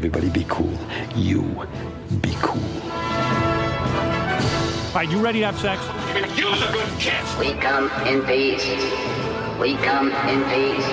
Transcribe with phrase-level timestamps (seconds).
[0.00, 0.72] Everybody be cool.
[1.14, 1.42] You
[2.22, 2.62] be cool.
[4.88, 5.78] All right, you ready to have sex?
[6.38, 7.38] Use a good kiss.
[7.38, 8.64] We come in peace.
[9.60, 10.88] We come in peace.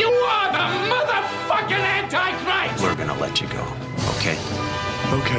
[0.00, 2.82] You are the motherfucking Antichrist!
[2.82, 3.62] We're gonna let you go,
[4.16, 4.38] okay?
[5.12, 5.32] Ok.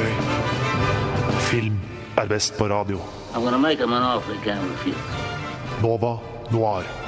[1.50, 1.80] Film
[2.16, 3.00] er best på radio.
[3.34, 4.96] I'm gonna make him an offer he can't refuse.
[5.82, 6.20] Nova
[6.52, 7.05] Noir.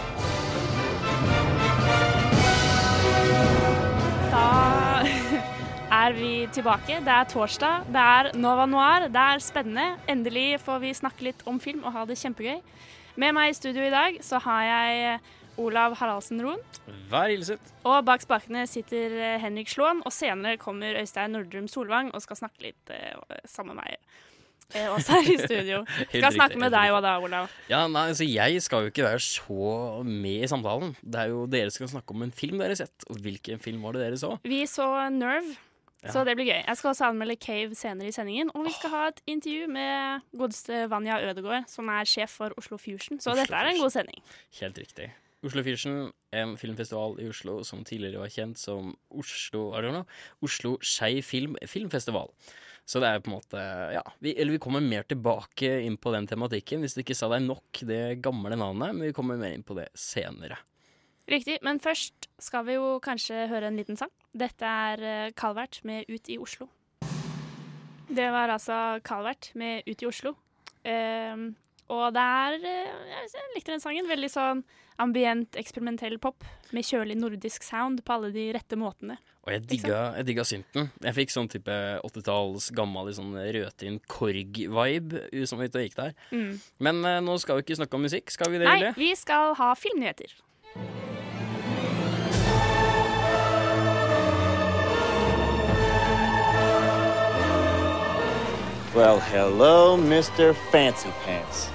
[6.09, 7.01] Er vi tilbake.
[7.05, 9.99] Det er torsdag, det er Nova Noir, det er spennende.
[10.09, 12.63] Endelig får vi snakke litt om film og ha det kjempegøy.
[13.21, 15.19] Med meg i studio i dag så har jeg
[15.61, 16.63] Olav Haraldsen Roen.
[17.11, 17.75] Vær hilset.
[17.85, 22.41] Og bak spakene sitter eh, Henrik Slåen, og senere kommer Øystein Nordrum Solvang og skal
[22.41, 24.17] snakke litt eh, sammen med meg.
[24.73, 25.85] Eh, også her i studio.
[26.13, 27.53] Skal snakke med deg òg da, Olav.
[27.69, 30.97] Ja, nei, altså Jeg skal jo ikke være så med i samtalen.
[31.01, 33.09] Det er jo Dere som skal snakke om en film dere har sett.
[33.09, 34.35] Og hvilken film var det dere så?
[34.45, 35.57] Vi så Nerve,
[36.05, 36.13] Ja.
[36.15, 36.61] så det blir gøy.
[36.63, 38.53] Jeg skal også anmelde Cave senere i sendingen.
[38.55, 42.79] Og vi skal ha et intervju med godeste Vanja Ødegård, som er sjef for Oslo
[42.79, 43.19] Fusion.
[43.19, 44.23] Så Oslo dette er en god sending.
[44.61, 45.11] Helt riktig.
[45.47, 45.99] Oslo Fusion,
[46.35, 50.07] en filmfestival i Oslo som tidligere var kjent som Oslo I don't know,
[50.43, 52.33] Oslo Skei Film Filmfestival.
[52.89, 53.63] Så det er på en måte
[53.95, 57.29] Ja, vi, eller vi kommer mer tilbake inn på den tematikken, hvis det ikke sa
[57.35, 60.59] deg nok det gamle navnet, men vi kommer mer inn på det senere.
[61.29, 61.59] Riktig.
[61.67, 64.13] Men først skal vi jo kanskje høre en liten sang.
[64.33, 66.69] Dette er eh, Calvert med Ut i Oslo.
[68.09, 70.35] Det var altså Calvert med Ut i Oslo.
[70.89, 71.51] Ehm,
[71.93, 74.09] og det er eh, Jeg likte den sangen.
[74.09, 74.63] Veldig sånn
[74.99, 76.43] ambient, eksperimentell pop
[76.75, 79.19] med kjølig nordisk sound på alle de rette måtene.
[79.47, 80.91] Og jeg digga, jeg digga synten.
[81.05, 86.19] Jeg fikk sånn type 80-talls gammel sånn rødtinn Korg-vibe som ute og gikk der.
[86.35, 86.59] Mm.
[86.85, 88.69] Men uh, nå skal vi ikke snakke om musikk, skal vi det?
[88.69, 90.35] Nei, vi skal ha filmnyheter.
[98.99, 100.57] Well, hello, Mr.
[100.73, 101.71] Fancy Pants.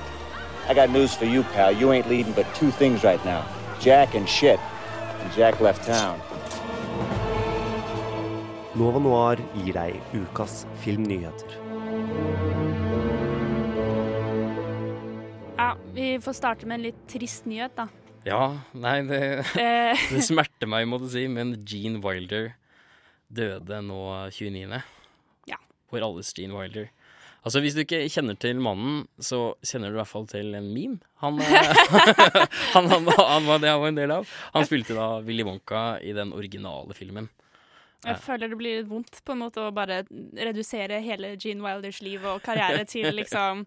[0.67, 1.71] I got news for you, pal.
[1.71, 3.45] You ain't leading but two things right now
[3.79, 4.59] Jack and shit.
[5.21, 6.19] And Jack left town.
[8.75, 11.53] Nova Noir gir deg ukas filmnyheter.
[15.55, 17.87] Ja, Vi får starte med en litt trist nyhet, da.
[18.27, 19.21] Ja, nei, det,
[19.63, 22.51] Eh, det smerter meg, må du si, men Gene Wilder
[23.31, 24.83] døde nå 29.
[25.47, 25.61] Ja.
[25.87, 26.91] Vår alles Gene Wilder.
[27.43, 30.69] Altså, Hvis du ikke kjenner til mannen, så kjenner du i hvert fall til en
[30.71, 30.99] meme.
[31.23, 31.71] Han, eh,
[32.75, 34.35] han, han, han var det han var en del av.
[34.55, 37.29] Han spilte da Willy Wonka i den originale filmen.
[38.03, 40.01] Jeg føler det blir litt vondt på en måte å bare
[40.35, 43.63] redusere hele Gene Wilders liv og karriere til liksom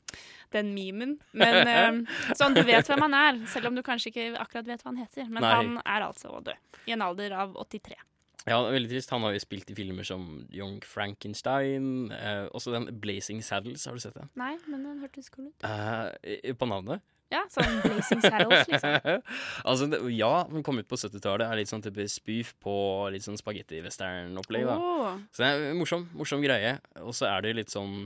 [0.52, 1.16] den memen.
[1.32, 4.84] Men eh, sånn, du vet hvem han er, selv om du kanskje ikke akkurat vet
[4.84, 5.30] hva han heter.
[5.30, 5.54] Men Nei.
[5.54, 6.68] han er altså død.
[6.86, 7.96] I en alder av 83.
[8.46, 9.10] Ja, veldig trist.
[9.10, 12.12] Han har jo spilt i filmer som Young Frankenstein.
[12.14, 14.30] Eh, også den Blazing Saddles, har du sett den?
[14.38, 15.66] Nei, men den hørtes cool ut.
[15.66, 17.02] Eh, på navnet?
[17.34, 19.24] Ja, sånn Blazing Saddles, liksom.
[19.68, 21.48] altså, det, ja, den kom ut på 70-tallet.
[21.48, 22.76] Er litt sånn type spoof på
[23.14, 24.68] litt sånn spagetti-western-opplegg.
[24.70, 24.78] da.
[24.78, 25.18] Oh.
[25.34, 26.76] Så det er en morsom, morsom greie.
[27.02, 28.04] Og så er det litt sånn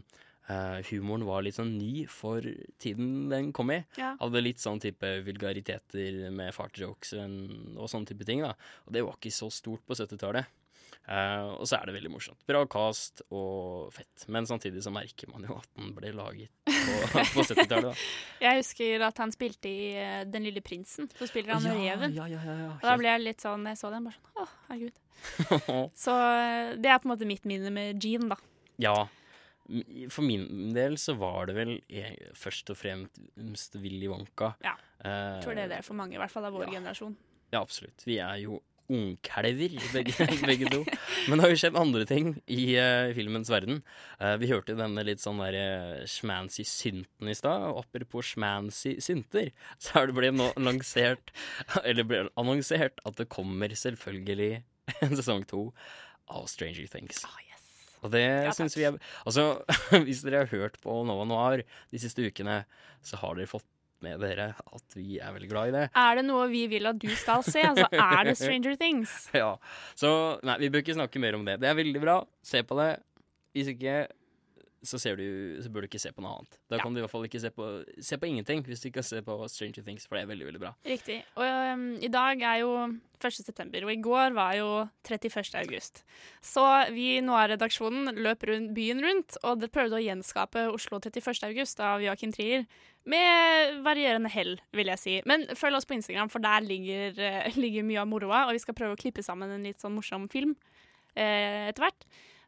[0.50, 2.44] eh, Humoren var litt sånn ny for
[2.82, 3.80] tiden den kom i.
[3.98, 4.14] Ja.
[4.20, 8.42] Hadde litt sånn type vulgariteter med fartjokes og, sånne type ting.
[8.44, 8.56] da
[8.86, 10.56] Og det var ikke så stort på 70-tallet.
[11.10, 12.38] Uh, og så er det veldig morsomt.
[12.46, 14.26] Bra cast og fett.
[14.30, 16.98] Men samtidig så merker man jo at den ble laget på,
[17.34, 18.02] på 70-tallet.
[18.44, 21.08] Jeg husker at han spilte i eh, Den lille prinsen.
[21.18, 22.14] Så spiller han Ja, Reven.
[22.14, 22.70] ja, ja, ja, ja.
[22.76, 25.00] Og da ble jeg litt sånn, jeg så den, bare sånn Å, herregud.
[26.04, 28.38] Så eh, det er på en måte mitt minne med Jean, da.
[28.80, 28.94] Ja.
[30.10, 34.54] For min del så var det vel e- først og fremst Willy Wonka.
[34.64, 34.74] Ja.
[35.04, 37.14] Eh, Jeg tror det er det for mange, i hvert fall av vår generasjon.
[37.52, 38.02] Ja, absolutt.
[38.06, 38.60] Vi er jo
[38.90, 40.80] ungkalver, begge, begge to.
[41.30, 43.84] Men det har jo skjedd andre ting i uh, filmens verden.
[44.18, 47.68] Uh, vi hørte denne litt sånn der uh, schmancy synten i stad.
[47.70, 49.52] Og apropos schmancy synter,
[49.82, 51.30] så er det ble nå lansert
[51.84, 54.64] Eller ble annonsert at det kommer selvfølgelig
[55.06, 55.68] en sesong to
[56.30, 57.22] av Stranger Things.
[58.00, 59.60] Og det Ja, syns vi er Altså,
[60.06, 62.62] hvis dere har hørt på Nova Noir de siste ukene,
[63.04, 63.66] så har dere fått
[64.00, 65.82] med dere at vi er veldig glad i det.
[66.00, 69.12] Er det noe vi vil at du skal se, altså er det Stranger Things?
[69.36, 69.50] Ja.
[69.98, 70.10] Så
[70.46, 71.58] nei, vi bør ikke snakke mer om det.
[71.60, 72.14] Det er veldig bra.
[72.40, 72.94] Se på det.
[73.52, 73.98] Hvis ikke
[74.82, 76.58] så, ser du, så bør du ikke se på noe annet.
[76.70, 76.82] Da Ja.
[76.82, 77.66] kan du i hvert fall ikke se på
[78.00, 80.60] Se på ingenting hvis du ikke ser på Stranger Things, for det er veldig, veldig
[80.62, 80.74] bra.
[80.86, 81.18] Riktig.
[81.36, 81.44] Og
[81.74, 82.70] um, i dag er jo
[83.20, 83.32] 1.
[83.44, 84.68] september, og i går var jo
[85.04, 85.54] 31.
[85.60, 86.02] august.
[86.40, 91.44] Så vi i Noir-redaksjonen løp rundt, byen rundt og det prøvde å gjenskape Oslo 31.
[91.50, 92.64] august av Joakim Trier.
[93.04, 95.14] Med varierende hell, vil jeg si.
[95.28, 98.60] Men følg oss på Instagram, for der ligger, eh, ligger mye av moroa, og vi
[98.64, 100.56] skal prøve å klippe sammen en litt sånn morsom film.
[101.16, 102.04] eh, etter hvert.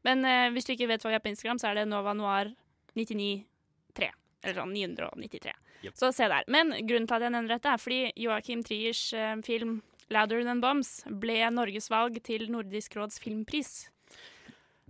[0.07, 2.15] Men eh, hvis du ikke vet hva vi er på Instagram, så er det Nova
[2.17, 2.53] Noir
[2.99, 4.11] 993.
[4.43, 5.55] Eller sånn 993.
[5.83, 5.95] Yep.
[5.99, 6.47] Så se der.
[6.51, 9.81] Men grunnen til at jeg nevner dette, er fordi Joakim Triers eh, film
[10.13, 13.73] 'Louder Than Bombs' ble Norges valg til Nordisk råds filmpris.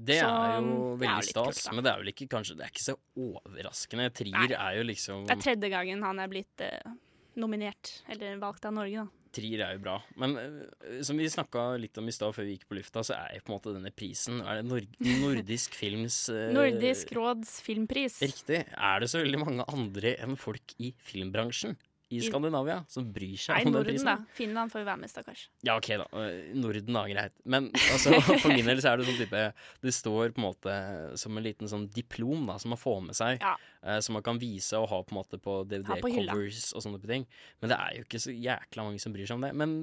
[0.03, 2.71] Det Så, er jo veldig stas, kult, men det er vel ikke kanskje Det er
[2.73, 4.07] ikke så overraskende.
[4.17, 4.57] Trier Nei.
[4.57, 6.95] er jo liksom Det er tredje gangen han er blitt eh,
[7.39, 9.22] nominert, eller valgt av Norge, da.
[9.33, 9.97] Trier er jo bra.
[10.21, 13.17] Men øh, som vi snakka litt om i stad før vi gikk på lufta, så
[13.19, 17.57] er jo på en måte denne prisen Er det Nord Nordisk Films øh, Nordisk råds
[17.65, 18.21] filmpris.
[18.25, 18.65] Riktig.
[18.73, 21.79] Er det så veldig mange andre enn folk i filmbransjen
[22.13, 24.17] i Skandinavia som bryr seg Nei, om den Norden, da.
[24.37, 25.47] Finland får jo være med, stakkars.
[25.65, 26.07] Ja, OK, da.
[26.21, 27.05] Eh, Norden, da.
[27.09, 27.35] Greit.
[27.49, 29.45] Men altså, for min del så er det sånn type
[29.83, 30.77] Det står på en måte
[31.21, 33.41] som en liten sånn diplom da, som man får med seg.
[33.41, 33.55] Ja.
[33.83, 35.59] Eh, som man kan vise og ha på en måte på.
[35.69, 37.27] DVD-covers og sånne ting.
[37.61, 39.53] Men det er jo ikke så jækla mange som bryr seg om det.
[39.59, 39.77] Men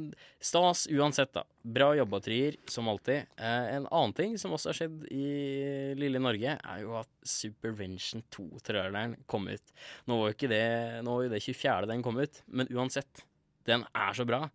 [0.43, 1.45] stas uansett, da.
[1.79, 3.29] Bra jobba, Trier, som alltid.
[3.37, 5.27] Eh, en annen ting som også har skjedd i
[5.99, 9.75] lille Norge, er jo at Supervention 2-traileren kom ut.
[10.09, 10.65] Nå var jo ikke det
[11.05, 11.89] Nå var jo det 24.
[11.89, 13.25] den kom ut, men uansett.
[13.67, 14.45] Den er så bra.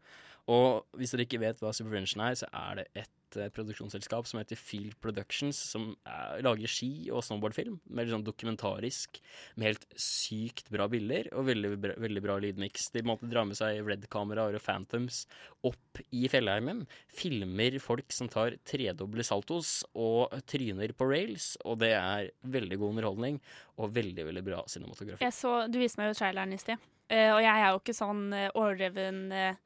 [0.51, 4.41] Og hvis dere ikke vet hva Supervention er, så er det et eh, produksjonsselskap som
[4.43, 7.79] heter Field Productions, som er, lager ski- og snowboardfilm.
[7.89, 9.23] Veldig sånn dokumentarisk,
[9.57, 12.91] med helt sykt bra bilder og veldig, bra- veldig bra lydmiks.
[12.93, 15.25] De måtte dra med seg Red-kameraer og Phantoms
[15.65, 16.85] opp i fjellheimen.
[17.09, 21.55] Filmer folk som tar tredoble saltos og tryner på rails.
[21.65, 23.41] Og det er veldig god underholdning
[23.81, 25.25] og veldig, veldig bra cinematografi.
[25.25, 26.77] Jeg så, du viste meg jo traileren i sted,
[27.09, 29.63] uh, og jeg er jo ikke sånn uh, overdreven eh, eh,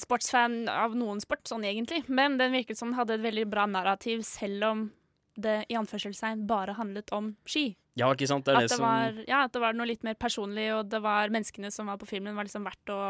[0.00, 2.02] sportsfan av noen sport, sånn egentlig.
[2.08, 4.84] Men den virket som den hadde et veldig bra narrativ, selv om
[5.40, 7.72] det i anførselstegn bare handlet om ski.
[7.98, 8.46] Ja, ikke sant?
[8.46, 10.68] Det er At det, det, som var, ja, at det var noe litt mer personlig,
[10.76, 13.00] og det var menneskene som var på filmen, var liksom verdt å,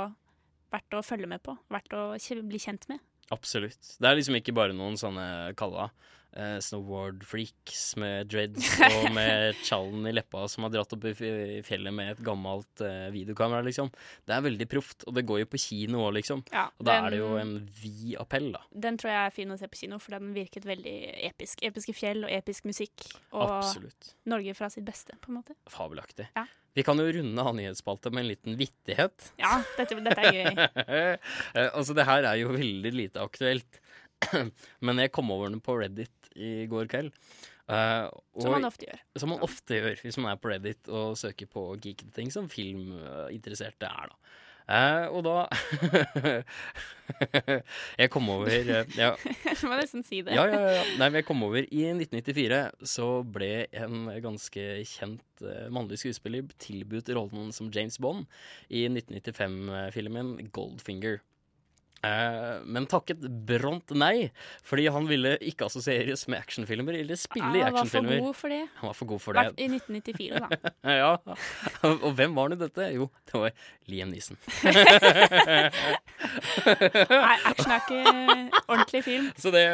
[0.74, 1.54] verdt å følge med på.
[1.72, 3.02] Verdt å bli kjent med.
[3.34, 3.94] Absolutt.
[3.98, 5.90] Det er liksom ikke bare noen sånne kalla
[6.36, 11.94] eh, snowboard-freaks med dreads og med tjallen i leppa som har dratt opp i fjellet
[11.94, 13.90] med et gammelt uh, videokamera, liksom.
[14.28, 16.44] Det er veldig proft, og det går jo på kino òg, liksom.
[16.52, 18.62] Ja, Og da den- er det jo en vid appell, da.
[18.88, 20.96] Den tror jeg er fin å se på kino, for den virket veldig
[21.30, 21.62] episk.
[21.68, 23.06] Episke fjell og episk musikk.
[23.32, 24.14] Og Absolutt.
[24.26, 25.56] Norge fra sitt beste, på en måte.
[25.70, 26.28] Fabelaktig.
[26.36, 26.46] Ja.
[26.72, 29.26] Vi kan jo runde av nyhetsspaltet med en liten vittighet.
[29.36, 30.68] Ja, dette, dette er gøy.
[31.52, 33.80] Eh, altså, det her er jo veldig lite aktuelt.
[34.86, 37.12] Men jeg kom over den på Reddit i går kveld.
[37.72, 38.06] Eh,
[38.42, 39.02] Som man ofte gjør.
[39.18, 42.50] Som man ofte gjør hvis man er på Reddit og søker på geekete ting som
[42.52, 44.38] filminteresserte er, da.
[44.62, 45.32] Uh, og da
[48.02, 49.08] Jeg kom over uh, ja,
[49.58, 50.36] Du må nesten si det.
[50.36, 50.84] ja, ja, ja.
[51.00, 56.46] Nei, men jeg kom over I 1994 så ble en ganske kjent uh, mannlig skuespiller
[56.62, 58.30] tilbudt rollen som James Bond
[58.70, 61.18] i 1995-filmen Goldfinger.
[62.02, 64.30] Eh, men takket bront nei,
[64.66, 68.18] fordi han ville ikke assosieres med actionfilmer eller spille i actionfilmer.
[68.18, 68.62] Han var for god for det.
[68.80, 69.44] Han var for god for det.
[69.62, 70.48] I 1994, da.
[71.02, 71.12] ja.
[71.92, 72.88] Og hvem var nå dette?
[72.96, 73.54] Jo, det var
[73.92, 74.36] Liam Neeson.
[77.12, 78.02] Nei, action er ikke
[78.66, 79.30] ordentlig film.
[79.38, 79.64] Så det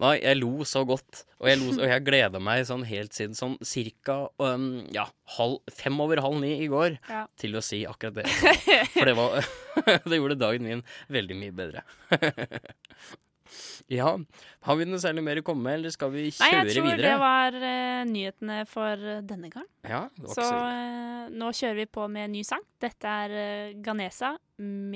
[0.00, 1.24] Nei, jeg lo så godt.
[1.42, 5.04] Og jeg, lo, og jeg gleda meg sånn helt siden sånn cirka um, ja,
[5.36, 7.26] halv, fem over halv ni i går Ja.
[7.40, 8.26] til å si akkurat det.
[8.96, 9.44] For det var
[10.08, 11.80] Det gjorde dagen min veldig mye bedre.
[13.98, 14.18] ja.
[14.64, 16.50] Har vi noe særlig mer å komme med, eller skal vi kjøre videre?
[16.50, 17.08] Nei, jeg tror videre?
[17.08, 19.68] det var uh, nyhetene for eh, denne gang.
[19.82, 22.64] Ja, det var Så ikke så eh, nå kjører vi på med en ny sang.
[22.82, 24.30] Dette er uh, Ganesa
[24.62, 24.92] med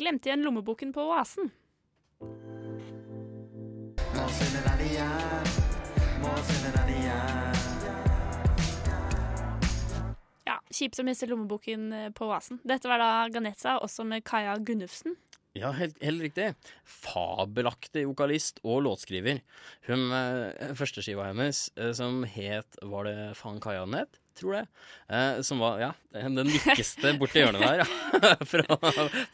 [0.00, 1.46] Glemte igjen lommeboken på oasen.
[4.14, 4.24] Ja,
[10.74, 12.58] Kjipt å miste lommeboken eh, på oasen.
[12.66, 15.14] Dette var da Ganesa, også med Kaja Gunnufsen.
[15.54, 16.48] Ja, helt, helt riktig.
[16.82, 19.38] Fabelaktig vokalist og låtskriver.
[19.86, 24.18] Hun eh, Førsteskiva hennes, eh, som het Var det faen Kaja den het?
[24.34, 24.64] Tror det.
[25.14, 27.84] Eh, som var ja, den lykkeste borti hjørnet der.
[27.84, 28.32] Ja.
[28.50, 28.78] Fra,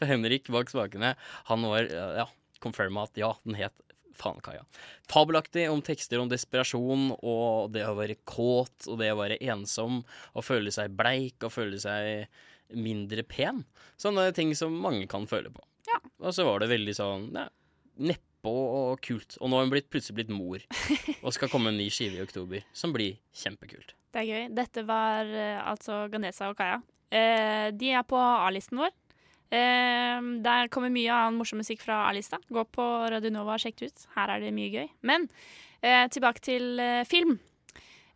[0.05, 1.15] Henrik bak spakene.
[1.49, 2.27] Han var ja,
[2.61, 3.73] confirma at ja, den het
[4.17, 4.63] faen Kaja.
[5.11, 10.01] Fabelaktig om tekster om desperasjon og det å være kåt og det å være ensom
[10.03, 12.27] og føle seg bleik og føle seg
[12.71, 13.65] mindre pen.
[13.99, 15.63] Sånne ting som mange kan føle på.
[16.21, 17.47] Og så var det veldig sånn ja,
[18.01, 19.37] neppe og kult.
[19.39, 20.63] Og nå har hun blitt, plutselig blitt mor
[21.25, 23.95] og skal komme en ny skive i oktober, som blir kjempekult.
[24.11, 24.47] Det er gøy.
[24.57, 26.81] Dette var eh, altså Ganesa og Kaja.
[27.11, 28.93] Eh, de er på A-listen vår.
[29.51, 32.39] Eh, der kommer mye annen morsom musikk fra A-lista.
[32.49, 34.05] Gå på Radio Nova og sjekk det ut.
[34.15, 34.89] Her er det mye gøy.
[35.07, 35.27] Men
[35.83, 37.37] eh, tilbake til eh, film.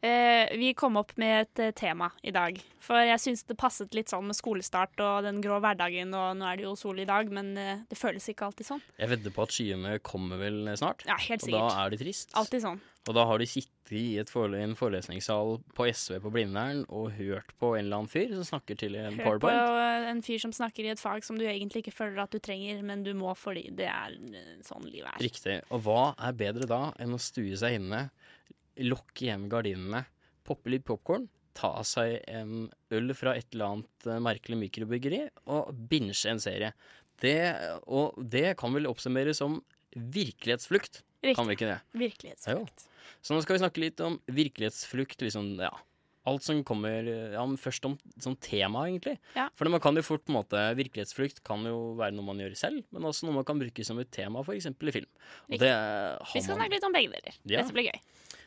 [0.05, 2.59] Eh, vi kom opp med et eh, tema i dag.
[2.83, 6.45] For jeg syns det passet litt sånn med skolestart og den grå hverdagen, og nå
[6.45, 8.83] er det jo sol i dag, men eh, det føles ikke alltid sånn.
[9.01, 11.01] Jeg vedder på at skyene kommer vel snart.
[11.09, 11.63] Ja, helt sikkert.
[11.63, 12.35] Og da er det trist.
[12.37, 12.83] Alltid sånn.
[13.05, 17.11] Og da har de sittet i et forele en forelesningssal på SV på Blindern og
[17.19, 20.23] hørt på en eller annen fyr som snakker til en Hør på Hørt på en
[20.25, 23.03] fyr som snakker i et fag som du egentlig ikke føler at du trenger, men
[23.05, 25.21] du må fordi det er eh, sånn livet er.
[25.21, 25.59] Riktig.
[25.69, 28.07] Og hva er bedre da enn å stue seg inne,
[28.81, 30.05] lukke igjen gardinene,
[30.45, 35.21] poppe litt popkorn, ta seg en øl fra et eller annet eh, merkelig mikrobryggeri
[35.53, 36.73] og binche en serie.
[37.21, 37.37] Det,
[37.87, 39.61] og det kan vel oppsummeres som
[39.95, 41.01] virkelighetsflukt,
[41.33, 41.79] kan vi ikke det?
[41.97, 42.87] Virkelighetsflukt.
[43.25, 45.73] Så nå skal vi snakke litt om virkelighetsflukt, liksom, ja.
[46.25, 49.19] Alt som kommer ja, Først om som tema, egentlig.
[49.37, 49.45] Ja.
[49.53, 52.55] For man kan jo fort på en måte Virkelighetsflukt kan jo være noe man gjør
[52.57, 54.71] selv, men også noe man kan bruke som et tema, f.eks.
[54.73, 55.11] i film.
[55.51, 57.37] Og det har Vi skal man snakke litt om begge deler.
[57.45, 57.61] Ja.
[57.61, 57.99] Dette blir gøy.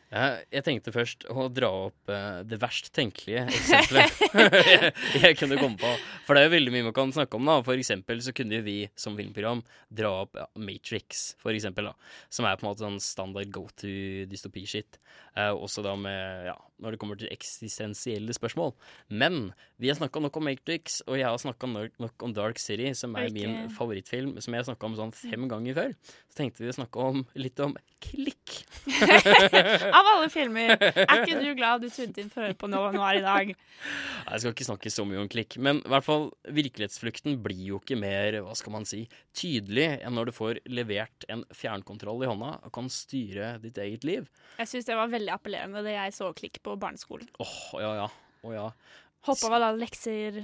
[0.08, 4.92] Jeg, jeg tenkte først å dra opp eh, det verst tenkelige eksempelet jeg,
[5.24, 5.90] jeg kunne komme på.
[6.24, 7.48] For det er jo veldig mye man kan snakke om.
[7.48, 9.60] da For eksempel så kunne jo vi som filmprogram
[9.92, 11.90] dra opp Matrix, for eksempel.
[11.90, 11.94] da
[12.32, 13.92] Som er på en måte sånn standard go to
[14.30, 15.00] dystopi-shit.
[15.36, 18.74] Eh, også da med ja, når det kommer til eksistensielle spørsmål.
[19.08, 22.92] Men vi har snakka nok om Matrix, og jeg har snakka nok om Dark City,
[22.98, 23.36] som er okay.
[23.36, 25.94] min favorittfilm, som jeg har snakka om sånn fem ganger før.
[26.30, 28.60] Så tenkte vi å snakke om litt om Klikk.
[29.98, 32.92] Av alle filmer, er ikke du glad du tunet inn for å høre på Nova
[32.94, 33.50] Noir i dag?
[33.50, 37.64] Nei, Jeg skal ikke snakke så mye om klikk, men i hvert fall virkelighetsflukten blir
[37.72, 39.04] jo ikke mer hva skal man si,
[39.36, 44.06] tydelig enn når du får levert en fjernkontroll i hånda og kan styre ditt eget
[44.06, 44.30] liv.
[44.58, 47.28] Jeg syns det var veldig appellerende det jeg så Klikk på barneskolen.
[47.40, 48.08] Åh, ja ja.
[48.42, 48.72] Oh, ja.
[49.26, 50.42] Hopp over alle lekser.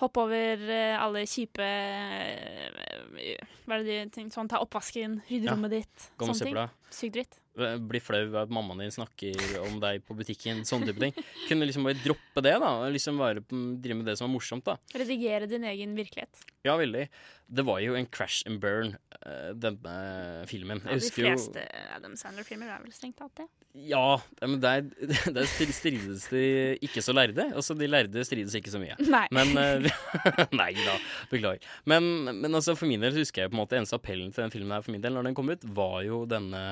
[0.00, 5.46] Hopp over eh, alle kjipe eh, Hva er det de tenker sånn, ta oppvasken, rydde
[5.46, 5.54] Ja.
[5.54, 6.10] rommet ditt.
[6.18, 6.58] Sånne ting.
[6.90, 7.38] Sykt dritt.
[7.54, 10.64] Bli flau av at mammaen din snakker om deg på butikken.
[10.66, 11.14] Sånne type ting.
[11.48, 12.72] Kunne liksom bare droppe det, da.
[12.90, 14.78] Liksom bare drive med det som er morsomt, da.
[14.94, 16.42] Redigere din egen virkelighet.
[16.66, 17.08] Ja, veldig.
[17.46, 19.94] Det var jo en crash and burn, eh, denne
[20.48, 20.80] filmen.
[20.86, 23.46] Ja, de jo fleste Adam Sandler-filmer er vel strengt tatt det.
[23.74, 24.86] Ja, men der,
[25.36, 26.44] der strides de
[26.84, 27.50] ikke så lærde.
[27.52, 28.96] Altså, de lærde strides ikke så mye.
[29.02, 29.26] Nei.
[29.34, 29.90] Men eh,
[30.60, 30.98] Nei da,
[31.30, 31.62] beklager.
[31.90, 34.46] Men, men altså, for min del så husker jeg på en måte eneste appellen til
[34.46, 36.64] den filmen her for min del, når den kom ut, var jo denne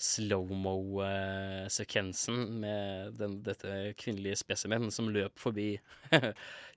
[0.00, 5.80] slow-mo-sekvensen med den, dette kvinnelige spesimen som løp forbi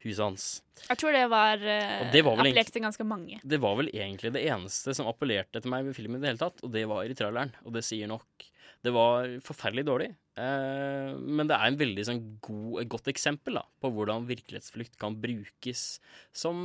[0.03, 0.63] huset hans.
[0.89, 3.39] Jeg tror det var, uh, Og det var appellerte til ganske mange.
[3.39, 6.43] Det var vel egentlig det eneste som appellerte til meg ved filmen i det hele
[6.43, 8.27] tatt, og det var i traileren, og det sier nok.
[8.83, 10.09] Det var forferdelig dårlig,
[10.43, 14.95] eh, men det er en veldig sånn god, et godt eksempel da, på hvordan virkelighetsflukt
[14.99, 15.81] kan brukes
[16.35, 16.55] som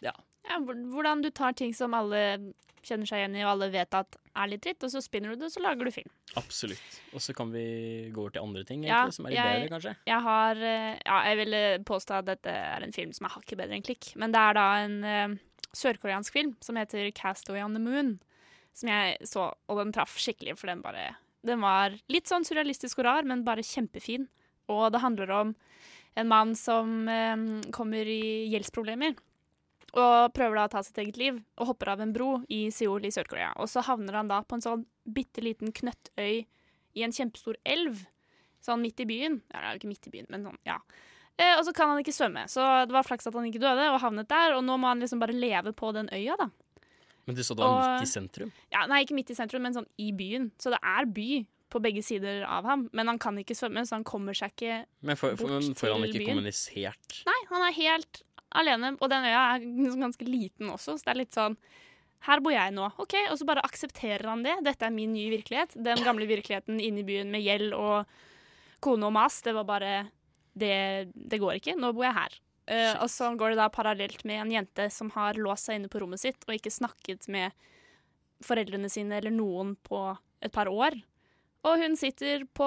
[0.00, 0.16] Ja.
[0.48, 2.52] Ja, hvordan du tar ting som alle
[2.86, 5.40] kjenner seg igjen i, og alle vet at er litt dritt, og så spinner du
[5.40, 6.10] det, og så lager du film.
[6.38, 6.98] Absolutt.
[7.16, 7.64] Og så kan vi
[8.14, 9.96] gå over til andre ting, egentlig, Ja, som er litt jeg- bedre, kanskje.
[10.06, 13.30] Jeg har eh, Ja, jeg vil eh, påstå at dette er en film som er
[13.30, 14.14] hakket bedre enn Klikk.
[14.16, 15.36] Men det er da en uh,
[15.72, 18.18] sørkoreansk film som heter 'Castaway on the Moon'.
[18.74, 22.98] Som jeg så, og den traff skikkelig, for den bare Den var litt sånn surrealistisk
[22.98, 24.28] og rar, men bare kjempefin.
[24.68, 25.54] Og det handler om
[26.16, 29.16] en mann som uh, kommer i gjeldsproblemer.
[29.96, 33.06] Og prøver da å ta sitt eget liv, og hopper av en bro i Seoul
[33.08, 33.54] i Sør-Korea.
[33.62, 36.44] Og så havner han da på en sånn bitte liten knøttøy
[36.96, 38.02] i en kjempestor elv.
[38.60, 39.40] Sånn midt i byen.
[39.52, 40.76] Ja, det er jo ikke midt i byen, men sånn, ja.
[41.38, 43.90] Eh, og så kan han ikke svømme, så det var flaks at han ikke døde
[43.92, 44.54] og havnet der.
[44.56, 46.50] Og nå må han liksom bare leve på den øya, da.
[47.26, 48.52] Men du så det var Og- midt i sentrum.
[48.72, 50.50] Ja, Nei, ikke midt i sentrum, men sånn i byen.
[50.58, 52.88] Så det er by på begge sider av ham.
[52.92, 55.74] Men han kan ikke svømme, så han kommer seg ikke Men for, for, bort men
[55.74, 57.24] får han ikke kommunisert?
[57.26, 58.22] Nei, han er helt
[58.54, 58.94] alene.
[59.00, 59.66] Og den øya er
[60.04, 61.58] ganske liten også, så det er litt sånn
[62.26, 62.86] her bor jeg nå.
[63.02, 64.56] OK, og så bare aksepterer han det.
[64.66, 65.76] Dette er min nye virkelighet.
[65.76, 68.08] Den gamle virkeligheten inne i byen med gjeld og
[68.82, 69.94] kone og mas, det var bare
[70.56, 71.74] Det, det går ikke.
[71.76, 72.36] Nå bor jeg her.
[72.66, 75.90] Uh, og så går det da parallelt med en jente som har låst seg inne
[75.92, 77.52] på rommet sitt og ikke snakket med
[78.42, 80.00] foreldrene sine eller noen på
[80.42, 80.96] et par år.
[81.66, 82.66] Og hun sitter på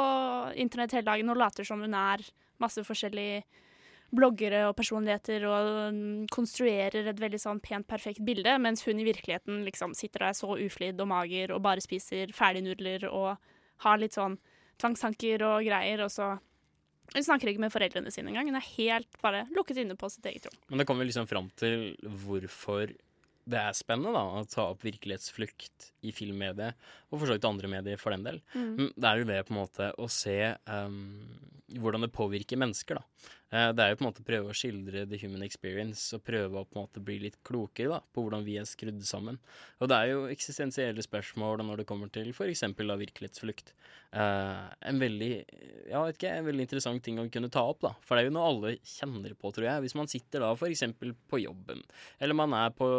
[0.55, 2.23] internett hele dagen og later som hun er
[2.61, 3.41] masse forskjellige
[4.15, 9.07] bloggere og personligheter og mm, konstruerer et veldig sånn pent, perfekt bilde, mens hun i
[9.07, 13.35] virkeligheten liksom sitter der så uflidd og mager og bare spiser ferdignudler og
[13.85, 14.39] har litt sånn
[14.79, 16.37] tvangstanker og greier, og så
[17.09, 18.51] Hun snakker ikke med foreldrene sine engang.
[18.51, 20.59] Hun er helt bare lukket inne på sitt eget rom.
[20.69, 22.91] Men det kommer liksom fram til hvorfor
[23.49, 26.77] det er spennende da, å ta opp virkelighetsflukt i filmmediet,
[27.09, 28.37] og for så vidt andre medier for den del.
[28.53, 28.69] Mm.
[28.77, 30.37] Men Det er jo det på en måte å se
[30.69, 30.99] um,
[31.81, 32.99] hvordan det påvirker mennesker.
[33.01, 33.33] da.
[33.49, 36.21] Eh, det er jo på en måte å prøve å skildre the human experience og
[36.27, 39.39] prøve å på en måte bli litt klokere da, på hvordan vi er skrudd sammen.
[39.81, 42.61] Og det er jo eksistensielle spørsmål når det kommer til f.eks.
[42.77, 43.73] virkelighetsflukt.
[44.13, 45.31] Eh, en veldig
[45.89, 47.93] ja, vet ikke, en veldig interessant ting å kunne ta opp, da.
[48.05, 49.85] For det er jo noe alle kjenner på, tror jeg.
[49.85, 50.85] Hvis man sitter da f.eks.
[51.29, 51.81] på jobben,
[52.21, 52.89] eller man er på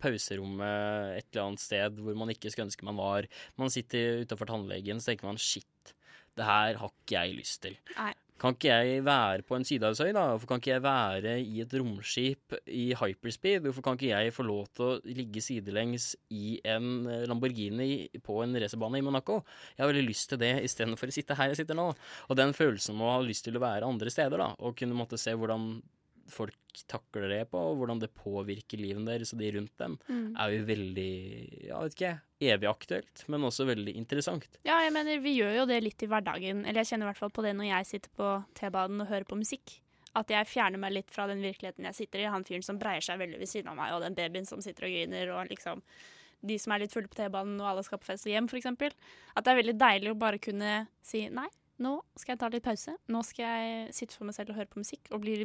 [0.00, 3.28] pauserommet et eller annet sted hvor man ikke skulle ønske man var.
[3.60, 5.92] Man sitter utafor tannlegen, så tenker man shit,
[6.38, 7.76] det her har ikke jeg lyst til.
[7.98, 8.14] Nei.
[8.38, 10.28] Kan ikke jeg være på en sydhavsøy, da?
[10.30, 13.64] Hvorfor kan ikke jeg være i et romskip i hyperspeed?
[13.66, 18.54] Hvorfor kan ikke jeg få lov til å ligge sidelengs i en Lamborghini på en
[18.62, 19.40] racerbane i Monaco?
[19.74, 21.90] Jeg har veldig lyst til det istedenfor å sitte her jeg sitter nå.
[22.28, 24.98] Og den følelsen med å ha lyst til å være andre steder, da, og kunne
[24.98, 25.72] måtte se hvordan
[26.30, 26.54] folk
[26.86, 30.36] takler det på, og hvordan det påvirker livet deres og de rundt dem, Mm.
[30.38, 34.46] er jo veldig, ja, vet ikke, evig aktuelt, men også veldig interessant.
[34.64, 36.64] Ja, jeg mener, vi gjør jo det litt i hverdagen.
[36.66, 39.24] Eller jeg kjenner i hvert fall på det når jeg sitter på T-banen og hører
[39.26, 39.80] på musikk.
[40.14, 42.30] At jeg fjerner meg litt fra den virkeligheten jeg sitter i.
[42.30, 44.86] Han fyren som breier seg veldig ved siden av meg, og den babyen som sitter
[44.86, 45.82] og griner, og liksom
[46.46, 48.66] de som er litt fulle på T-banen og alle skal på fest og hjem, f.eks.
[49.36, 51.48] At det er veldig deilig å bare kunne si nei,
[51.82, 52.94] nå skal jeg ta litt pause.
[53.12, 55.36] Nå skal jeg sitte for meg selv og høre på musikk, og bli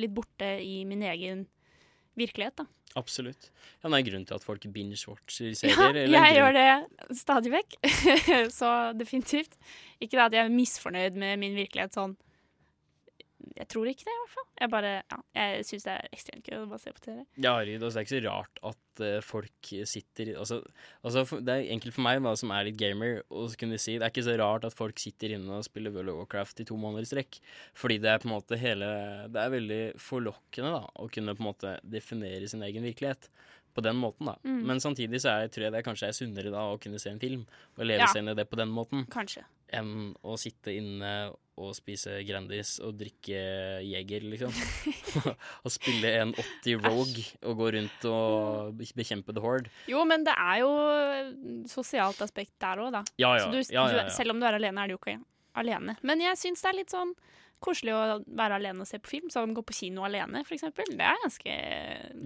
[0.00, 1.46] litt borte i min egen
[2.18, 2.66] virkelighet, da.
[2.98, 3.50] Absolutt.
[3.82, 5.98] Ja, det er grunnen til at folk binge-watcher Ja, serier.
[6.04, 7.76] eller jeg gjør det stadig vekk.
[8.58, 9.58] så definitivt.
[10.00, 12.16] Ikke det at jeg er misfornøyd med min virkelighet sånn.
[13.56, 14.46] Jeg tror ikke det, i hvert fall.
[14.60, 17.18] Jeg bare, ja, jeg syns det er ekstremt gøy å bare se på TV.
[17.40, 20.58] Ja, Ryd, altså, det er ikke så rart at uh, folk sitter altså,
[21.06, 24.06] altså, Det er enkelt for meg da, som er litt gamer, å kunne si det
[24.08, 26.76] er ikke så rart at folk sitter inne og spiller World of Warcraft i to
[26.80, 27.38] måneder i strekk.
[27.78, 28.88] Fordi det er på en måte hele
[29.32, 33.30] Det er veldig forlokkende da, å kunne på en måte definere sin egen virkelighet.
[33.78, 34.32] På den måten, da.
[34.42, 34.62] Mm.
[34.66, 37.20] Men samtidig så er, tror jeg det kanskje er sunnere da å kunne se en
[37.22, 37.44] film
[37.76, 38.08] og leve Ja.
[38.10, 39.04] seg inn i det på den måten.
[39.12, 39.44] Kanskje.
[39.70, 41.10] enn å sitte inne
[41.58, 43.40] og spise Grandis og drikke
[43.84, 44.54] Jeger, liksom.
[45.64, 49.72] og spille en 80 Rogue og gå rundt og bekjempe The Horde.
[49.90, 50.70] Jo, men det er jo
[51.70, 53.02] sosialt aspekt der òg, da.
[53.20, 53.48] Ja, ja.
[53.48, 55.18] Så du, ja, du, selv om du er alene, er du jo ikke
[55.58, 55.98] alene.
[56.06, 57.14] Men jeg syns det er litt sånn
[57.64, 58.02] koselig å
[58.38, 59.30] være alene og se på film.
[59.34, 60.92] Sånn gå på kino alene, eksempel.
[60.94, 61.56] Det er ganske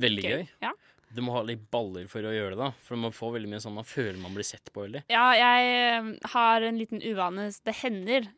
[0.07, 0.49] Veldig gøy.
[0.65, 0.75] Ja.
[1.13, 2.71] Du må ha litt baller for å gjøre det, da.
[2.87, 5.05] For man får veldig mye sånn man føler man blir sett på veldig.
[5.13, 7.51] Ja, jeg har en liten uvane.
[7.53, 8.31] Det hender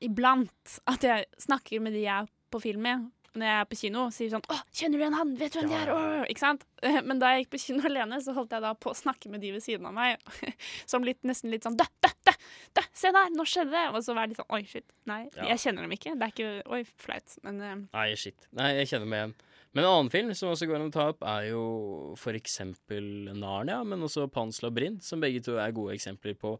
[0.00, 3.10] iblant at jeg snakker med de jeg er på film med.
[3.34, 5.30] Når jeg er på kino, sier sånn 'Å, kjenner du igjen han?
[5.34, 6.62] Vet du hvem de er?' Åh!» Ikke sant?
[7.08, 9.40] Men da jeg gikk på kino alene, så holdt jeg da på å snakke med
[9.42, 10.20] de ved siden av meg.
[10.86, 12.34] Som litt, nesten litt sånn 'Dø, dø, dø!
[12.78, 13.32] dø se der!
[13.34, 14.86] Nå skjedde det!' Og så var jeg litt sånn 'Oi, shit.
[15.10, 15.48] Nei, Ja.
[15.50, 17.36] jeg kjenner dem ikke.' Det er ikke Oi, flaut.
[17.42, 18.46] Men uh, Nei, shit.
[18.52, 19.34] Nei, jeg kjenner meg igjen.
[19.74, 23.34] Men en annen film som også går an å ta opp, er jo for eksempel
[23.34, 26.54] Narnia, men også Pans labyrint, som begge to er gode eksempler på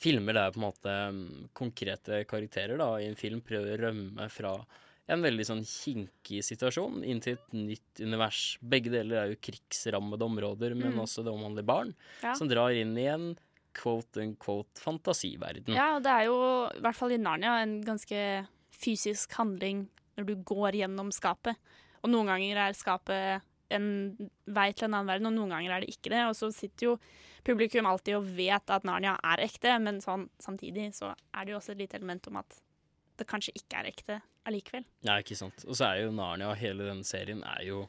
[0.00, 4.28] filmer der på en måte mm, konkrete karakterer da, i en film prøver å rømme
[4.32, 4.54] fra
[5.06, 8.56] en veldig sånn kinkig situasjon inn til et nytt univers.
[8.64, 11.00] Begge deler er jo krigsrammede områder, men Mm.
[11.04, 12.32] også det omhandler barn, Ja.
[12.34, 13.36] som drar inn i en
[13.74, 15.74] quote unquote fantasiverden.
[15.74, 20.36] Ja, det er jo, i hvert fall i Narnia, en ganske fysisk handling når du
[20.36, 21.56] går gjennom skapet.
[22.02, 23.42] Og noen ganger er skapet
[23.78, 23.88] en
[24.46, 26.22] vei til en annen verden, og noen ganger er det ikke det.
[26.30, 26.94] Og så sitter jo
[27.44, 31.58] publikum alltid og vet at Narnia er ekte, men sånn, samtidig så er det jo
[31.60, 32.60] også et lite element om at
[33.20, 34.84] det kanskje ikke er ekte allikevel.
[35.06, 35.62] Ja, ikke sant.
[35.68, 37.84] Og så er jo Narnia, hele den serien, er jo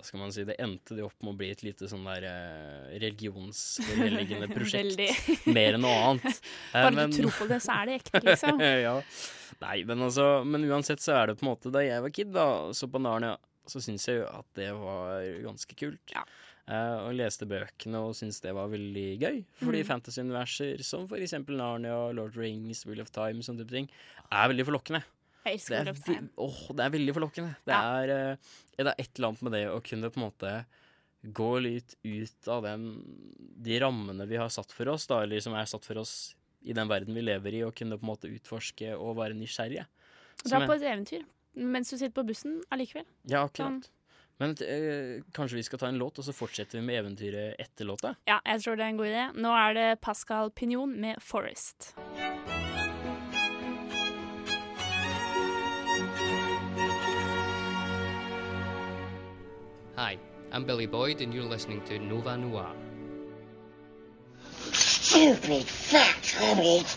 [0.00, 2.24] Hva skal man si, det endte det opp med å bli et lite sånn der
[2.26, 4.98] eh, religionsforhelligende prosjekt.
[5.56, 6.40] Mer enn noe annet.
[6.72, 8.60] Eh, Bare men- du tror på det, så er det ekte, liksom.
[8.64, 8.94] ja.
[9.60, 12.30] Nei, men altså Men uansett så er det på en måte Da jeg var kid
[12.34, 13.34] da, så på Narnia,
[13.66, 16.14] så syns jeg jo at det var ganske kult.
[16.68, 19.40] Eh, og leste bøkene og syntes det var veldig gøy.
[19.60, 19.88] Fordi Mm.
[19.90, 23.88] fantasy-universer som for eksempel Narnia, Lord of the Rings, Wheel of Time, sånne type ting,
[24.30, 25.02] er veldig forlokkende.
[25.44, 26.28] Jeg elsker er, Wheel of Time.
[26.38, 27.56] åh, det er veldig forlokkende.
[27.66, 27.80] Det, Ja.
[27.98, 28.36] er, uh,
[28.78, 30.66] det er et eller annet med det å kunne på en måte
[31.32, 32.86] gå litt ut av den,
[33.62, 36.72] de rammene vi har satt for oss, da, eller som er satt for oss i
[36.72, 39.84] den verden vi lever i, og kunne på en måte utforske og være nysgjerrige.
[40.46, 43.04] Dra på et eventyr mens du sitter på bussen allikevel.
[43.28, 43.78] Ja, Sånn.
[43.82, 43.90] akkurat.
[44.40, 47.84] Men eh, kanskje vi skal ta en låt, og så fortsetter vi med eventyret etter
[47.86, 48.14] låta?
[48.26, 49.26] Ja, jeg tror det er en god idé.
[49.38, 51.92] Nå er det Pascal Pinion med 'Forest'.
[59.96, 60.18] Hi,
[60.50, 62.70] I'm Billy Boyd, and you're listening to Nova Noir.
[64.72, 66.96] Stupid fat rabbit.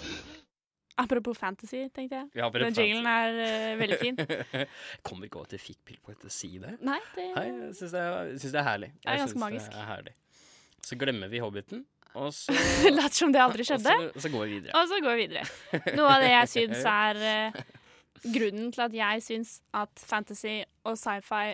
[0.98, 2.28] Apropos fantasy, tenkte jeg.
[2.40, 4.20] Ja, Den jinglen er uh, veldig fin.
[5.08, 6.78] Kommer ikke over til fikk Pillpoint til å si det.
[6.86, 8.92] Nei, det Hei, jeg syns det, er- det er herlig.
[9.02, 9.74] Det er ganske magisk.
[9.74, 10.16] Det er herlig.
[10.86, 11.84] Så glemmer vi Hobbiten,
[12.16, 12.56] og så
[12.98, 13.92] Lat som det aldri skjedde.
[13.92, 14.78] Og så, så går vi videre.
[14.80, 15.84] Og så går vi videre.
[15.98, 17.62] Noe av det jeg syns er uh,
[18.26, 21.46] grunnen til at jeg syns at fantasy og sci-fi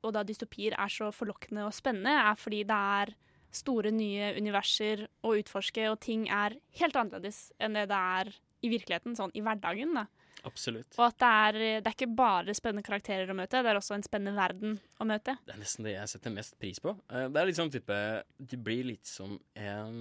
[0.00, 3.12] og da dystopier er så forlokkende og spennende, er fordi det er
[3.52, 8.30] store, nye universer å utforske, og ting er helt annerledes enn det det er
[8.62, 9.94] i virkeligheten, sånn i hverdagen.
[9.94, 10.06] da.
[10.48, 10.94] Absolutt.
[10.96, 13.96] Og at det er, det er ikke bare spennende karakterer å møte, det er også
[13.98, 15.34] en spennende verden å møte.
[15.44, 16.94] Det er nesten det jeg setter mest pris på.
[17.12, 17.98] Eh, Det er litt sånn type
[18.38, 19.98] Du blir litt som en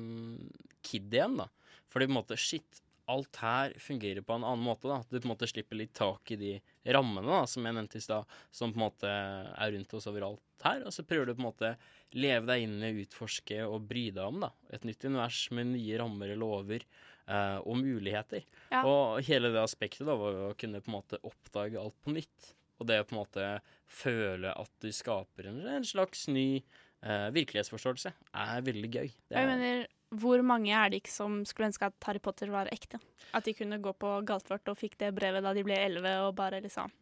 [0.85, 1.49] kid igjen, da.
[1.91, 4.99] Fordi på en måte Shit, alt her fungerer på en annen måte, da.
[5.09, 6.51] Du på en måte slipper litt tak i de
[6.93, 10.39] rammene, da, som jeg nevnte i stad, som på en måte er rundt oss overalt
[10.63, 10.83] her.
[10.85, 11.71] Og så prøver du på en måte
[12.13, 14.51] leve deg inn i, utforske og bry deg om, da.
[14.71, 16.85] Et nytt univers med nye rammer og lover.
[17.29, 18.45] Eh, og muligheter.
[18.73, 18.83] Ja.
[18.83, 22.53] Og hele det aspektet da var å kunne på en måte oppdage alt på nytt.
[22.79, 23.47] Og det å på en måte
[23.91, 26.61] føle at du skaper en, en slags ny
[27.03, 29.09] eh, virkelighetsforståelse, er veldig gøy.
[29.09, 29.87] Det Jeg er, mener,
[30.23, 33.01] hvor mange er det ikke som skulle ønske at Harry Potter var ekte?
[33.35, 36.37] At de kunne gå på Galtvort og fikk det brevet da de ble elleve, og
[36.39, 36.93] bare liksom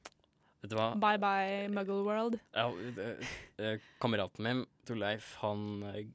[0.63, 0.89] vet du hva?
[0.97, 2.39] Bye bye, Muggle World.
[2.57, 3.29] Ja, eh,
[3.61, 6.07] eh, kameraten min, Torleif, han eh,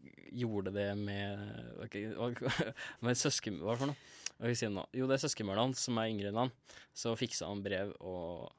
[0.43, 1.45] gjorde det med
[1.85, 2.09] okay,
[3.05, 3.61] Med søsken...
[3.63, 4.11] Hva for noe?
[4.43, 6.51] Jo, det er søskenbarnet hans som er yngre enn han.
[6.97, 8.51] Så fiksa han brev og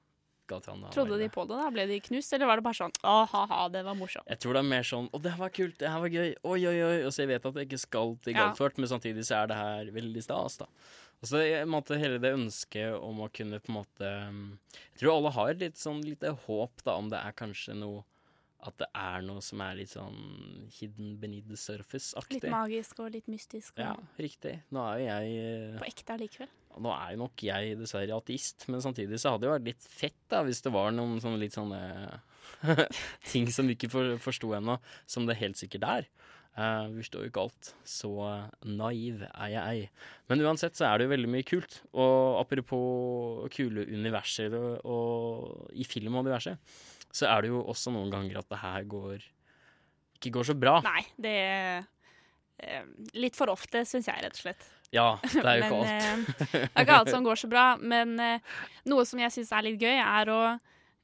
[0.47, 0.85] ga til han.
[0.93, 1.57] Trodde de på det?
[1.59, 1.69] da?
[1.73, 4.29] Ble de knust, eller var det bare sånn å, ha-ha, det var morsomt?
[4.31, 5.77] Jeg tror det er mer sånn 'Å, det her var kult.
[5.79, 6.29] Det her var gøy.
[6.43, 8.47] Oi, oi, oi.' Og så jeg vet at jeg ikke skal til Ja.
[8.47, 10.69] Galtvort, men samtidig så er det her veldig stas, da.
[11.23, 14.59] Og så måtte hele det ønsket om å kunne på en måte um,
[14.91, 18.03] Jeg tror alle har litt sånn lite håp, da, om det er kanskje noe
[18.63, 20.19] At det er noe som er litt sånn
[20.71, 22.39] hidden beneath the surface-aktig.
[22.45, 23.75] Litt magisk og litt mystisk.
[23.75, 24.53] Og Ja, riktig.
[24.71, 26.53] Nå er jo jeg eh, På ekte allikevel.
[26.83, 29.89] Nå er jo nok jeg dessverre ateist, men samtidig så hadde det jo vært litt
[29.99, 31.81] fett da, hvis det var noen sånne litt sånne
[33.31, 36.09] ting som vi ikke for, forsto ennå, som det helt sikkert er.
[36.53, 37.69] Uh, vi forstår jo ikke alt.
[37.89, 38.09] Så
[38.69, 40.09] naiv er jeg ei.
[40.29, 41.79] Men uansett så er det jo veldig mye kult.
[41.97, 46.55] Og apropos kule universer og, og i film og diverse,
[47.13, 49.25] så er det jo også noen ganger at det her går
[50.17, 50.77] ikke går så bra.
[50.85, 51.83] Nei, det er
[52.63, 52.85] eh,
[53.19, 54.69] litt for ofte, syns jeg, rett og slett.
[54.93, 55.89] Ja, det er jo ikke alt.
[55.89, 58.53] eh, det er ikke alt som går så bra, men eh,
[58.89, 60.41] noe som jeg syns er litt gøy, er å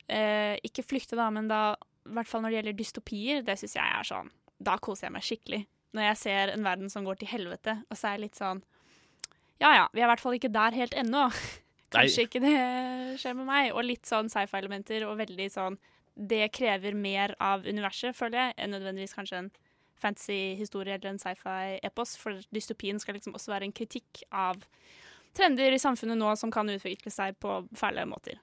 [0.08, 1.64] eh, ikke flykte, da, men da
[2.10, 4.30] i hvert fall når det gjelder dystopier, det syns jeg er sånn
[4.66, 5.60] Da koser jeg meg skikkelig.
[5.96, 8.64] Når jeg ser en verden som går til helvete, og så er jeg litt sånn
[9.62, 11.28] Ja ja, vi er i hvert fall ikke der helt ennå.
[11.94, 12.56] Kanskje ikke det
[13.22, 13.72] skjer med meg.
[13.74, 15.78] Og litt sånn sci-fi-elementer og veldig sånn
[16.20, 19.52] Det krever mer av universet, føler jeg, enn nødvendigvis kanskje en
[20.00, 22.16] fancy historie eller en sci-fi-epos.
[22.20, 24.60] For dystopien skal liksom også være en kritikk av
[25.38, 28.40] trender i samfunnet nå som kan utvikle seg på fæle måter.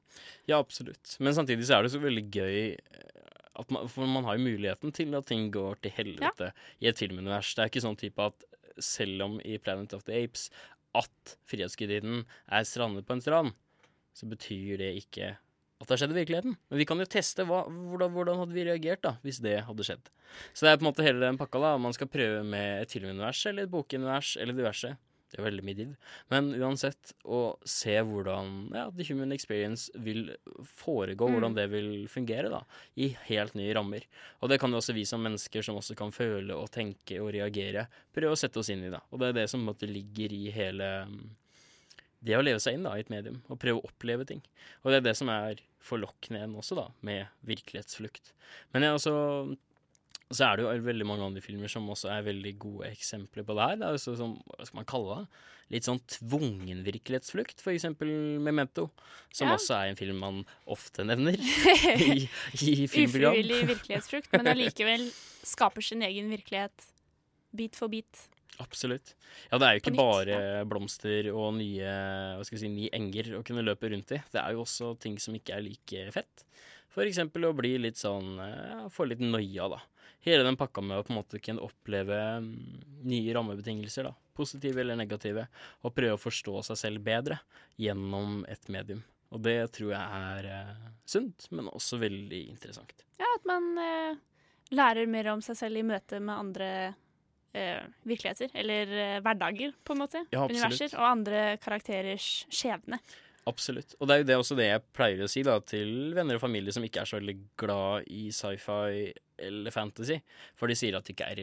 [0.49, 1.17] Ja, absolutt.
[1.21, 4.93] Men samtidig så er det så veldig gøy eh, man, For man har jo muligheten
[4.95, 7.55] til at ting går til helvete i et filmunivers.
[7.57, 8.47] Det er ikke sånn type at
[8.83, 10.51] selv om i Planet of the Apes
[10.97, 13.57] at Frihetsgudinnen er strandet på en strand,
[14.17, 15.35] så betyr det ikke
[15.81, 16.55] at det har skjedd i virkeligheten.
[16.71, 19.85] Men vi kan jo teste hva, hvordan, hvordan hadde vi reagert da, hvis det hadde
[19.85, 20.09] skjedd.
[20.57, 21.61] Så det er på en måte hele den pakka.
[21.61, 24.97] da, Man skal prøve med et filmunivers eller et bokunivers eller diverse.
[25.27, 25.95] Det er veldig mye div.
[26.31, 30.31] Men uansett, å se hvordan ja, the human experience vil
[30.63, 31.35] foregå, Mm.
[31.35, 32.63] hvordan det vil fungere, da,
[32.97, 34.07] i helt nye rammer.
[34.41, 37.33] Og det kan jo også vi som mennesker som også kan føle og tenke og
[37.35, 39.01] reagere, prøve å sette oss inn i, da.
[39.11, 40.93] Og det er det som på en måte ligger i hele
[42.27, 44.43] det å leve seg inn da, i et medium, og prøve å oppleve ting.
[44.83, 48.33] Og det er det som er forlokkende igjen også, da, med virkelighetsflukt.
[48.75, 49.15] Men jeg også
[50.35, 53.55] så er det jo veldig mange andre filmer som også er veldig gode eksempler på
[53.55, 53.77] det her.
[53.79, 55.43] Det er jo sånn, som, hva skal man kalle det?
[55.77, 58.11] Litt sånn tvungen virkelighetsflukt, for eksempel
[58.43, 58.89] Memento,
[59.35, 59.55] som Ja.
[59.55, 63.39] også er en film man ofte nevner i, i filmprogram.
[63.39, 65.07] Ufrivillig virkelighetsflukt, men allikevel
[65.47, 66.89] skaper sin egen virkelighet
[67.55, 68.27] bit for bit.
[68.63, 69.15] Absolutt.
[69.51, 71.97] Ja, det er jo ikke nytt, bare blomster og nye,
[72.39, 74.21] hva skal si, nye enger å kunne løpe rundt i.
[74.33, 76.47] Det er jo også ting som ikke er like fett.
[76.97, 79.83] For eksempel å bli litt sånn ja, Få litt noia, da.
[80.27, 82.55] Hele den pakka med å på en måte kunne oppleve mm,
[83.07, 84.15] nye rammebetingelser, da.
[84.37, 85.45] Positive eller negative.
[85.85, 87.39] Og prøve å forstå seg selv bedre
[87.81, 89.05] gjennom et medium.
[89.35, 93.05] Og det tror jeg er eh, sunt, men også veldig interessant.
[93.21, 94.19] Ja, at man eh,
[94.75, 96.71] lærer mer om seg selv i møte med andre
[97.57, 98.53] eh, virkeligheter.
[98.55, 100.25] Eller eh, hverdager, på en måte.
[100.35, 100.45] Ja.
[100.47, 100.93] Universer.
[100.99, 103.01] Og andre karakterers skjebne.
[103.47, 103.95] Absolutt.
[104.01, 106.43] Og det er jo det også det jeg pleier å si da, til venner og
[106.43, 110.17] familie som ikke er så veldig glad i sci-fi eller fantasy.
[110.57, 111.41] For de sier at det ikke er,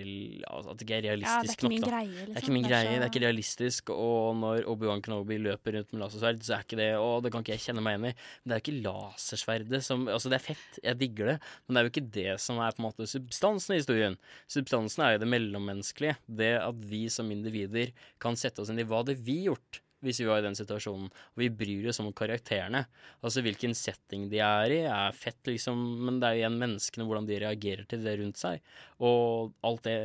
[0.49, 1.89] altså, at det ikke er Ja, det er ikke nok.
[1.91, 2.41] greie, Det er liksom.
[2.43, 3.89] ikke min greie, det er ikke realistisk.
[3.93, 7.45] Og når Obi-Wan Kenobi løper rundt med lasersverd, så er ikke det Å, det kan
[7.45, 8.13] ikke jeg kjenne meg igjen i.
[8.15, 11.75] Men det er jo ikke lasersverdet som Altså, det er fett, jeg digger det, men
[11.75, 14.17] det er jo ikke det som er på en måte substansen i historien.
[14.49, 16.17] Substansen er jo det mellommenneskelige.
[16.27, 20.21] Det at vi som individer kan sette oss inn i hva hadde vi gjort hvis
[20.21, 21.09] vi var i den situasjonen.
[21.09, 22.85] Og vi bryr oss om karakterene.
[23.23, 27.07] Altså hvilken setting de er i, er fett, liksom, men det er jo igjen menneskene,
[27.09, 28.63] hvordan de reagerer til det rundt seg.
[29.03, 29.99] Og alt det,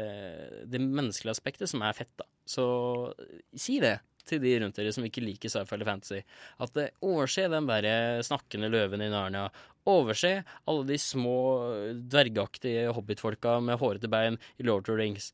[0.71, 2.29] det menneskelige aspektet som er fett, da.
[2.49, 2.65] Så
[3.59, 6.23] si det til de rundt dere som ikke liker sci-fi eller fantasy.
[6.61, 9.49] At det overse den derre snakkende løven i Narnia.
[9.89, 10.35] Overse
[10.69, 11.39] alle de små
[12.13, 15.31] dvergaktige hobbitfolka med hårete bein i Lord of the Rings.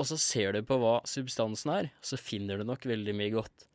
[0.00, 3.66] Og så ser du på hva substansen er, så finner du nok veldig mye godt.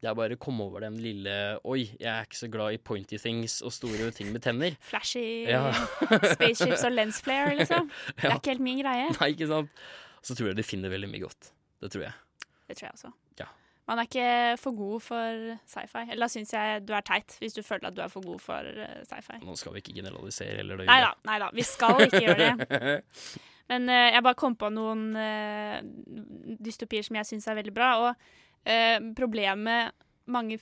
[0.00, 1.32] Det er bare å komme over den lille
[1.68, 4.76] Oi, jeg er ikke så glad i pointy things og store ting med tenner.
[4.90, 5.66] Flashy Ja.
[6.36, 7.90] spaceships og lens flare, liksom.
[8.16, 9.10] Det er ikke helt min greie.
[9.18, 9.82] Nei, ikke sant?
[10.24, 11.52] Så tror jeg de finner veldig mye godt.
[11.80, 12.46] Det tror jeg.
[12.68, 13.12] Det tror jeg også.
[13.40, 13.48] Ja.
[13.90, 14.32] Man er ikke
[14.62, 16.02] for god for sci-fi.
[16.06, 18.40] Eller da syns jeg du er teit, hvis du føler at du er for god
[18.44, 19.40] for eh, sci-fi.
[19.44, 21.48] Nå skal vi ikke generalisere eller Nei da, nei da.
[21.56, 23.08] Vi skal ikke gjøre det.
[23.70, 25.76] Men uh, jeg bare kom på noen uh,
[26.58, 27.90] dystopier som jeg syns er veldig bra.
[28.04, 28.30] Og
[28.64, 29.94] eh, problemet
[30.30, 30.60] mange,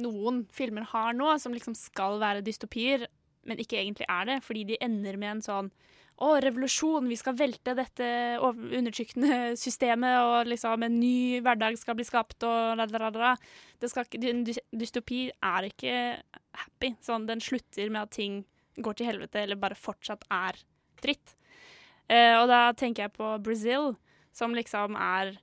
[0.00, 3.06] noen filmer har nå, som liksom skal være dystopier,
[3.44, 5.68] men ikke egentlig er det, fordi de ender med en sånn
[6.22, 8.06] å, revolusjon, vi skal velte dette
[8.38, 13.32] undertrykkende systemet, og liksom en ny hverdag skal bli skapt, og la, la, la, la.
[13.82, 15.96] Det skal ikke, en dystopi er ikke
[16.54, 16.92] happy.
[17.02, 18.44] Sånn, den slutter med at ting
[18.78, 20.60] går til helvete, eller bare fortsatt er
[21.02, 21.34] dritt.
[22.06, 23.94] Eh, og da tenker jeg på Brazil,
[24.34, 25.34] som liksom er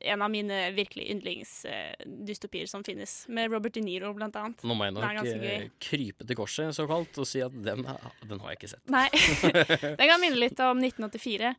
[0.00, 4.64] en av mine virkelig yndlingsdystopier som finnes, med Robert De Niro blant annet.
[4.66, 7.84] Nå må jeg nok eh, krype til korset, såkalt, og si at den,
[8.26, 8.84] den har jeg ikke sett.
[8.92, 9.08] Nei.
[10.00, 11.52] Den kan minne litt om 1984,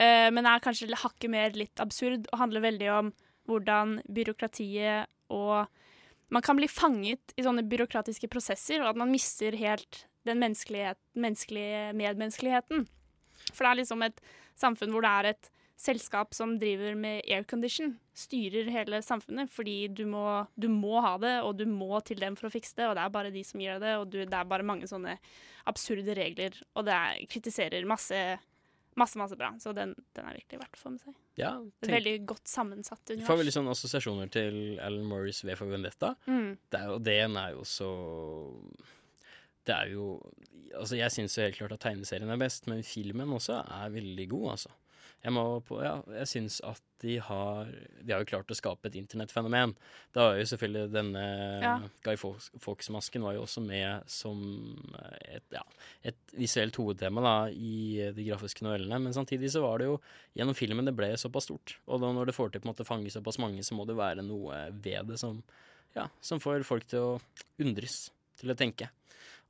[0.00, 3.12] eh, men er kanskje hakket mer litt absurd og handler veldig om
[3.48, 5.68] hvordan byråkratiet og
[6.28, 11.94] Man kan bli fanget i sånne byråkratiske prosesser, og at man mister helt den menneskelige
[11.96, 12.82] medmenneskeligheten.
[13.54, 14.20] For det er liksom et
[14.60, 20.02] samfunn hvor det er et selskap som driver med aircondition, styrer hele samfunnet, fordi du
[20.10, 20.24] må,
[20.58, 23.04] du må ha det, og du må til dem for å fikse det, og det
[23.04, 25.14] er bare de som gjør det, og du, det er bare mange sånne
[25.70, 28.18] absurde regler, og det er, kritiserer masse,
[28.98, 29.52] masse, masse bra.
[29.62, 31.14] Så den, den er virkelig verdt å få med seg.
[31.38, 33.40] Ja, tenk, veldig godt sammensatt får univers.
[33.44, 36.16] veldig sånne assosiasjoner til Alan Morris V for Vendetta.
[36.26, 36.56] Mm.
[36.66, 37.92] Det er og den er jo så
[39.62, 40.10] Det er jo
[40.74, 44.26] Altså, jeg syns jo helt klart at tegneserien er best, men filmen også er veldig
[44.34, 44.74] god, altså.
[45.24, 47.66] Jeg må på Ja, jeg syns at de har
[48.04, 49.74] De har jo klart å skape et internettfenomen.
[50.14, 51.24] Det var jo selvfølgelig denne
[51.62, 51.72] Ja.
[52.06, 54.38] Guy Fawkes- Fawkes-masken var jo også med som
[55.28, 55.62] et, ja,
[56.04, 59.00] et visuelt hovedtema da, i de grafiske novellene.
[59.02, 60.00] Men samtidig så var det jo
[60.36, 61.76] gjennom filmen det ble såpass stort.
[61.88, 63.96] Og da når det får til på en måte fange såpass mange, så må det
[63.98, 65.42] være noe ved det som,
[65.96, 67.20] ja, som får folk til å
[67.60, 68.88] undres, til å tenke.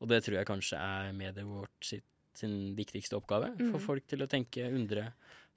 [0.01, 2.05] Og det tror jeg kanskje er mediet vårt sitt,
[2.39, 3.51] sin viktigste oppgave.
[3.59, 3.81] Få Mm.
[3.83, 5.13] folk til å tenke, undre,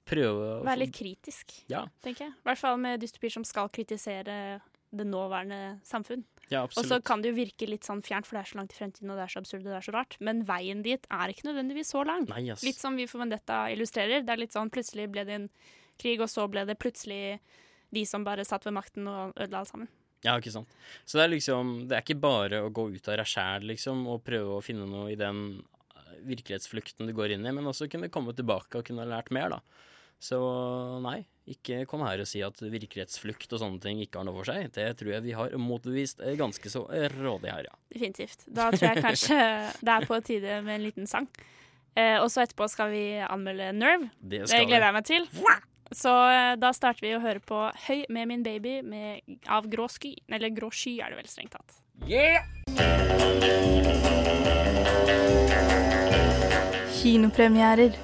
[0.08, 1.86] prøve å Være litt kritisk, Ja.
[2.02, 2.32] tenker jeg.
[2.32, 4.60] I hvert fall med dystopier som skal kritisere
[4.92, 6.24] det nåværende samfunn.
[6.50, 8.72] Ja, Og så kan det jo virke litt sånn fjernt, for det er så langt
[8.74, 10.16] i fremtiden, og det er så absurd og det er så rart.
[10.20, 12.26] Men veien dit er ikke nødvendigvis så lang.
[12.28, 12.62] Nei, yes.
[12.62, 14.20] Litt som Vi for Vendetta illustrerer.
[14.26, 15.48] Det er litt sånn plutselig ble det en
[15.98, 17.38] krig, og så ble det plutselig
[17.92, 19.88] de som bare satt ved makten og ødela alt sammen.
[20.22, 20.68] Ja, ikke sant.
[21.06, 24.06] Så det er liksom Det er ikke bare å gå ut av deg sjæl, liksom,
[24.06, 25.62] og prøve å finne noe i den
[25.96, 29.48] eh, virkelighetsflukten du går inn i, men også kunne komme tilbake og kunne lært mer,
[29.56, 29.60] da.
[30.22, 30.38] Så
[31.02, 34.46] nei, ikke kom her og si at virkelighetsflukt og sånne ting ikke har noe for
[34.46, 34.68] seg.
[34.74, 36.84] Det tror jeg vi har motbevist ganske så
[37.16, 37.74] rådig her, ja.
[37.90, 38.46] Definitivt.
[38.46, 39.40] Da tror jeg kanskje
[39.88, 41.26] det er på tide med en liten sang.
[41.98, 44.12] Eh, og så etterpå skal vi anmelde Nerve.
[44.22, 44.70] Det skal vi.
[44.70, 45.28] gleder jeg meg til.
[45.92, 49.90] Så eh, da starter vi å høre på Høy med min baby med, av Grå
[49.92, 50.14] sky.
[50.30, 51.82] Eller Grå sky er det vel strengt tatt.
[52.06, 52.46] Yeah!
[57.02, 57.98] Kinopremierer.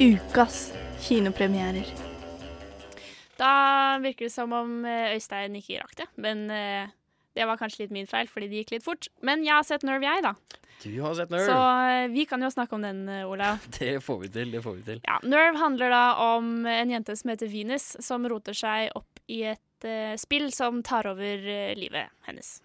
[0.00, 1.88] Ukas kinopremierer.
[3.36, 6.90] Da virker det som om eh, Øystein ikke rakk det, men eh,
[7.34, 9.08] det var kanskje litt min feil, fordi det gikk litt fort.
[9.24, 10.34] Men jeg har sett Nerve, jeg, da.
[10.82, 11.48] Du har sett Nerve.
[11.48, 11.56] Så
[11.88, 13.64] eh, vi kan jo snakke om den, Olav.
[13.78, 14.52] Det får vi til.
[14.54, 15.02] Det får vi til.
[15.08, 16.04] Ja, Nerve handler da
[16.36, 20.82] om en jente som heter Venus, som roter seg opp i et uh, spill som
[20.84, 22.56] tar over uh, livet hennes.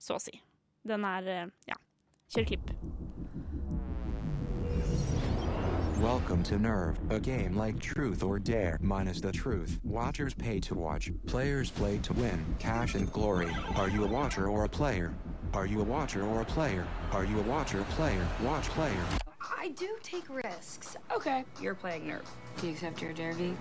[0.00, 0.38] Så å si.
[0.86, 1.80] Den er uh, Ja,
[2.32, 2.70] kjør klipp.
[6.04, 9.80] Welcome to Nerve, a game like Truth or Dare minus the truth.
[9.84, 13.48] Watchers pay to watch, players play to win, cash and glory.
[13.74, 15.14] Are you a watcher or a player?
[15.54, 16.86] Are you a watcher or a player?
[17.10, 19.02] Are you a watcher, player, watch player?
[19.40, 20.94] I do take risks.
[21.10, 22.30] Okay, you're playing Nerve.
[22.60, 23.54] Do you accept your dare, V?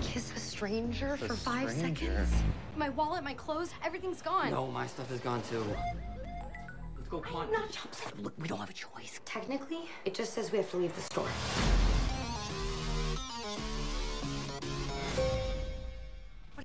[0.00, 2.06] Kiss a stranger A for five stranger?
[2.06, 2.34] seconds?
[2.76, 4.50] My wallet, my clothes, everything's gone.
[4.50, 5.64] No, my stuff is gone too.
[7.12, 7.52] Go, come on.
[7.52, 8.18] Not upset.
[8.22, 9.20] Look, we don't have a choice.
[9.26, 11.28] Technically, it just says we have to leave the store.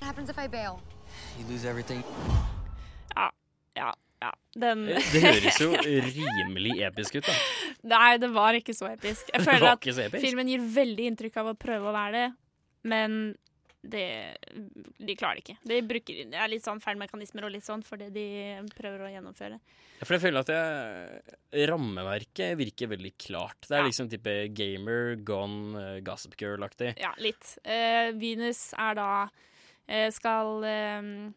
[0.02, 0.80] happens if I bail?
[1.38, 2.02] You lose everything.
[3.16, 3.30] Ja,
[3.76, 4.32] ja, ja.
[4.56, 7.36] Den Det høres jo rimelig episk ut, da.
[7.98, 9.28] Nei, det var ikke så episk.
[9.34, 10.22] Jeg føler at episk.
[10.24, 12.30] filmen gir veldig inntrykk av å prøve å være det,
[12.88, 13.36] men
[13.84, 14.38] det,
[15.00, 15.58] de klarer det ikke.
[15.70, 18.26] De bruker det er litt sånn feilmekanismer og litt sånn for det de
[18.76, 19.60] prøver å gjennomføre.
[20.00, 23.62] Ja, For jeg føler at jeg, rammeverket virker veldig klart.
[23.68, 23.88] Det er Ja.
[23.88, 26.98] liksom type gamer, gone, uh, gossip girl-aktig.
[27.00, 27.58] Ja, litt.
[27.64, 29.30] Eh, Venus er da
[29.88, 31.32] eh, skal eh,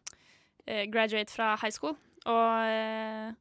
[0.67, 3.31] eh, graduate fra high school, og eh,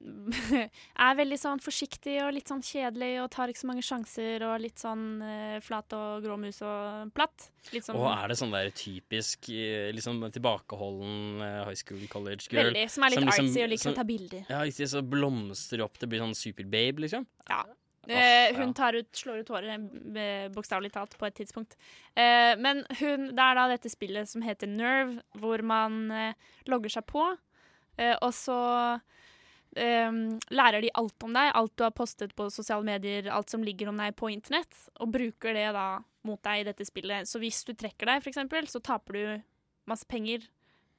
[1.04, 4.54] er veldig sånn forsiktig og litt sånn kjedelig og tar ikke så mange sjanser og
[4.62, 7.50] litt sånn uh, flat og grå mus og platt.
[7.70, 12.70] Sånn Og er det sånn der typisk eh, liksom tilbakeholden eh, high school college girl?
[12.70, 14.48] Veldig, som er litt liksom- artsy og liker å ta bilder.
[14.48, 17.28] Ja, ikke så blomstrer opp, det blir sånn superbabe, liksom.
[17.50, 17.60] Ja.
[18.08, 19.84] Eh, hun tar ut, slår ut håret,
[20.56, 21.76] bokstavelig talt, på et tidspunkt.
[22.16, 26.96] Uh, men hun, det er da dette spillet som heter Nerve, hvor man uh, logger
[26.96, 27.28] seg på,
[28.00, 28.56] og så
[29.76, 30.12] eh,
[30.50, 33.90] lærer de alt om deg, alt du har postet på sosiale medier, alt som ligger
[33.90, 35.88] om deg på internett, og bruker det da
[36.26, 37.28] mot deg i dette spillet.
[37.28, 39.24] Så hvis du trekker deg, eksempel, så taper du
[39.90, 40.44] masse penger.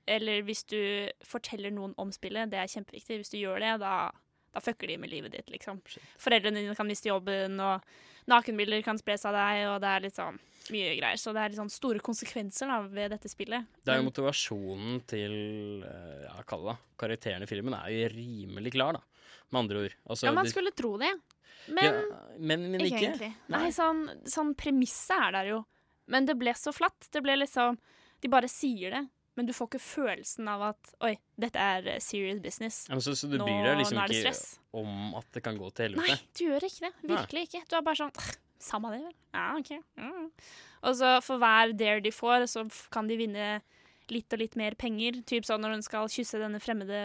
[0.10, 0.80] Eller hvis du
[1.26, 3.20] forteller noen om spillet, det er kjempeviktig.
[3.22, 4.10] Hvis du gjør det, da,
[4.56, 5.82] da fucker de med livet ditt, liksom.
[6.22, 7.86] Foreldrene dine kan miste jobben, og
[8.32, 11.20] nakenbilder kan spres av deg, og det er litt sånn mye greier.
[11.20, 13.68] Så det er sånn store konsekvenser da, ved dette spillet.
[13.82, 15.36] Det er jo motivasjonen til
[15.88, 19.04] eh, ja, kall det da, karakteren i filmen er jo rimelig klar, da.
[19.52, 19.96] Med andre ord.
[20.08, 21.12] Altså, ja, man skulle tro det.
[21.68, 23.08] Men, ja, men, men ikke, ikke.
[23.08, 23.32] egentlig.
[23.54, 25.64] Nei, sånn, sånn premisset er der jo.
[26.12, 27.10] Men det ble så flatt.
[27.14, 27.78] Det ble liksom
[28.22, 29.02] De bare sier det,
[29.38, 32.84] men du får ikke følelsen av at Oi, dette er eh, serious business.
[32.90, 34.34] Ja, men så, så du bryr deg liksom ikke
[34.78, 36.16] om at det kan gå til helvete?
[36.16, 36.92] Nei, du gjør ikke det.
[37.12, 37.64] Virkelig ikke.
[37.68, 39.18] Du er bare sånn «Åh, Samme det, vel.
[39.34, 39.72] Ja, OK.
[39.98, 40.32] Mm.
[40.88, 43.54] Og så for hver dare de får, så kan de vinne
[44.12, 45.22] litt og litt mer penger.
[45.28, 47.00] Typ sånn Når hun skal kysse denne fremmede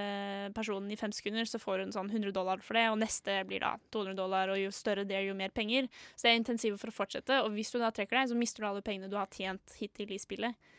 [0.57, 3.63] personen i fem sekunder, så får hun sånn 100 dollar for det, og neste blir
[3.65, 5.91] da 200 dollar, og jo større dare, jo mer penger.
[6.15, 8.65] Så det er intensivet for å fortsette, og hvis du da trekker deg, så mister
[8.65, 10.73] du alle pengene du har tjent hittil i spillet.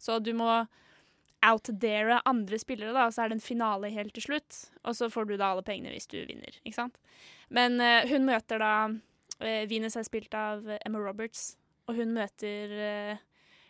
[0.00, 0.50] Så du må
[1.46, 4.62] outdare andre spillere, da, og så er det en finale helt til slutt.
[4.84, 6.96] Og så får du da alle pengene hvis du vinner, ikke sant.
[7.52, 8.72] Men uh, hun møter da
[9.40, 13.18] Venus er spilt av eh, Emma Roberts, og hun møter uh,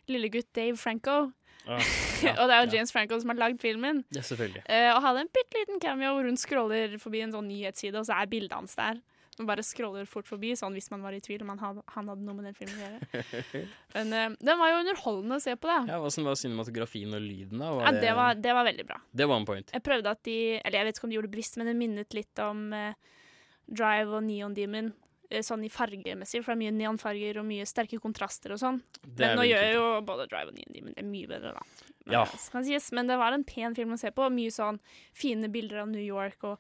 [0.09, 1.33] lillegutt Dave Franco.
[1.67, 1.83] Ah,
[2.27, 2.73] ja, og det er jo ja.
[2.77, 4.05] James Franco som har lagd filmen.
[4.15, 4.63] Ja, selvfølgelig.
[4.71, 8.07] Eh, og hadde en bitte liten cameo hvor hun scroller forbi en sånn nyhetsside, og
[8.09, 9.03] så er bildet hans der.
[9.37, 12.07] Man bare scroller fort forbi, sånn hvis man var i tvil om han hadde, han
[12.09, 13.65] hadde noe med den filmen å gjøre.
[13.99, 15.83] Men uh, den var jo underholdende å se på, da.
[15.91, 17.75] ja, Åssen var cinematografien og lyden, da?
[17.83, 18.97] Ja, det var, det var veldig bra.
[19.13, 19.75] det var en point.
[19.77, 21.77] Jeg prøvde at de Eller jeg vet ikke om de gjorde det bevisst, men det
[21.83, 23.19] minnet litt om uh,
[23.67, 24.95] Drive og Neon Demon.
[25.31, 28.81] Eh, Sånn i fargemessig, for det er mye neonfarger og mye sterke kontraster og sånn.
[29.19, 31.62] Men nå gjør jo både Drive og Neon men det er mye bedre, da.
[32.07, 32.25] Men, Ja.
[32.62, 32.93] sies.
[32.93, 34.29] Men det var en pen film å se på.
[34.31, 34.79] Mye sånn
[35.12, 36.59] fine bilder av New York og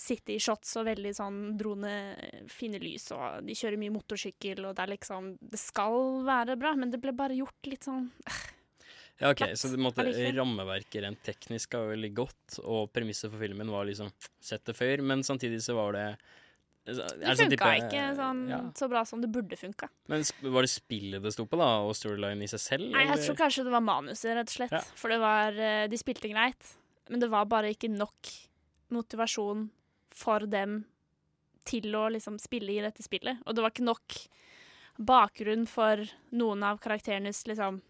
[0.00, 1.92] city shots og veldig sånn drone,
[2.48, 6.74] fine lys, og de kjører mye motorsykkel, og det er liksom Det skal være bra,
[6.78, 8.08] men det ble bare gjort litt sånn
[9.20, 13.68] Ja, ok, Så det måtte, rammeverket rent teknisk var veldig godt, og premisset for filmen
[13.68, 14.08] var liksom
[14.40, 16.06] sett det før, men samtidig så var det
[16.84, 18.60] Det funka type- ikke sånn, ja.
[18.74, 19.88] så bra som det burde funka.
[20.08, 22.86] Men var det spillet det sto på, da, og storyline i seg selv?
[22.90, 23.26] Nei, jeg eller?
[23.26, 24.72] tror kanskje det var manuset, rett og slett.
[24.72, 24.80] Ja.
[24.98, 26.72] For det var eh, De spilte greit,
[27.10, 28.32] men det var bare ikke nok
[28.90, 29.68] motivasjon
[30.10, 30.80] for dem
[31.68, 33.38] til å liksom spille i dette spillet.
[33.46, 34.16] Og det var ikke nok
[35.00, 36.02] bakgrunn for
[36.36, 37.80] noen av karakterenes liksom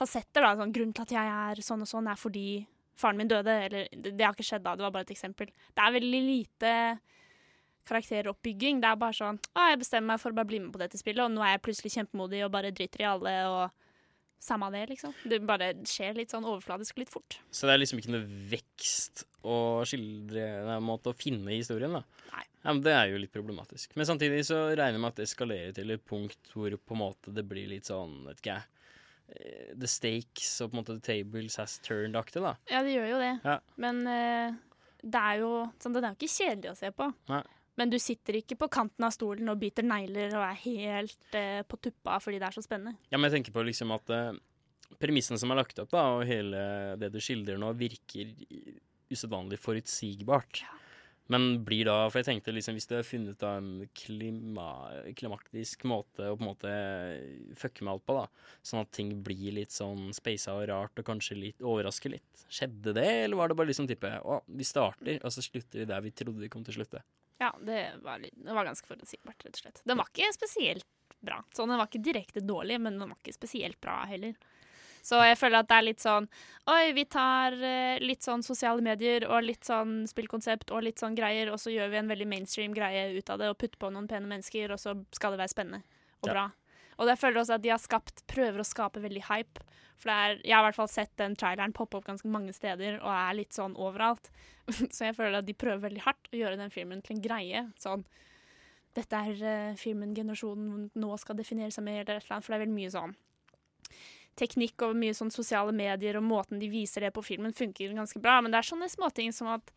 [0.00, 0.56] fasetter, da.
[0.56, 2.64] Sånn, grunnen til at jeg er sånn og sånn, er fordi
[3.00, 3.54] faren min døde.
[3.68, 5.52] Eller det, det har ikke skjedd da, det var bare et eksempel.
[5.76, 6.74] Det er veldig lite
[7.88, 8.80] karakteroppbygging.
[8.82, 11.00] Det er bare sånn Å, jeg bestemmer meg for å bare bli med på dette
[11.00, 13.86] spillet, og nå er jeg plutselig kjempemodig og bare driter i alle og
[14.40, 15.12] samme det, liksom.
[15.28, 17.36] Det bare skjer litt sånn overfladisk litt fort.
[17.52, 19.56] Så det er liksom ikke noe vekst å
[19.88, 22.02] skildre nei, en måte å finne historien, da?
[22.32, 22.46] Nei.
[22.62, 23.94] Ja, men Det er jo litt problematisk.
[23.96, 27.02] Men samtidig så regner jeg med at det eskalerer til et punkt hvor på en
[27.02, 28.64] måte det blir litt sånn, vet ikke jeg
[29.36, 32.56] eh, The stakes og på en måte the tables has turned-aktig, da.
[32.72, 33.32] Ja, det gjør jo det.
[33.44, 33.60] Ja.
[33.80, 34.58] Men uh,
[35.04, 37.12] det er jo sånn, den er jo ikke kjedelig å se på.
[37.32, 37.44] Nei.
[37.80, 41.62] Men du sitter ikke på kanten av stolen og biter negler og er helt eh,
[41.64, 42.98] på tuppa fordi det er så spennende.
[43.08, 44.34] Ja, men jeg tenker på liksom at eh,
[45.00, 46.60] premissene som er lagt opp, da, og hele
[47.00, 48.34] det du skildrer nå, virker
[49.10, 50.60] usedvanlig forutsigbart.
[51.30, 54.66] Men blir da For jeg tenkte liksom hvis du har funnet da en klima,
[55.16, 56.72] klimaktisk måte å på en måte
[57.58, 58.26] fucke med alt på, da,
[58.66, 62.44] sånn at ting blir litt sånn speisa og rart og kanskje litt overrasker litt.
[62.50, 65.88] Skjedde det, eller var det bare liksom type Å, vi starter, og så slutter vi
[65.92, 67.04] der vi trodde vi kom til å slutte?
[67.40, 69.82] Ja, det var, det var ganske forutsigbart, rett og slett.
[69.88, 70.84] Den var ikke spesielt
[71.24, 71.40] bra.
[71.56, 74.34] Så Den var ikke direkte dårlig, men den var ikke spesielt bra heller.
[75.00, 76.26] Så jeg føler at det er litt sånn
[76.68, 81.16] Oi, vi tar eh, litt sånn sosiale medier og litt sånn spillkonsept og litt sånn
[81.16, 83.88] greier, og så gjør vi en veldig mainstream greie ut av det og putter på
[83.94, 85.80] noen pene mennesker, og så skal det være spennende
[86.20, 86.34] og Ja.
[86.34, 86.44] bra.
[87.00, 89.64] Og jeg føler også at de har skapt, prøver å skape veldig hype.
[90.00, 92.98] For er, jeg har i hvert fall sett den traileren poppe opp ganske mange steder
[93.02, 94.30] og er litt sånn overalt.
[94.94, 97.66] Så jeg føler at de prøver veldig hardt å gjøre den filmen til en greie.
[97.80, 98.06] Sånn
[98.96, 102.46] Dette er eh, filmen generasjonen nå skal definere seg med, eller et eller annet.
[102.46, 103.18] For det er veldig mye sånn
[104.40, 108.22] teknikk og mye sånn sosiale medier og måten de viser det på filmen, funker ganske
[108.22, 108.38] bra.
[108.40, 109.72] Men det er sånne småting som at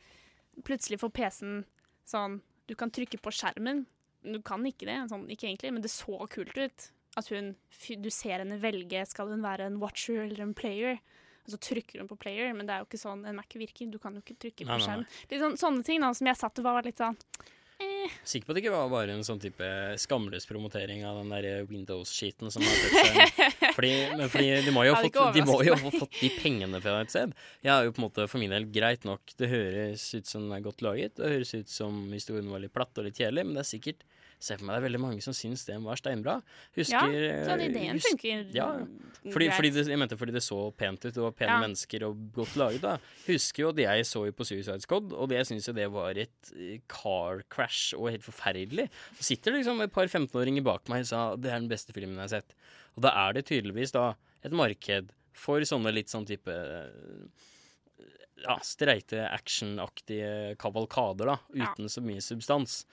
[0.66, 1.64] plutselig får PC-en
[2.10, 3.82] sånn Du kan trykke på skjermen.
[4.24, 6.86] Du kan ikke det, sånn, ikke egentlig, men det så kult ut.
[7.20, 7.52] At hun,
[8.02, 10.98] du ser henne velge skal hun være en watcher eller en player.
[11.44, 13.90] Og så trykker hun på player, men det er jo ikke sånn en Mac virker.
[13.92, 15.04] Du kan jo ikke trykke på Nei, nei, skjerm.
[15.04, 15.26] nei.
[15.34, 17.18] Litt sånn, sånne ting da, som jeg satt og var litt sånn
[17.84, 18.14] eh.
[18.24, 19.68] Sikker på at det ikke var bare en sånn type
[20.00, 23.44] skamløs promotering av den der Windows-skiten som har sett seg
[23.78, 26.80] fordi, Men fordi de må jo ha fått, de må jo ha fått de pengene
[26.84, 27.36] fra et sted.
[27.66, 29.36] Jeg er jo på en måte for min del greit nok.
[29.36, 31.18] Det høres ut som den er godt laget.
[31.20, 34.08] Det høres ut som historien var litt platt og litt kjedelig, men det er sikkert
[34.44, 36.34] Se for meg det er veldig mange som syns den var steinbra.
[36.76, 38.66] Husker Ja, sånn ideen hus- funker Ja,
[39.24, 39.54] fordi, greit.
[39.56, 41.60] fordi det, jeg mente fordi det så pent ut, og pene Ja.
[41.64, 42.82] mennesker og godt laget.
[42.82, 45.88] da Husker jo at jeg så på Suicide Squad, og det jeg syns jo det
[45.92, 48.90] var et eh, car crash og helt forferdelig.
[49.18, 51.94] Så sitter det liksom et par 15-åringer bak meg og sa det er den beste
[51.96, 52.54] filmen jeg har sett.
[52.98, 56.52] Og da er det tydeligvis da et marked for sånne litt sånn type
[58.44, 61.70] ja, streite, actionaktige kavalkader, da, Ja.
[61.74, 62.86] uten så mye substans.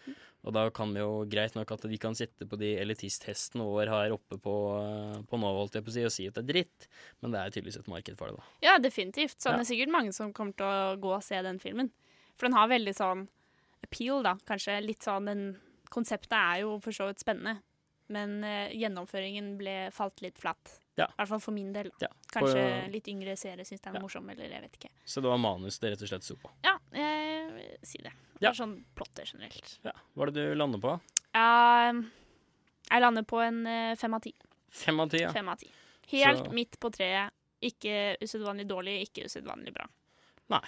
[0.45, 3.89] Og da kan vi jo greit nok at de kan sitte på de elitisthestene våre
[3.93, 6.45] her oppe på, eh, på nå, holdt jeg på å si, og si at det
[6.45, 6.87] er dritt,
[7.21, 8.45] men det er tydeligvis et marked for det, da.
[8.65, 9.37] Ja, definitivt.
[9.39, 9.57] Så Ja.
[9.59, 11.91] det er sikkert mange som kommer til å gå og se den filmen.
[12.37, 13.29] For den har veldig sånn
[13.85, 14.35] appeal, da.
[14.47, 15.61] Kanskje litt sånn den
[15.91, 17.61] Konseptet er jo for så vidt spennende,
[18.09, 20.79] men eh, gjennomføringen ble falt litt flatt.
[20.97, 21.07] Ja.
[21.07, 21.91] I hvert fall for min del.
[22.01, 22.07] Ja.
[22.33, 24.91] Kanskje På- litt yngre seere syns den er morsom, eller jeg vet ikke.
[25.05, 26.49] Så det var manus det rett og slett sto på.
[26.63, 27.01] Ja, vil
[27.89, 28.13] si det.
[28.41, 28.49] Ja.
[28.49, 29.79] Eller sånn plotter generelt.
[29.85, 29.93] Ja.
[30.15, 30.95] Hva er det du lander på?
[31.37, 32.01] Uh,
[32.91, 34.33] jeg lander på en uh, fem av ti.
[34.71, 35.33] Fem av ti, ja.
[35.35, 35.71] Fem av ti.
[36.11, 37.31] Helt Så- midt på treet.
[37.61, 39.85] Ikke usedvanlig dårlig, ikke usedvanlig bra.
[40.49, 40.63] Nei.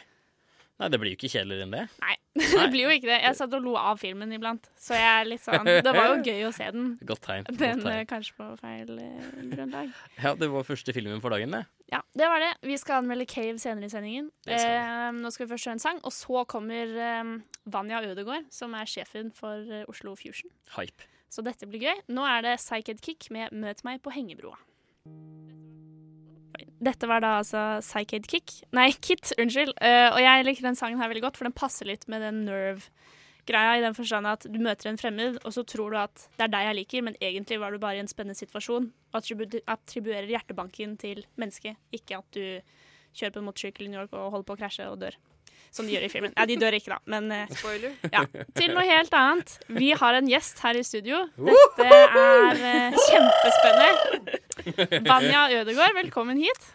[0.80, 1.82] Nei, det blir jo ikke kjedeligere enn det.
[2.02, 3.18] Nei, det blir jo ikke det.
[3.22, 6.16] Jeg satt og lo av filmen iblant, så jeg er litt sånn Det var jo
[6.30, 6.88] gøy å se den.
[7.06, 7.44] Godt tegn.
[7.50, 7.84] Godt tegn.
[7.92, 9.92] eh, kanskje på feil eh, grunnlag.
[10.24, 11.62] Ja, det var første filmen for dagen, det.
[11.92, 12.50] Ja, det var det.
[12.66, 14.32] Vi skal anmelde Cave senere i sendingen.
[14.48, 14.80] Det skal vi.
[14.80, 17.32] Eh, nå skal vi først høre en sang, og så kommer eh,
[17.76, 20.50] Vanja Ødegård, som er sjefen for eh, Oslo Fusion.
[20.78, 21.06] Hype.
[21.32, 22.02] Så dette blir gøy.
[22.12, 24.58] Nå er det Psyched Kick med Møt meg på hengebroa.
[26.82, 29.74] Dette var da altså Psyched Kick Nei, Kit, unnskyld.
[29.78, 32.42] Uh, og jeg liker den sangen her veldig godt, for den passer litt med den
[32.48, 36.48] Nerve-greia, i den forstand at du møter en fremmed, og så tror du at det
[36.48, 38.90] er deg jeg liker, men egentlig var du bare i en spennende situasjon.
[39.12, 42.42] Og attribu attribuerer hjertebanken til mennesket, ikke at du
[43.12, 45.18] kjører på en motorsykkel i New York og holder på å krasje og dør.
[45.72, 46.32] Som de gjør i filmen.
[46.36, 47.94] Ja, de dør ikke, da, men eh, Spoiler.
[48.12, 48.26] ja.
[48.58, 49.54] Til noe helt annet.
[49.72, 51.22] Vi har en gjest her i studio.
[51.40, 55.00] Dette er eh, kjempespennende.
[55.08, 56.68] Vanja Ødegård, velkommen hit.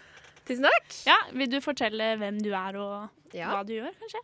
[0.47, 0.87] Tusen takk.
[1.05, 3.51] Ja, Vil du fortelle hvem du er og Ja.
[3.53, 4.21] hva du gjør, kanskje?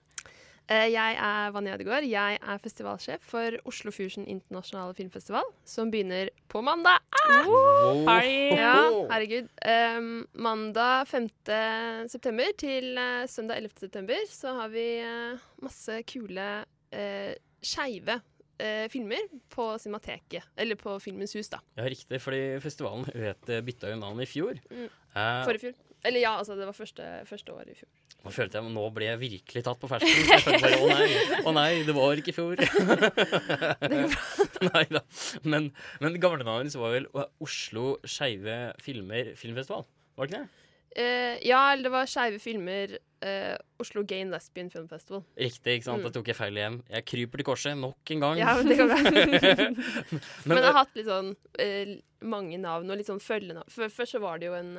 [0.72, 2.06] Eh, Jeg er Vanja Ødegaard.
[2.08, 7.02] Jeg er festivalsjef for Oslo Fusion Internasjonale Filmfestival, som begynner på mandag.
[7.20, 7.48] Ah!
[7.52, 8.04] Oh!
[8.08, 8.78] Ja,
[9.12, 9.50] herregud.
[9.68, 11.28] Um, mandag 5.
[12.12, 13.76] september til uh, søndag 11.
[13.88, 17.34] september så har vi uh, masse kule uh,
[17.64, 20.48] skeive uh, filmer på Cinemateket.
[20.56, 21.60] Eller på Filmens hus, da.
[21.76, 24.64] Ja, riktig, fordi festivalen het bytta jo navn i fjor.
[24.72, 24.88] Mm.
[24.88, 25.82] Eh, Forrige fjor.
[26.04, 27.90] Eller ja, altså det var første, første året i fjor.
[28.24, 30.62] Nå følte jeg, nå ble jeg virkelig tatt på fersken.
[30.64, 31.08] bare, Å nei,
[31.44, 32.62] å nei, det var ikke i fjor.
[34.70, 35.02] nei da.
[35.44, 35.68] Men,
[36.00, 37.10] men gamle navnet var vel
[37.44, 39.84] Oslo Skeive Filmer Filmfestival?
[40.16, 40.63] Var det ikke det?
[40.96, 45.22] Eh, ja, eller det var Skeive filmer Uh, Oslo Gay Lesbian Film Festival.
[45.40, 46.02] Riktig, ikke sant?
[46.02, 46.08] Mm.
[46.10, 46.82] Da tok jeg feil igjen.
[46.92, 48.40] Jeg kryper til korset nok en gang.
[48.42, 49.68] Ja, men det kan være.
[50.12, 51.94] Men, Men jeg har hatt litt sånn uh,
[52.28, 53.72] mange navn og litt sånn følgenavn.
[53.72, 54.74] Først så var det jo en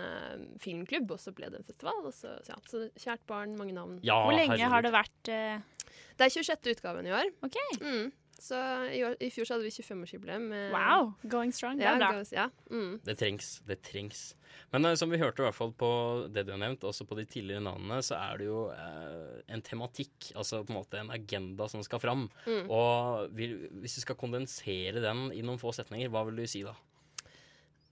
[0.61, 2.03] filmklubb, og så ble det en festival.
[2.05, 3.97] Og så, så ja, så kjært barn, mange navn.
[4.05, 4.75] Ja, Hvor lenge herregud.
[4.75, 6.69] har det vært Det er 26.
[6.77, 7.33] utgaven i år.
[7.49, 7.59] OK.
[7.81, 8.13] Mm.
[8.41, 8.57] Så
[8.93, 10.49] i, år, i fjor så hadde vi 25-årsjubileum.
[10.51, 11.79] med- Wow, going strong.
[11.79, 12.13] Det er bra.
[12.13, 12.49] goes- ja.
[12.71, 13.01] Mm.
[13.05, 13.61] Det trengs.
[13.67, 14.35] Det trengs.
[14.73, 15.91] Men uh, som vi hørte i hvert fall på
[16.35, 19.63] det du har nevnt, også på de tidligere navnene, så er det jo uh, en
[19.63, 22.29] tematikk, altså på en måte en agenda som skal fram.
[22.47, 22.69] Mm.
[22.71, 26.63] Og vil, hvis du skal kondensere den i noen få setninger, hva vil du si
[26.63, 26.75] da?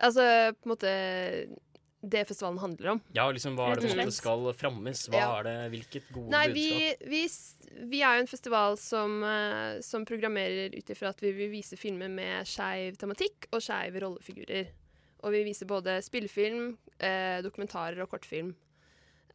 [0.03, 0.24] Altså
[0.59, 0.93] på en måte
[2.03, 3.00] det festivalen handler om.
[3.14, 5.03] Ja, liksom hva er det som på en måte skal frammes?
[5.09, 5.28] Hva Ja.
[5.38, 7.09] er det, hvilket gode Nei, vi, budskap?
[7.09, 11.50] vi, vi er jo en festival som, eh, som programmerer ut ifra at vi vil
[11.50, 14.66] vise filmer med skeiv tematikk og skeive rollefigurer.
[15.22, 18.55] Og vi viser både spillefilm, eh, dokumentarer og kortfilm.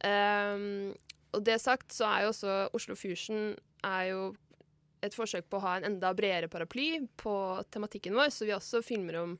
[0.04, 0.92] Um,
[1.34, 4.20] og det sagt så er jo også Oslo Fusion er jo
[5.02, 7.32] et forsøk på å ha en enda bredere paraply på
[7.70, 9.38] tematikken vår, så vi også filmer om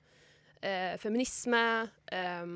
[0.63, 1.63] eh, feminisme,
[2.11, 2.47] eh,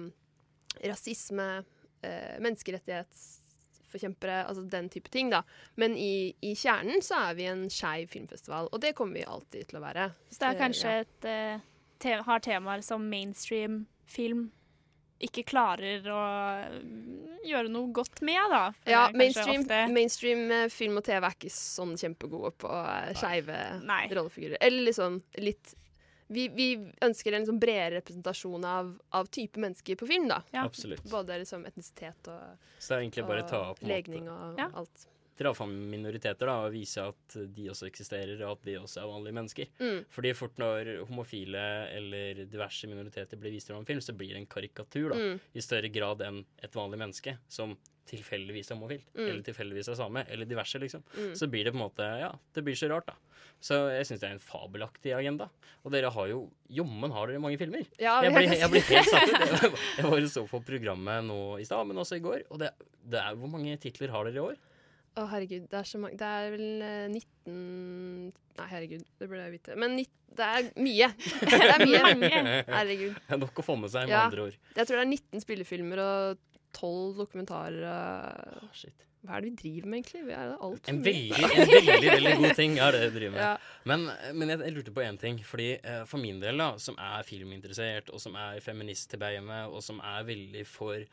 [0.80, 1.64] rasisme,
[2.02, 5.42] eh, menneskerettighetsforkjempere, altså den type ting, da.
[5.80, 9.68] Men i, i kjernen så er vi en skeiv filmfestival, og det kommer vi alltid
[9.70, 10.04] til å være.
[10.30, 11.62] Så det er Eh, kanskje et eh,
[12.02, 14.50] te har temaer som mainstream film
[15.22, 16.22] ikke klarer å
[16.82, 18.64] mm, gjøre noe godt med, da.
[18.90, 19.62] Ja, mainstream,
[19.94, 22.68] mainstream film og TV er ikke sånn kjempegode på
[23.20, 24.58] skeive rollefigurer.
[24.58, 25.76] Eller liksom litt
[26.32, 26.66] vi, vi
[27.04, 30.40] ønsker en liksom bredere representasjon av, av type mennesker på film, da.
[30.54, 30.64] Ja.
[30.68, 31.04] Absolutt.
[31.12, 35.08] Både liksom etnisitet og, Så det er egentlig bare å ta opp legning og alt.
[35.42, 39.08] Dra fram minoriteter da, og vise at de også eksisterer, og at de også er
[39.08, 39.70] vanlige mennesker.
[39.80, 40.02] Mm.
[40.12, 41.62] Fordi fort når homofile
[41.96, 45.40] eller diverse minoriteter blir vist gjennom film, så blir det en karikatur da, Mm.
[45.56, 47.74] i større grad enn et vanlig menneske som
[48.10, 49.26] tilfeldigvis er homofilt, Mm.
[49.28, 51.02] eller tilfeldigvis er same, eller diverse, liksom.
[51.16, 51.34] Mm.
[51.38, 53.14] Så blir det på en måte Ja, det blir så rart, da.
[53.62, 55.48] Så jeg syns det er en fabelaktig agenda.
[55.84, 57.84] Og dere har jo Jommen har dere mange filmer.
[58.00, 59.38] Ja, jeg, blir, jeg blir helt satt ut.
[59.62, 62.42] Jeg, jeg bare så på programmet nå i stad, men også i går.
[62.50, 62.72] Og det,
[63.06, 64.56] det er, hvor mange titler har dere i år?
[65.12, 69.42] Å, herregud, det er så mange Det er vel eh, 19 Nei, herregud, det burde
[69.44, 69.76] jeg vite.
[69.80, 71.08] Men nitt- det er mye.
[71.44, 71.82] det er
[72.16, 72.40] mye.
[72.78, 73.14] Herregud.
[73.18, 74.22] Det er nok å få med seg, med Ja.
[74.30, 74.56] andre ord.
[74.76, 76.38] Jeg tror det er 19 spillefilmer og
[76.72, 77.86] 12 dokumentarer.
[78.62, 80.26] og- Hva er det vi driver med, egentlig?
[80.26, 83.40] Vi er alt En veldig, en veldig, veldig god ting er det vi driver med.
[83.46, 83.56] Ja.
[83.84, 85.38] Men, men jeg, jeg lurte på én ting.
[85.46, 89.70] Fordi uh, For min del, da, som er filminteressert, og som er feminist til med,
[89.70, 91.06] og som er veldig for eh,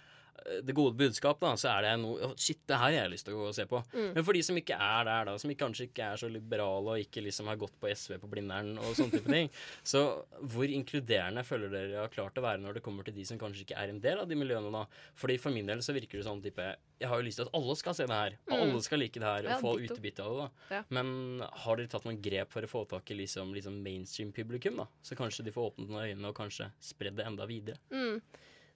[0.63, 3.35] det gode budskap, da, så er det noe Shit, det her har jeg lyst til
[3.35, 3.81] å gå og se på.
[3.93, 4.09] Mm.
[4.15, 6.99] Men for de som ikke er der, da, som kanskje ikke er så liberale, og
[7.03, 9.49] ikke liksom har gått på SV på Blindern og sånne type ting,
[9.91, 10.03] så
[10.39, 13.65] hvor inkluderende føler dere har klart å være når det kommer til de som kanskje
[13.67, 14.85] ikke er en del av de miljøene, da?
[15.19, 16.67] Fordi for min del så virker det sånn type
[16.99, 18.61] Jeg har jo lyst til at alle skal se det her, og Mm.
[18.65, 20.75] alle skal like det her, og Ja, få utbytte av det, da.
[20.75, 20.83] Ja.
[20.89, 24.87] Men har dere tatt noen grep for å få tak i liksom, liksom mainstream-publikum, da?
[25.01, 27.77] Så kanskje de får åpnet noen øyne og kanskje spredd det enda videre?
[27.91, 28.19] Mm.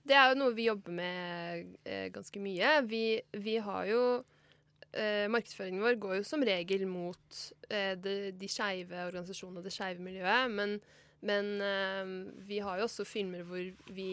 [0.03, 2.75] Det er jo noe vi jobber med eh, ganske mye.
[2.89, 3.03] Vi,
[3.39, 4.01] vi har jo
[4.91, 7.39] eh, Markedsføringen vår går jo som regel mot
[7.69, 10.75] eh, de, de skeive organisasjonene og det skeive miljøet, men,
[11.23, 12.13] men eh,
[12.49, 13.63] vi har jo også filmer hvor
[13.95, 14.09] vi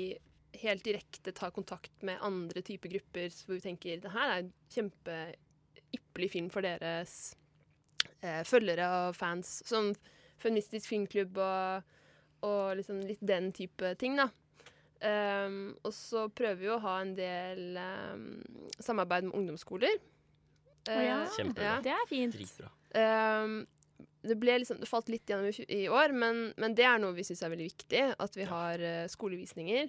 [0.60, 4.54] helt direkte tar kontakt med andre typer grupper, hvor vi tenker det her er en
[4.74, 7.34] kjempeypperlig film for deres
[8.22, 9.92] eh, følgere og fans, som
[10.40, 11.96] Feministisk filmklubb og,
[12.48, 14.30] og liksom litt den type ting, da.
[15.00, 18.24] Um, og så prøver vi å ha en del um,
[18.76, 19.96] samarbeid med ungdomsskoler.
[20.88, 21.36] Å ja, Kjempebra.
[21.36, 21.76] Kjempebra.
[21.86, 22.36] det er fint.
[22.92, 23.54] Um,
[24.20, 27.16] det, ble liksom, det falt litt gjennom i, i år, men, men det er noe
[27.16, 28.04] vi syns er veldig viktig.
[28.20, 29.88] At vi har uh, skolevisninger.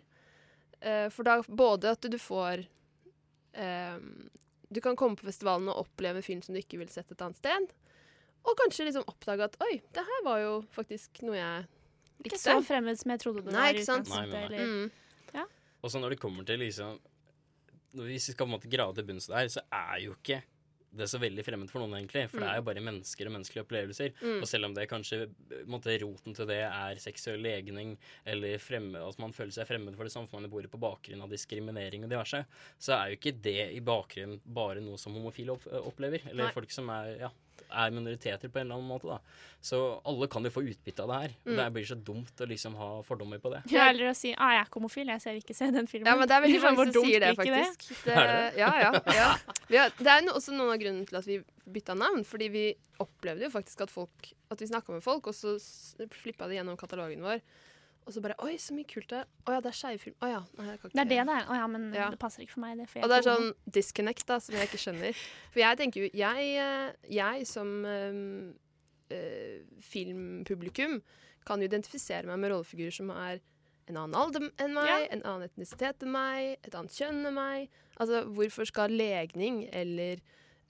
[0.80, 2.64] Uh, for da både at du får
[3.54, 4.08] um,
[4.72, 7.42] Du kan komme på festivalen og oppleve film som du ikke ville sett et annet
[7.42, 7.68] sted.
[8.48, 11.68] Og kanskje liksom oppdage at oi, det her var jo faktisk noe jeg.
[12.24, 13.80] Ikke så fremmed som jeg trodde det Nei, var.
[13.80, 14.12] ikke sant?
[14.14, 14.68] Nei, nei, nei.
[14.68, 15.36] Mm.
[15.36, 15.46] Ja.
[15.82, 16.98] Og så når det kommer til liksom
[17.98, 20.42] Hvis vi skal på en måte grave til bunns der, så er jo ikke
[20.92, 22.26] det er så veldig fremmed for noen, egentlig.
[22.32, 24.10] For det er jo bare mennesker og menneskelige opplevelser.
[24.20, 24.42] Mm.
[24.44, 25.22] Og selv om det kanskje
[25.72, 27.94] måtte, roten til det er seksuell legning,
[28.28, 31.24] eller fremmed, at man føler seg fremmed for det samfunnet man bor i på bakgrunn
[31.24, 32.44] av diskriminering og diverse,
[32.76, 36.28] så er jo ikke det i bakgrunnen bare noe som homofile opp opplever.
[36.28, 36.56] Eller Nei.
[36.58, 37.32] folk som er, ja,
[37.70, 39.08] er minoriteter på en eller annen måte.
[39.08, 39.20] da.
[39.62, 41.36] Så alle kan jo få utbytte av det her.
[41.46, 41.56] Mm.
[41.58, 43.62] det blir så dumt å liksom ha fordommer på det.
[43.74, 46.08] Ja, eller å si ah, 'jeg er komofil, homofil, jeg ser ikke se den filmen'.
[46.08, 47.88] Ja, men det er veldig mange som dumt sier det, faktisk.
[48.06, 48.60] Det, Er det det?
[48.60, 48.92] Ja, ja.
[49.16, 49.30] ja.
[49.68, 51.42] Vi har, det er også noen av grunnene til at vi
[51.72, 52.24] bytta navn.
[52.28, 52.66] Fordi vi
[53.02, 55.56] opplevde jo faktisk at folk At vi snakka med folk, og så
[56.12, 57.40] flippa de gjennom katalogen vår.
[58.08, 59.28] Og så bare Oi, så mye kult det er.
[59.46, 60.16] Å ja, det er skeivfilm.
[60.26, 60.40] Å ja.
[60.58, 61.46] Nei, jeg kan Det er det det er.
[61.46, 62.10] Å ja, men Ja.
[62.10, 62.88] det passer ikke for meg, det.
[62.90, 65.14] får jeg Og det er ikke sånn disconnect, da, som jeg ikke skjønner.
[65.54, 68.54] For jeg tenker jo Jeg, eh, jeg som um,
[69.12, 71.02] eh, filmpublikum
[71.46, 73.40] kan jo identifisere meg med rollefigurer som er
[73.90, 75.08] en annen alder enn meg, Ja.
[75.12, 77.70] en annen etnisitet enn meg, et annet kjønn enn meg.
[78.00, 80.22] Altså, hvorfor skal legning eller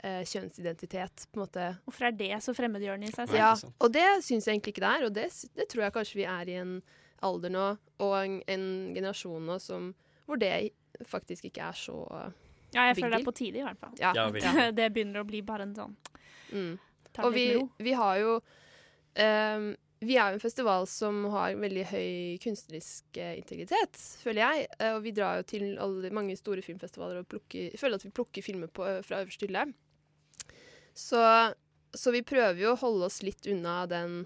[0.03, 3.37] eh, kjønnsidentitet på en måte Hvorfor er det så fremmedgjørende i seg selv?
[3.37, 5.93] Ja, og det syns jeg egentlig ikke det er, og det, s- det tror jeg
[5.93, 6.81] kanskje vi er i en
[7.25, 7.65] alder nå,
[8.01, 8.65] og en, en
[8.95, 9.91] generasjon nå som,
[10.25, 10.71] hvor det
[11.07, 11.97] faktisk ikke er så
[12.71, 13.93] Ja, jeg big føler det er på tide, i hvert fall.
[13.99, 14.11] Ja.
[14.15, 14.27] Ja,
[14.77, 15.97] det begynner å bli bare en sånn
[16.51, 16.75] Mm.
[17.23, 17.45] Og vi,
[17.79, 19.67] vi har jo um,
[20.01, 22.11] Vi er jo en festival som har veldig høy
[22.43, 24.65] kunstnerisk eh, integritet, føler jeg.
[24.79, 28.13] Eh, og vi drar jo til alle, mange store filmfestivaler og plukker, føler at vi
[28.17, 29.67] plukker filmer på, fra øverste hylle.
[30.97, 31.21] Så,
[31.93, 34.23] så vi prøver jo å holde oss litt unna den,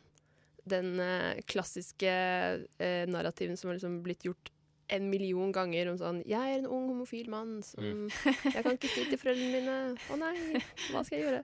[0.70, 4.52] den eh, klassiske eh, narrativen som har liksom blitt gjort
[4.94, 8.10] en million ganger om sånn 'Jeg er en ung homofil mann som Mm.
[8.56, 10.62] Jeg kan ikke si til foreldrene mine 'Å nei,
[10.92, 11.44] hva skal jeg gjøre?'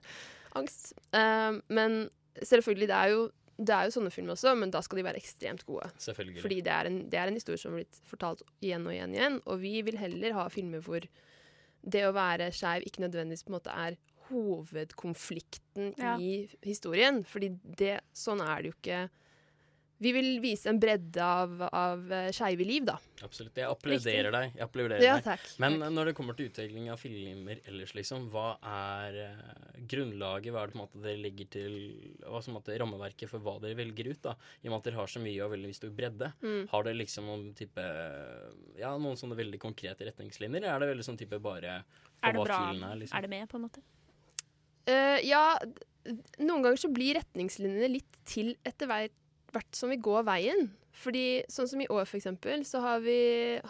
[0.54, 0.92] Angst.
[1.14, 2.10] Uh, men
[2.42, 5.16] selvfølgelig, det er, jo, det er jo sånne filmer også, men da skal de være
[5.16, 5.88] ekstremt gode.
[5.98, 6.42] Selvfølgelig.
[6.42, 9.14] Fordi det er, en, det er en historie som har blitt fortalt igjen og igjen
[9.16, 9.40] igjen.
[9.46, 11.06] Og vi vil heller ha filmer hvor
[11.82, 13.96] det å være skeiv ikke nødvendigvis på en måte er
[14.32, 16.16] hovedkonflikten Ja.
[16.18, 17.22] i historien.
[17.24, 19.02] Fordi det, sånn er det jo ikke
[20.02, 22.96] Vi vil vise en bredde av, av eh, skeive liv, da.
[23.22, 23.54] Absolutt.
[23.54, 24.56] Jeg applauderer deg.
[24.56, 25.22] Jeg applauderer Ja, deg.
[25.28, 25.44] takk.
[25.62, 30.50] Men eh, når det kommer til utvikling av filmer ellers, liksom, hva er eh, grunnlaget?
[30.50, 31.78] Hva er det på en måte dere legger til
[32.26, 34.22] Hva som er rammeverket for hva dere velger ut?
[34.26, 34.34] da?
[34.64, 36.32] I og med at dere har så mye og veldig stor bredde.
[36.42, 36.66] Mm.
[36.74, 37.86] Har dere liksom noen type
[38.82, 40.64] Ja, noen sånne veldig konkrete retningslinjer?
[40.66, 41.84] Eller er det veldig sånn type bare
[42.18, 42.58] på det hva bra?
[42.72, 43.18] filen er, liksom?
[43.18, 43.86] Er det med, på en måte?
[44.90, 45.44] Eh, ja,
[46.42, 50.70] noen ganger så blir retningslinjene litt til etter hvert som vi går veien.
[51.02, 53.20] Fordi sånn som i år, for eksempel, så har vi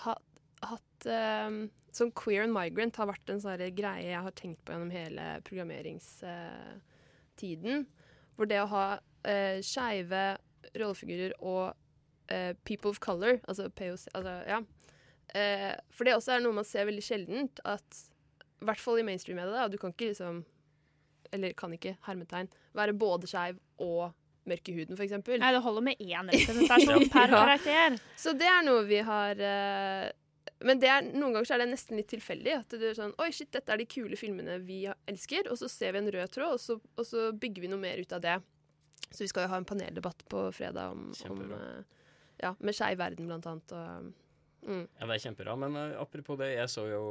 [0.04, 0.24] hatt,
[0.66, 4.72] hatt um, Sånn queer and migrant har vært en sånn greie jeg har tenkt på
[4.72, 7.86] gjennom hele programmeringstiden.
[8.32, 10.38] hvor det å ha uh, skeive
[10.72, 11.76] rollefigurer og
[12.32, 14.64] uh, people of color, altså POC altså, ja.
[15.36, 17.84] uh, for det også er noe man ser veldig sjeldent, at
[18.62, 19.68] i hvert fall i mainstream-media.
[19.68, 20.48] du kan ikke liksom
[21.32, 24.12] eller kan ikke, hermetegn, være både skeiv og
[24.48, 25.14] mørk i huden, f.eks.
[25.28, 27.98] Nei, det holder med én representasjon per karakter.
[28.18, 30.08] Så det er noe vi har uh,
[30.66, 32.56] Men det er, noen ganger så er det nesten litt tilfeldig.
[32.64, 35.50] At det er sånn Oi, shit, dette er de kule filmene vi elsker.
[35.52, 38.02] Og så ser vi en rød tråd, og så, og så bygger vi noe mer
[38.02, 38.40] ut av det.
[39.12, 42.04] Så vi skal jo ha en paneldebatt på fredag om, om eh,
[42.40, 43.74] ja, med Skeiv verden, blant annet.
[43.76, 44.12] Og,
[44.66, 44.82] mm.
[44.98, 45.56] Ja, det er kjempebra.
[45.58, 47.02] Men uh, apropos det, jeg så jo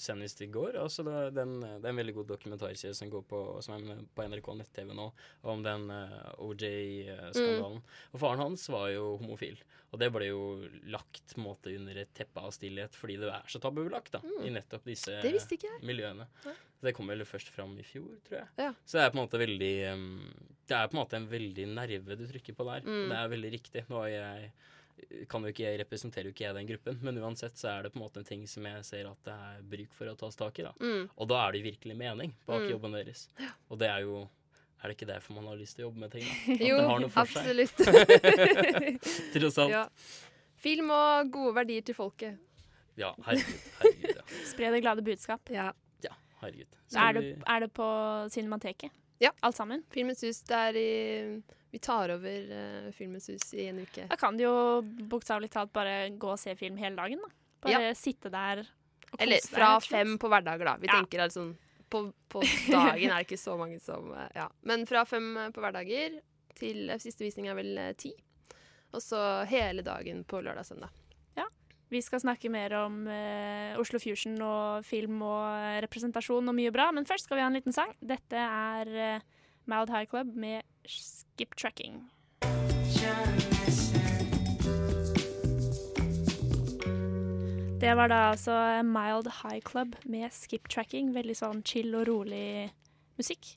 [0.00, 3.40] senest i går altså det, den, det er en veldig god dokumentarserie som går på,
[3.64, 5.08] som er med på NRK nett-TV nå,
[5.54, 7.80] om den uh, OJ-skandalen.
[8.12, 9.58] Og faren hans var jo homofil.
[9.94, 10.44] Og det ble jo
[10.90, 14.46] lagt måte under et teppe av stillhet fordi det er så tabubelagt da, Mm.
[14.48, 15.12] i nettopp disse
[15.84, 16.26] miljøene.
[16.44, 16.52] Ja.
[16.84, 18.48] Det kom vel først fram i fjor, tror jeg.
[18.58, 18.70] Ja.
[18.84, 20.34] Så det er på en måte veldig um,
[20.68, 22.84] Det er på en måte en veldig nerve du trykker på der.
[22.84, 23.08] Mm.
[23.12, 23.84] Det er veldig riktig.
[23.88, 24.50] Nå har jeg
[25.28, 27.92] kan jo ikke jeg representerer jo ikke jeg den gruppen, men uansett så er det
[27.94, 30.36] på en måte en ting som jeg ser at det er bruk for å tas
[30.38, 30.62] tak i.
[30.66, 30.72] da.
[30.80, 31.08] Mm.
[31.16, 32.70] Og da er det virkelig mening bak Mm.
[32.70, 33.28] jobben deres.
[33.70, 34.28] Og det er jo
[34.84, 36.24] Er det ikke derfor man har lyst til å jobbe med ting?
[36.28, 36.52] da?
[36.54, 37.78] At Jo, det har noe for absolutt.
[37.78, 39.32] seg.
[39.32, 39.70] Tross alt.
[39.72, 39.84] Ja.
[40.60, 42.36] Film og gode verdier til folket.
[43.00, 43.62] Ja, herregud.
[43.80, 44.26] herregud ja.
[44.50, 45.40] Spre det glade budskap.
[45.50, 45.70] Ja.
[46.04, 46.68] ja herregud.
[47.00, 47.86] Er det, er det på
[48.30, 48.92] Cinemateket?
[49.22, 49.30] Ja.
[49.40, 49.82] Alt sammen?
[49.94, 50.40] Filmens hus.
[50.46, 51.42] Det er i
[51.74, 54.06] Vi tar over uh, Filmens hus i en uke.
[54.10, 54.54] Da kan du jo
[55.10, 57.30] bokstavelig talt bare gå og se film hele dagen, da.
[57.64, 60.76] Bare sitte der og kose Eller deg, fra rett fem på hverdager, da.
[60.82, 60.98] Vi Ja.
[61.00, 61.46] tenker altså
[61.90, 64.48] på, på dagen er det ikke så mange som uh, Ja.
[64.62, 66.20] Men fra fem eh, på hverdager
[66.58, 68.12] til uh, siste visning er vel eh, ti.
[68.94, 69.18] Og så
[69.50, 70.90] hele dagen på lørdag og søndag.
[71.94, 76.72] Vi skal snakke mer om eh, Oslo Fusion og film og eh, representasjon og mye
[76.74, 77.92] bra, men først skal vi ha en liten sang.
[78.02, 79.22] Dette er uh,
[79.70, 82.00] Mouth High Club med Skip Tracking.
[87.78, 91.14] Det var da altså Mild High Club med Skip Tracking.
[91.14, 92.72] Veldig sånn chill og rolig
[93.20, 93.54] musikk.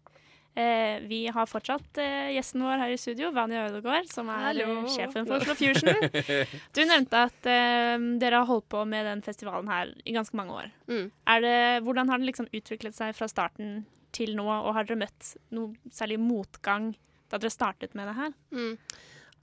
[0.57, 4.69] Eh, vi har fortsatt eh, gjesten vår her i studio, Vanja Ødegaard, som er Hallo.
[4.79, 5.99] eh, sjefen for Oslo Fusion.
[6.75, 10.55] Du nevnte at eh, dere har holdt på med den festivalen her i ganske mange
[10.57, 10.71] år.
[10.89, 11.03] Mm.
[11.35, 13.83] Er det, hvordan har den liksom utviklet seg fra starten
[14.17, 16.95] til nå, og har dere møtt noe særlig motgang
[17.29, 18.33] da dere startet med det her?
[18.57, 18.73] Mm.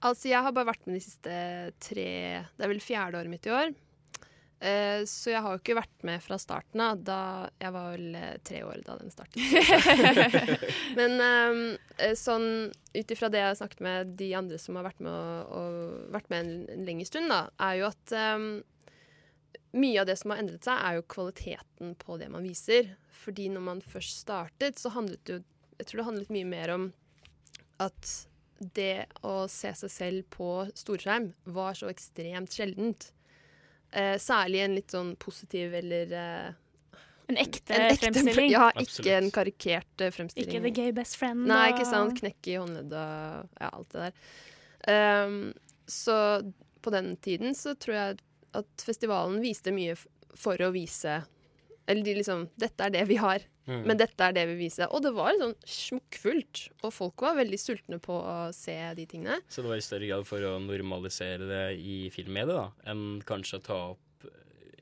[0.05, 1.35] Altså, jeg har bare vært med de siste
[1.87, 2.09] tre
[2.43, 3.71] Det er vel fjerde året mitt i år.
[4.65, 7.01] Eh, så jeg har jo ikke vært med fra starten av.
[7.05, 7.19] Da
[7.61, 9.41] Jeg var vel eh, tre år da den startet.
[10.99, 12.47] Men eh, sånn
[12.95, 16.31] ut ifra det jeg har snakket med de andre som har vært med, og vært
[16.31, 18.45] med en, en lengre stund, da, er jo at um,
[19.75, 22.93] mye av det som har endret seg, er jo kvaliteten på det man viser.
[23.25, 25.43] Fordi når man først startet, så handlet det jo
[25.75, 26.83] Jeg tror det handlet mye mer om
[27.83, 28.11] at
[28.55, 33.09] det å se seg selv på storskjerm var så ekstremt sjeldent.
[33.95, 36.47] Eh, særlig en litt sånn positiv eller eh,
[37.31, 38.51] En ekte en fremstilling.
[38.51, 38.99] Ja, Absolutt.
[38.99, 40.51] ikke en karikert eh, fremstilling.
[40.51, 41.47] Ikke the gay best friend.
[41.49, 42.17] Nei, ikke sant.
[42.19, 44.19] Knekke i håndleddet og ja, alt det der.
[44.85, 45.39] Um,
[45.89, 46.17] så
[46.85, 48.19] på den tiden så tror jeg
[48.59, 49.95] at festivalen viste mye
[50.37, 51.23] for å vise
[51.87, 53.81] Eller de liksom Dette er det vi har, Mm.
[53.89, 54.91] men dette er det vi viser.
[54.93, 56.65] Og det var sånn smukkfullt.
[56.85, 59.39] Og folk var veldig sultne på å se de tingene.
[59.49, 63.61] Så det var i større grad for å normalisere det i filmmediet, da, enn kanskje
[63.61, 64.01] å ta opp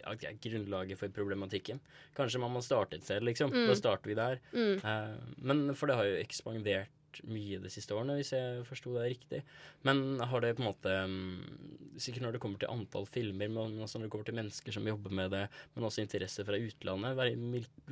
[0.04, 1.80] ja, grunnlaget for problematikken.
[2.18, 3.54] Kanskje man må starte et sted, liksom.
[3.54, 3.70] Mm.
[3.70, 4.42] Da starter vi der.
[4.52, 4.76] Mm.
[4.84, 8.94] Uh, men for det har jo ekspandert vært mye de siste årene, hvis jeg forsto
[8.96, 9.42] det riktig.
[9.86, 13.82] Men har det på en måte mm, Sikkert når det kommer til antall filmer, men
[13.84, 15.44] også når det kommer til mennesker som jobber med det,
[15.76, 17.20] men også interesse fra utlandet,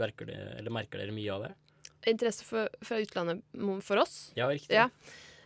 [0.02, 1.52] merker, det, eller merker dere mye av det?
[2.10, 3.44] Interesse for, fra utlandet
[3.86, 4.32] for oss?
[4.34, 4.74] Ja, riktig.
[4.74, 4.88] Ja,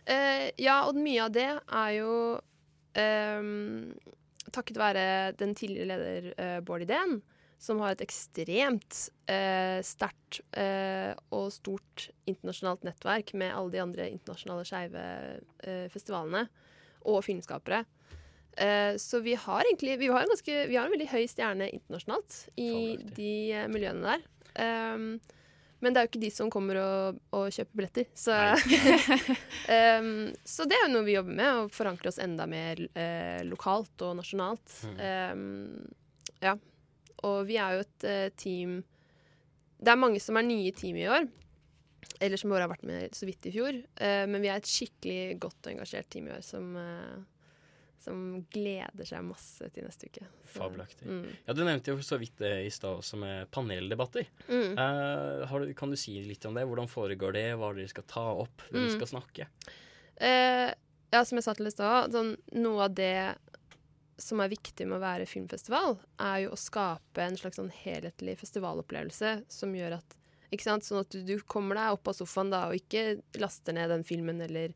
[0.08, 2.14] uh, ja og mye av det er jo
[2.96, 3.92] ehm,
[4.56, 5.06] takket være
[5.36, 7.18] den tidligere leder uh, Bård Idén,
[7.58, 8.98] som har et ekstremt
[9.32, 15.04] eh, sterkt eh, og stort internasjonalt nettverk med alle de andre internasjonale skeive
[15.64, 16.46] eh, festivalene
[17.06, 17.84] og filmskapere.
[18.56, 21.70] Eh, så vi har egentlig vi har, en ganske, vi har en veldig høy stjerne
[21.72, 24.28] internasjonalt i de eh, miljøene der.
[24.56, 25.08] Um,
[25.84, 28.06] men det er jo ikke de som kommer og, og kjøper billetter.
[28.16, 28.32] Så,
[29.68, 33.42] um, så det er jo noe vi jobber med, å forankre oss enda mer eh,
[33.44, 34.78] lokalt og nasjonalt.
[34.96, 35.84] Um,
[36.40, 36.56] ja.
[37.26, 38.78] Og vi er jo et uh, team
[39.82, 41.26] Det er mange som er nye i teamet i år.
[42.22, 43.76] Eller som bare har vært med så vidt i fjor.
[44.00, 47.18] Uh, men vi er et skikkelig godt og engasjert team i år som, uh,
[48.00, 48.22] som
[48.54, 50.24] gleder seg masse til neste uke.
[50.46, 51.08] Så, Fabelaktig.
[51.10, 51.26] Mm.
[51.48, 54.28] Ja, Du nevnte jo så vidt det i stad også med paneldebatter.
[54.48, 54.76] Mm.
[55.50, 56.64] Har du, kan du si litt om det?
[56.70, 57.46] Hvordan foregår det?
[57.58, 58.62] Hva dere skal ta opp?
[58.70, 58.92] Hvem Mm.
[58.94, 59.48] skal snakke?
[61.12, 63.12] Ja, som jeg sa til i stad, sånn, noe av det
[64.18, 68.38] som er viktig med å være filmfestival, er jo å skape en slags sånn helhetlig
[68.40, 70.16] festivalopplevelse som gjør at?
[70.56, 74.06] Sånn at du, du kommer deg opp av sofaen da, og ikke laster ned den
[74.06, 74.72] filmen, eller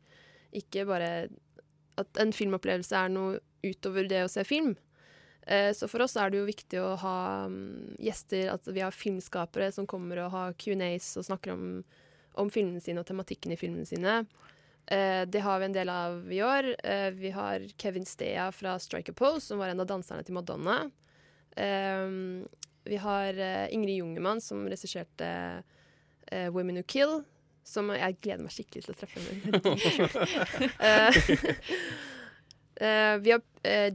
[0.51, 1.29] ikke bare
[1.99, 4.75] At en filmopplevelse er noe utover det å se film.
[5.47, 7.17] Eh, så for oss er det jo viktig å ha
[7.49, 11.65] um, gjester, at vi har filmskapere som kommer og har Q&As og snakker om,
[12.39, 14.21] om filmene sine og tematikken i filmene sine.
[14.85, 16.75] Eh, det har vi en del av i år.
[16.83, 20.33] Eh, vi har Kevin Stea fra Strike a Pose, som var en av danserne til
[20.35, 20.91] Madonna.
[21.55, 22.09] Eh,
[22.83, 25.63] vi har eh, Ingrid Jungemann, som regisserte
[26.27, 27.23] eh, Women Who Kill.
[27.63, 29.61] Som jeg gleder meg skikkelig til å treffe henne.
[33.21, 33.41] Vi har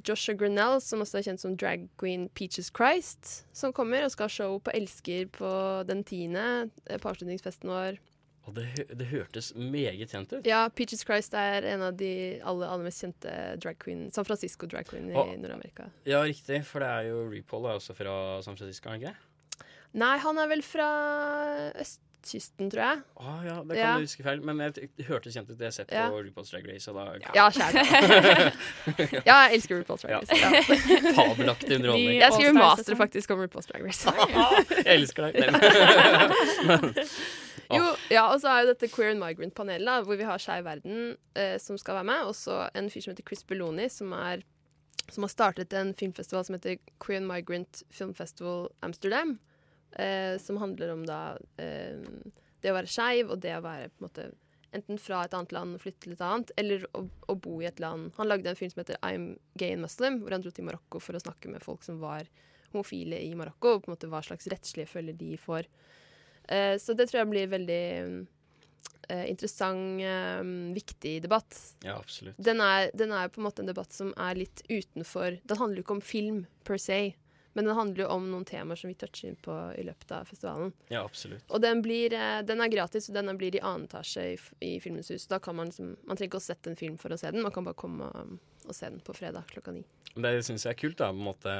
[0.06, 4.28] Joshua Grinnell, som også er kjent som drag queen Peaches Christ, som kommer og skal
[4.28, 5.50] ha show på Elsker på
[5.88, 7.98] den tiende, på avslutningsfesten vår.
[8.46, 10.46] Og det, det hørtes meget kjent ut.
[10.46, 12.10] Ja, Peaches Christ er en av de
[12.46, 13.32] aller, aller mest kjente
[13.62, 15.88] drag queen San Francisco drag queen i Nord-Amerika.
[16.06, 18.14] Ja, riktig, for det er jo RuPaul er også fra
[18.46, 19.66] San Francisco, er han ikke det?
[19.96, 20.86] Nei, han er vel fra
[22.26, 23.02] østkysten, tror jeg.
[23.16, 23.92] Å ja, det kan Ja.
[23.96, 25.58] du huske feil, men jeg, det hørtes kjent ut.
[25.58, 26.08] Jeg har sett Ja.
[26.10, 27.84] på RuPaul's Drag Race, og da Ja, kjære.
[29.26, 30.34] ja, jeg elsker RuPaul's Drag Race.
[30.34, 30.50] Ja.
[30.50, 30.60] Ja.
[31.20, 32.18] Fabelaktig underholdning.
[32.20, 34.10] Jeg skriver master faktisk om RuPaul's Drag Race.
[34.86, 37.06] jeg elsker deg.
[37.70, 41.16] Jo, ja, og så er jo dette Queer and Migrant-panelet, hvor vi har Skeiv Verden
[41.34, 44.44] eh, som skal være med, og så en fyr som heter Chris Belloni, som, er,
[45.10, 49.38] som har startet en filmfestival som heter Queer and Migrant Film Festival Amsterdam,
[49.98, 51.20] eh, som handler om da
[51.62, 52.02] eh,
[52.62, 54.28] det å være skeiv og det å være på en måte
[54.76, 57.68] enten fra et annet land og flytte til et annet, eller å, å bo i
[57.68, 58.10] et land.
[58.18, 61.00] Han lagde en film som heter I'm Gay and Muslim, hvor han dro til Marokko
[61.02, 62.28] for å snakke med folk som var
[62.72, 65.68] homofile i Marokko, og på en måte hva slags rettslige følger de får.
[66.48, 67.84] Eh, så det tror jeg blir veldig
[69.08, 70.42] eh, interessant, eh,
[70.76, 71.56] viktig debatt.
[71.86, 72.38] Ja, absolutt.
[72.38, 75.80] Den er, den er på en måte en debatt som er litt utenfor Den handler
[75.80, 77.00] jo ikke om film per se,
[77.56, 80.28] men den handler jo om noen temaer som vi toucher inn på i løpet av
[80.28, 80.74] festivalen.
[80.92, 81.46] Ja, absolutt.
[81.48, 84.74] Og den, blir, eh, den er gratis, og den blir i annen etasje i, i
[84.84, 85.24] Filmens hus.
[85.30, 87.40] Da kan man, liksom, man trenger ikke å sette en film for å se den,
[87.46, 88.34] man kan bare komme og,
[88.66, 89.86] og se den på fredag klokka ni.
[90.12, 90.98] Det syns jeg er kult.
[91.00, 91.54] da, på en måte.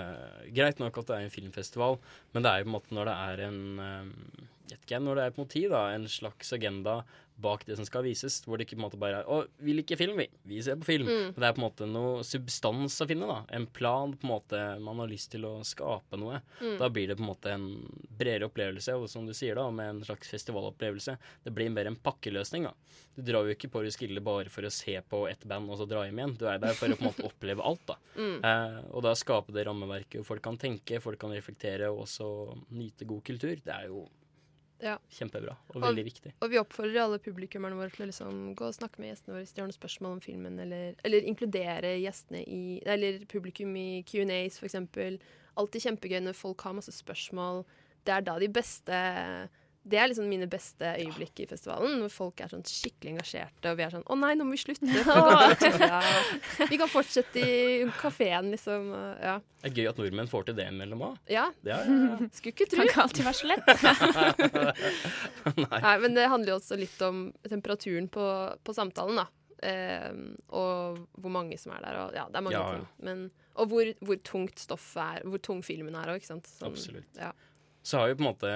[0.56, 1.96] Greit nok at det er en filmfestival,
[2.36, 5.04] men det er jo på en måte når det er en eh, vet ikke jeg,
[5.06, 7.00] når det er måte tid, da, en slags agenda
[7.36, 9.74] bak det som skal vises, hvor det ikke på en måte bare er 'Å, vi
[9.76, 10.28] liker film, vi.
[10.46, 11.06] Vi ser på film'.
[11.08, 11.34] Mm.
[11.34, 13.26] Det er på en måte noe substans å finne.
[13.26, 16.40] da, En plan på en måte man har lyst til å skape noe.
[16.60, 16.78] Mm.
[16.78, 17.66] Da blir det på en måte en
[18.18, 21.18] bredere opplevelse, og som du sier da, med en slags festivalopplevelse.
[21.44, 22.64] Det blir mer en pakkeløsning.
[22.64, 22.72] da.
[23.16, 25.86] Du drar jo ikke på Roskilde bare for å se på ett band og så
[25.88, 26.36] dra hjem igjen.
[26.38, 27.86] Du er der for å på en måte oppleve alt.
[27.86, 27.96] da.
[28.16, 28.44] Mm.
[28.44, 32.28] Eh, og da skape det rammeverket hvor folk kan tenke, folk kan reflektere og også
[32.72, 33.56] nyte god kultur.
[33.56, 34.06] Det er jo
[34.82, 34.98] Ja.
[35.08, 36.32] kjempebra og veldig viktig.
[36.44, 39.44] Og vi oppfordrer alle publikummerne våre til å liksom gå og snakke med gjestene våre
[39.46, 44.02] hvis de har noen spørsmål om filmen, eller, eller inkludere gjestene i Eller publikum i
[44.06, 45.20] Q&As, for eksempel.
[45.56, 47.64] Alltid kjempegøy når folk har masse spørsmål.
[48.06, 48.98] Det er da de beste
[49.86, 53.76] Det er liksom mine beste øyeblikk i festivalen, når folk er sånn skikkelig engasjerte, og
[53.78, 56.00] vi er sånn 'Å nei, nå må vi slutte!' ja.
[56.72, 58.88] Vi kan fortsette i kafeen, liksom.
[59.22, 59.36] Ja.
[59.62, 61.16] Det er gøy at nordmenn får til det mellom òg.
[61.30, 61.46] ja.
[61.62, 62.18] Ja, ja, ja.
[62.34, 62.82] Skulle ikke tro.
[62.82, 63.66] Kan ikke alltid være så lett.
[65.56, 65.96] Nei.
[66.02, 68.26] men det handler jo også litt om temperaturen på,
[68.66, 69.26] på samtalen, da.
[69.66, 70.12] Eh,
[70.52, 71.98] og hvor mange som er der.
[72.04, 72.78] Og, ja, det er mange Ja, ja.
[72.80, 72.86] ting.
[73.06, 73.26] Men,
[73.56, 76.50] og hvor, hvor tungt stoffet er, hvor tung filmen er òg, ikke sant.
[76.58, 77.22] Sånn, Absolutt.
[77.86, 78.50] Så har jo på en måte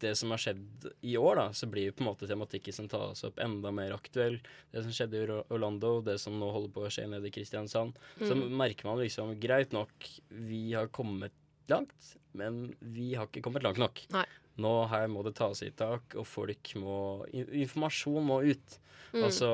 [0.00, 2.86] det som har skjedd i år, da, så blir jo på en måte tematikken som
[2.88, 4.38] tas opp, enda mer aktuell.
[4.72, 7.98] Det som skjedde i Orlando, det som nå holder på å skje nede i Kristiansand.
[8.16, 8.46] Så Mm.
[8.56, 9.92] merker man liksom greit nok,
[10.30, 11.32] vi har kommet
[11.68, 14.00] langt, men vi har ikke kommet langt nok.
[14.16, 14.24] Nei.
[14.60, 18.78] Nå her må det tas i tak, og folk må Informasjon må ut.
[19.12, 19.24] Mm.
[19.24, 19.50] Altså,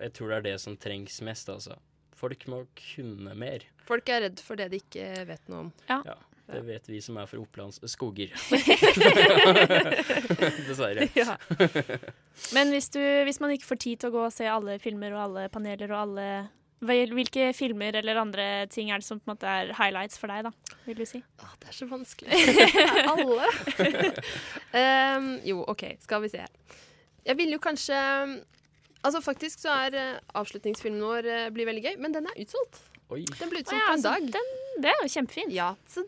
[0.00, 1.76] jeg tror det er det som trengs mest, altså.
[2.16, 3.60] Folk må kunne mer.
[3.84, 5.72] Folk er redd for det de ikke vet noe om.
[5.88, 6.00] Ja.
[6.06, 6.14] Ja,
[6.46, 8.30] det vet vi som er fra Opplands skoger.
[10.68, 11.08] Dessverre.
[11.16, 11.34] Ja.
[12.54, 15.14] Men hvis, du, hvis man ikke får tid til å gå og se alle filmer
[15.16, 16.28] og alle paneler og alle
[16.86, 20.44] Hvilke filmer eller andre ting er det som på en måte er highlights for deg,
[20.44, 20.76] da?
[20.84, 21.22] Vil du si?
[21.40, 22.36] Det er så vanskelig.
[23.08, 23.48] Alle.
[24.76, 26.52] um, jo, OK, skal vi se her.
[27.26, 27.96] Jeg ville jo kanskje
[29.06, 32.80] Altså Faktisk så er eh, avslutningsfilmen vår eh, blir veldig gøy, men den er utsolgt.
[33.14, 33.22] Oi.
[33.38, 34.30] Den ble utsolgt ja, på en dag.
[34.34, 35.52] den- det er jo kjempefint.
[35.56, 36.02] Ja, så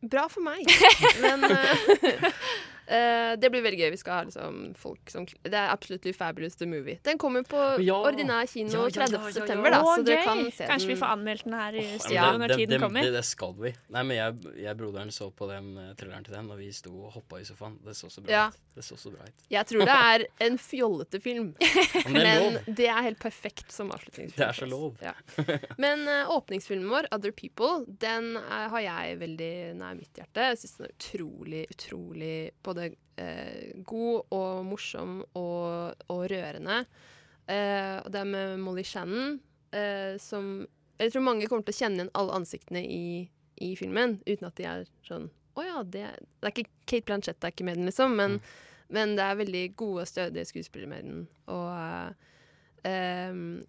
[0.00, 0.62] bra for meg.
[1.24, 2.30] Men eh,
[2.86, 3.90] eh, det blir veldig gøy.
[3.94, 6.98] Vi skal ha liksom folk som Det er Absolutely Fabulous The Movie.
[7.04, 7.96] Den kommer på Ja.
[8.04, 9.12] ordinær kino Ja, ja, ja, 30.
[9.14, 9.32] ja, ja.
[9.32, 12.38] september, da, Å, så dere kan se Kanskje vi får anmeldt den her i studio
[12.38, 13.02] når det, tiden det, kommer.
[13.02, 13.74] Det, det skal vi.
[13.90, 16.92] Nei, men jeg, jeg broderen så på den uh, thrilleren til den, og vi sto
[17.06, 17.78] og hoppa i sofaen.
[17.84, 18.46] Det så så bra Ja.
[18.48, 18.60] ut.
[18.74, 19.44] Det så så bra ut.
[19.50, 21.54] Jeg tror det er en fjollete film,
[22.10, 24.36] Men det er helt perfekt som avslutningsfilm.
[24.38, 24.96] Det er så lov.
[25.02, 25.12] Ja.
[25.78, 30.48] Men uh, åpningsfilmen vår, 'Other People', den eh, har jeg veldig nær mitt hjerte.
[30.50, 36.82] Jeg syns den er utrolig, utrolig både eh, god og morsom og, og rørende.
[37.46, 39.38] Eh, og det er med Molly Shannon,
[39.72, 40.66] eh, som
[40.98, 43.06] Jeg tror mange kommer til å kjenne igjen alle ansiktene i,
[43.60, 45.26] i filmen, uten at de er sånn
[45.58, 46.04] Å ja, det,
[46.38, 48.38] det er ikke Kate Blanchett er ikke med den, liksom, men,
[48.94, 51.26] men det er veldig gode, stødige skuespillere med den.
[51.50, 52.32] Og eh,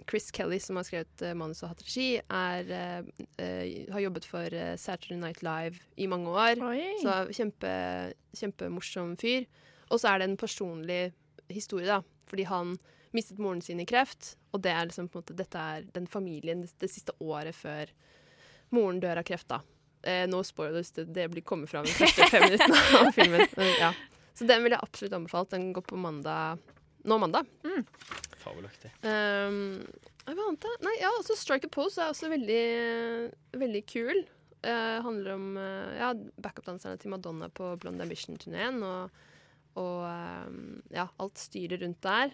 [0.09, 4.25] Chris Kelly, som har skrevet eh, manus og hatt regi, er, eh, eh, har jobbet
[4.27, 6.59] for Saturday Night Live i mange år.
[6.67, 6.81] Oi.
[6.99, 7.71] Så kjempe,
[8.35, 9.47] kjempemorsom fyr.
[9.87, 10.99] Og så er det en personlig
[11.47, 12.01] historie, da.
[12.27, 12.75] Fordi han
[13.15, 16.89] mistet moren sin i kreft, og det er liksom måte, dette er den familien det,
[16.91, 17.91] siste året før
[18.75, 19.47] moren dør av kreft.
[19.47, 19.61] da.
[20.03, 23.47] Eh, no spoilers, det, det blir kommet fram i de første fem minuttene av filmen.
[23.55, 23.93] Men, ja.
[24.35, 25.53] Så den vil jeg absolutt anbefalt.
[25.55, 26.59] Den går på mandag
[27.05, 27.45] nå mandag.
[28.45, 28.91] Fabelaktig.
[29.01, 29.81] Um,
[30.25, 30.61] hva annet?
[30.63, 30.71] da?
[30.85, 32.63] Nei, ja, også Strike a Pose er også veldig,
[33.57, 34.23] veldig kul.
[34.65, 38.81] Uh, handler om uh, ja, backup-danserne til Madonna på Blonde Ambition-turneen.
[38.85, 39.21] Og,
[39.81, 42.33] og um, ja, alt styret rundt der.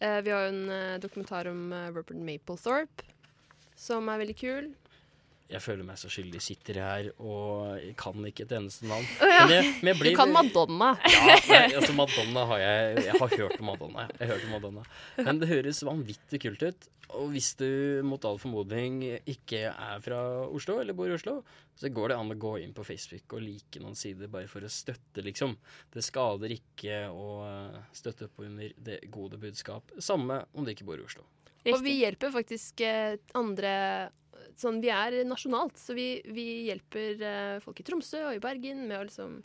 [0.00, 3.10] Uh, vi har jo en uh, dokumentar om Robert Mapplethorpe,
[3.78, 4.70] som er veldig kul.
[5.50, 6.40] Jeg føler meg så skyldig.
[6.44, 9.06] Sitter her og kan ikke et eneste navn.
[9.18, 9.42] Oh, ja.
[9.48, 10.92] Men jeg, men jeg blir, Du kan Madonna.
[11.10, 14.06] Ja, nei, altså Madonna har jeg Jeg har hørt om Madonna.
[14.14, 14.84] Jeg har hørt om Madonna.
[15.18, 16.88] Men det høres vanvittig kult ut.
[17.18, 17.66] Og hvis du
[18.06, 21.40] mot all formodning ikke er fra Oslo, eller bor i Oslo,
[21.74, 24.62] så går det an å gå inn på Facebook og like noen sider bare for
[24.62, 25.56] å støtte, liksom.
[25.90, 27.26] Det skader ikke å
[27.96, 29.90] støtte opp under det gode budskap.
[29.98, 31.26] Samme om du ikke bor i Oslo.
[31.68, 33.74] Og vi hjelper faktisk eh, andre
[34.60, 38.82] Sånn, vi er nasjonalt, så vi, vi hjelper eh, folk i Tromsø og i Bergen
[38.90, 39.38] med å liksom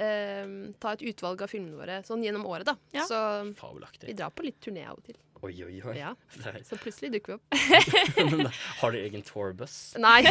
[0.00, 2.76] eh, ta et utvalg av filmene våre sånn gjennom året, da.
[2.94, 3.04] Ja.
[3.04, 3.18] Så
[3.58, 4.08] Fabelaktig.
[4.08, 5.18] vi drar på litt turné av og til.
[5.44, 5.94] Oi, oi, oi.
[5.98, 6.14] Ja.
[6.68, 7.44] Så plutselig dukker vi opp.
[8.32, 8.48] Men
[8.80, 9.76] Har du egen tourbuss?
[10.00, 10.22] Nei.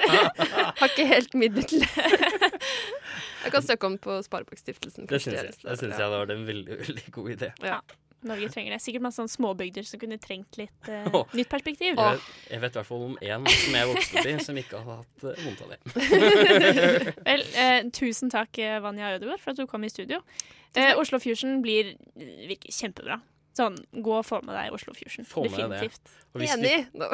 [0.80, 2.08] Har ikke helt midler til det.
[3.44, 5.06] Jeg kan søke om på Sparebankstiftelsen.
[5.06, 7.52] Det syns jeg, det det jeg hadde vært en veldig, veldig god idé.
[7.62, 7.78] Ja.
[8.26, 8.80] Norge trenger det.
[8.84, 11.94] Sikkert masse småbygder som kunne trengt litt eh, nytt perspektiv.
[11.94, 14.60] Jeg vet, jeg vet i hvert fall om én som jeg vokste opp i, som
[14.60, 15.80] ikke hadde hatt uh, vondt av det.
[17.30, 20.20] Vel, eh, tusen takk, eh, Vanja Ødegaard, for at du kom i studio.
[20.76, 21.94] Eh, Oslo Fusion blir
[22.46, 23.20] virker kjempebra.
[23.56, 25.26] Sånn, gå og få med deg Oslo Fusion.
[25.26, 25.80] Få med deg det.
[25.80, 26.12] Definitivt.
[26.30, 26.76] Og hvis Enig.
[26.94, 27.06] Du,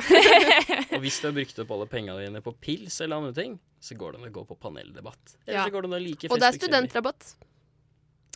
[0.99, 3.97] og hvis du har brukt opp alle pengene dine på pils eller andre ting, så
[3.97, 5.37] går det an å gå på paneldebatt.
[5.47, 5.65] Eller Ja.
[5.65, 7.31] så går det an å like Og det er studentrabatt.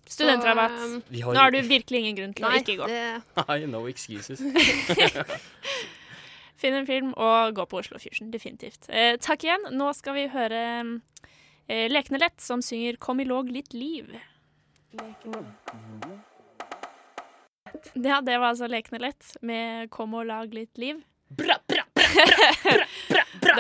[0.09, 0.73] Studentrabatt.
[0.85, 2.87] Um, har- Nå har du virkelig ingen grunn til å ikke gå.
[2.87, 4.41] det Nei, no excuses.
[6.61, 8.31] Finn en film og gå på Oslo Fusion.
[8.31, 8.85] Definitivt.
[8.89, 9.63] Eh, takk igjen.
[9.73, 10.61] Nå skal vi høre
[11.69, 14.13] eh, Lekne lett, som synger 'Kom i låg litt liv'.
[17.95, 21.03] Ja, det var altså Lekne lett med 'Kom og lag litt liv'.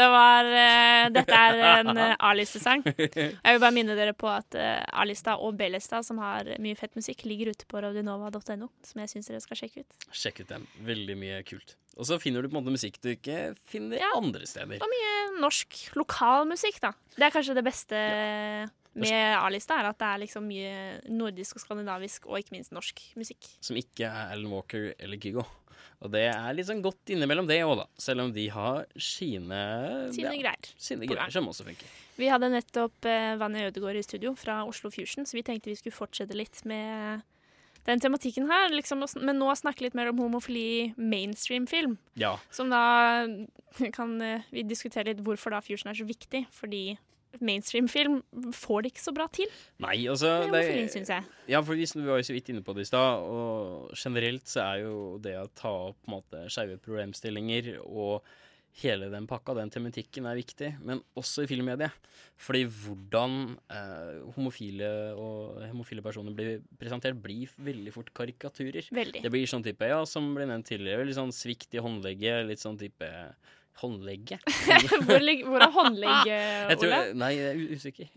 [0.00, 2.84] Det var uh, Dette er en uh, A-listesang.
[2.86, 6.96] Jeg vil bare minne dere på at uh, A-lista og B-lista, som har mye fett
[6.98, 10.08] musikk, ligger ute på radionova.no, som jeg syns dere skal sjekke ut.
[10.10, 10.66] Sjekk ut dem.
[10.88, 11.76] Veldig mye kult.
[11.98, 14.80] Og så finner du på en måte musikk du ikke finner andre steder.
[14.80, 16.94] Og mye norsk lokalmusikk, da.
[17.16, 18.04] Det er kanskje det beste
[19.00, 20.74] med A-lista, er at det er liksom mye
[21.12, 23.50] nordisk og skandinavisk, og ikke minst norsk musikk.
[23.62, 25.44] Som ikke er Alan Walker eller Kygo.
[26.00, 27.86] Og det er sånn godt innimellom det òg, da.
[28.00, 29.58] Selv om de har sine
[30.14, 30.70] Sine greier.
[30.80, 31.90] Sine greier som også funker.
[32.20, 35.76] Vi hadde nettopp eh, Vanja Ødegaard i studio fra Oslo Fusion, så vi tenkte vi
[35.76, 37.20] skulle fortsette litt med
[37.84, 38.72] den tematikken her.
[38.72, 41.98] Liksom, men nå snakke litt mer om homofili mainstream-film.
[42.20, 42.34] Ja.
[42.52, 42.82] Som da
[43.96, 46.46] kan eh, vi diskutere litt hvorfor da fusion er så viktig.
[46.56, 46.84] Fordi
[47.38, 48.20] mainstream-film
[48.56, 49.50] får det ikke så bra til.
[49.82, 51.30] Nei, altså det, det synes jeg.
[51.52, 54.50] Ja, for vi, vi var jo så vidt inne på det i stad, og generelt
[54.50, 58.24] så er jo det å ta opp på en måte skeive problemstillinger og
[58.80, 61.94] hele den pakka, den tematikken, er viktig, men også i filmmediet.
[62.40, 68.86] Fordi hvordan eh, homofile og homofile personer blir presentert, blir veldig fort karikaturer.
[68.94, 69.24] Veldig.
[69.26, 72.62] Det blir sånn type, ja, som ble nevnt tidligere, litt sånn svikt i håndlegget, litt
[72.62, 73.10] sånn type
[73.80, 74.42] Håndlegget?
[75.06, 76.98] hvor, hvor er håndlegget, Ole?
[77.16, 78.10] Nei, jeg er usikker.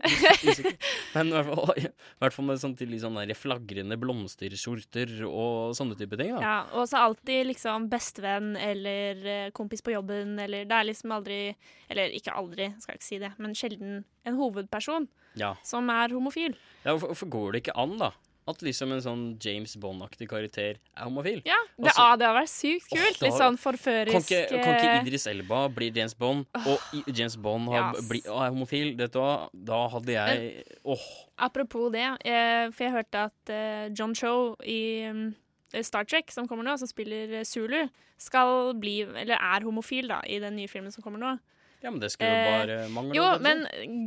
[0.44, 0.76] Usikker.
[1.14, 1.88] Men i hvert fall, i
[2.24, 6.34] hvert fall med sånn til der flagrende blomsterskjorter og sånne type ting.
[6.36, 6.42] da.
[6.44, 11.12] Ja, og så alltid liksom bestevenn eller eh, kompis på jobben, eller det er liksom
[11.16, 11.40] aldri
[11.88, 15.54] Eller ikke aldri, skal jeg ikke si det, men sjelden en hovedperson Ja.
[15.66, 16.54] som er homofil.
[16.84, 18.12] Ja, hvorfor går det ikke an, da?
[18.46, 21.38] At liksom en sånn James Bond-aktig karakter er homofil?
[21.48, 23.20] Ja, det, Altså- ah, det har vært sykt kult.
[23.22, 26.78] Litt sånn forførisk Kan ikke, kan ikke eh, Idris Elba bli James Bond, og
[27.08, 28.08] James Bond har, Yes.
[28.10, 28.96] bli, ah, er homofil?
[28.98, 29.48] Hva?
[29.54, 31.06] Da hadde jeg Åh.
[31.38, 35.34] Apropos det, eh, for jeg hørte at eh, John Cho i mm,
[35.82, 37.88] Star Trek, som kommer nå, som spiller Zulu,
[38.18, 41.38] skal bli, eller er homofil da, i den nye filmen som kommer nå.
[41.84, 43.16] Ja, men det skulle jo Eh, bare mangle.
[43.18, 43.66] Jo, men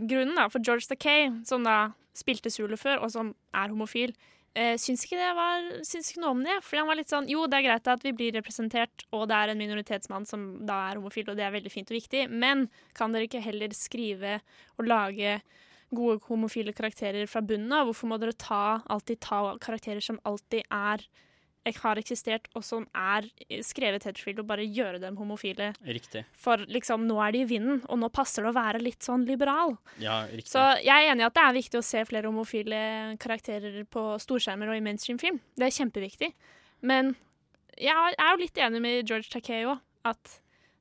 [0.09, 4.15] grunnen da, for George Takei, som da spilte Zulu før, og som er homofil,
[4.57, 6.55] eh, syns ikke det var Syns ikke noe om det.
[6.65, 9.37] Fordi han var litt sånn Jo, det er greit at vi blir representert, og det
[9.37, 12.67] er en minoritetsmann som da er homofil, og det er veldig fint og viktig, men
[12.97, 14.39] kan dere ikke heller skrive
[14.79, 15.37] og lage
[15.93, 17.85] gode homofile karakterer fra bunnen av?
[17.87, 21.05] Hvorfor må dere ta, alltid ta karakterer som alltid er
[21.83, 23.27] har eksistert, og som er
[23.65, 25.73] skrevet Hedgefield, og bare gjøre dem homofile?
[25.83, 26.23] Riktig.
[26.37, 29.25] For liksom, nå er de i vinden, og nå passer det å være litt sånn
[29.27, 29.75] liberal.
[29.99, 30.51] Ja, riktig.
[30.53, 32.81] Så jeg er enig i at det er viktig å se flere homofile
[33.19, 35.39] karakterer på storskjermer og i mainstream-film.
[35.57, 36.31] Det er kjempeviktig.
[36.87, 37.13] Men
[37.77, 40.37] jeg er jo litt enig med George Takei òg, at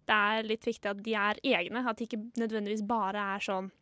[0.06, 1.82] det er litt viktig at de er egne.
[1.82, 3.72] At de ikke nødvendigvis bare er sånn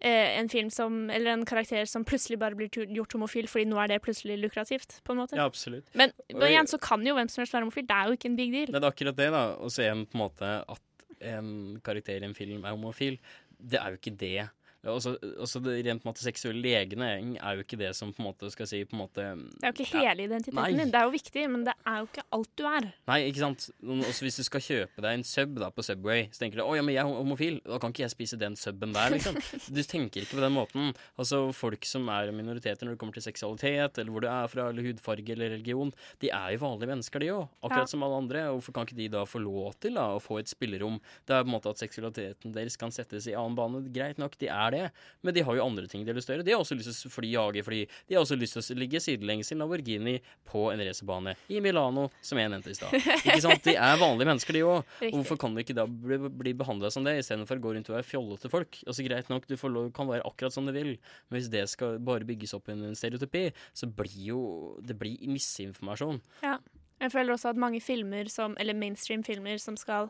[0.00, 3.94] en film som, eller en karakter som plutselig bare blir gjort homofil fordi nå er
[3.94, 5.00] det plutselig lukrativt.
[5.04, 5.38] på en måte.
[5.38, 5.88] Ja, absolutt.
[5.94, 7.86] Men, men igjen så kan jo hvem som helst være homofil.
[7.88, 8.74] Det er jo ikke en big deal.
[8.74, 9.46] Det er akkurat det, da.
[9.56, 13.16] Å se en, på en måte at en karakter i en film er homofil,
[13.56, 14.48] det er jo ikke det.
[14.86, 18.50] Også, også det rent måte seksuelle legning er jo ikke det som på en måte
[18.52, 19.24] skal si på en måte
[19.60, 20.68] Det er jo ikke hele identiteten Nei.
[20.76, 20.92] din.
[20.94, 22.88] Det er jo viktig, men det er jo ikke alt du er.
[23.10, 23.66] Nei, ikke sant.
[23.82, 26.76] Også hvis du skal kjøpe deg en sub da på Subway, så tenker du å
[26.78, 29.36] ja, men jeg er homofil, da kan ikke jeg spise den subben der, liksom.
[29.72, 30.92] Du tenker ikke på den måten.
[31.18, 34.68] Altså, folk som er minoriteter når det kommer til seksualitet, eller hvor du er fra,
[34.70, 37.48] eller hudfarge eller religion, de er jo vanlige mennesker, de òg.
[37.62, 37.90] Akkurat Ja.
[37.92, 38.44] som alle andre.
[38.54, 41.00] Hvorfor kan ikke de da få lov til da, å få et spillerom?
[41.26, 43.82] Det er på en måte at seksualiteten deres kan settes i annen bane.
[43.92, 44.75] Greit nok, de er det,
[45.24, 46.46] men de har jo andre ting de har lyst til å gjøre.
[46.46, 47.80] De har også lyst til å fly, jage fly.
[48.08, 50.16] De har også lyst til å ligge sidelengs i Lamborghini
[50.48, 52.94] på en racerbane i Milano, som jeg nevnte i stad.
[52.96, 53.64] Ikke sant?
[53.66, 54.94] De er vanlige mennesker, de òg.
[55.16, 57.98] Hvorfor kan de ikke da bli, bli behandla som det, istedenfor å gå rundt og
[57.98, 58.80] være fjollete folk?
[58.86, 60.96] Altså Greit nok, du får lov, kan være akkurat som du vil,
[61.28, 64.40] men hvis det skal bare bygges opp i en stereotypi, så blir jo
[64.86, 66.20] det blir misinformasjon.
[66.44, 66.58] Ja.
[66.96, 70.08] Jeg føler også at mange filmer, som, eller mainstream-filmer som skal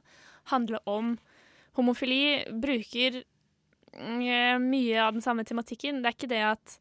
[0.53, 1.17] handle om
[1.77, 3.25] homofili, bruker
[4.63, 6.03] mye av den samme tematikken.
[6.03, 6.75] Det er ikke det at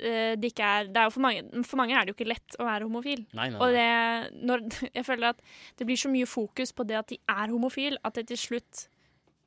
[0.00, 2.56] eh, det ikke er, det er for, mange, for mange er det jo ikke lett
[2.58, 3.24] å være homofil.
[3.36, 4.64] Nei, nei, Og det, når,
[4.98, 5.42] jeg føler at
[5.78, 8.86] det blir så mye fokus på det at de er homofil, at det til slutt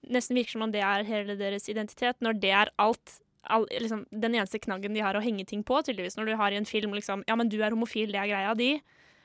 [0.05, 3.19] nesten virker som om det er hele deres identitet, når det er alt.
[3.49, 6.15] All, liksom, den eneste knaggen de har å henge ting på, tydeligvis.
[6.17, 8.53] Når du har i en film liksom Ja, men du er homofil, det er greia
[8.57, 8.71] di.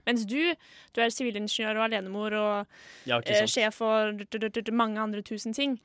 [0.09, 0.39] Mens du,
[0.97, 5.79] du er sivilingeniør og alenemor og Ja, eh, sjef d- mange andre tusen ting.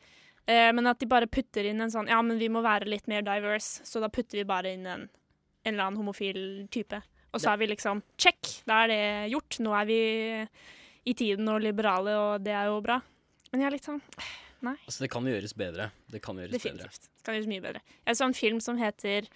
[0.47, 3.07] Eh, men at de bare putter inn en sånn Ja, men vi må være litt
[3.09, 5.07] mer diverse, så da putter vi bare inn en,
[5.65, 7.01] en eller annen homofil type.
[7.33, 7.53] Og så Ja.
[7.53, 9.57] er vi liksom check, da er det gjort.
[9.59, 10.47] Nå er vi
[11.05, 13.01] i tiden og liberale, og det er jo bra.
[13.51, 14.01] Men jeg er litt sånn
[14.65, 14.77] Nei.
[14.87, 15.91] Altså, det kan gjøres bedre.
[16.09, 16.61] Det kan gjøres bedre.
[16.63, 17.01] Definitivt.
[17.17, 17.81] Det kan gjøres mye bedre.
[18.07, 19.27] Jeg så en film som heter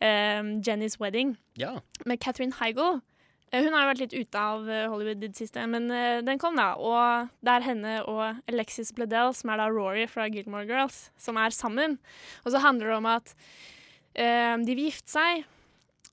[0.00, 1.80] um, Jenny's Wedding, Ja.
[2.06, 3.02] med Catherine Heigl.
[3.52, 6.20] Eh, Hun har jo vært litt ute av eh, Hollywood i det siste, men eh,
[6.24, 6.70] den kom, da.
[6.80, 11.36] Og det er henne og Alexis Bledel, som er da Rory fra Gilmore Girls, som
[11.40, 11.98] er sammen.
[12.46, 13.34] Og så handler det om at
[14.16, 15.44] eh, de vil gifte seg,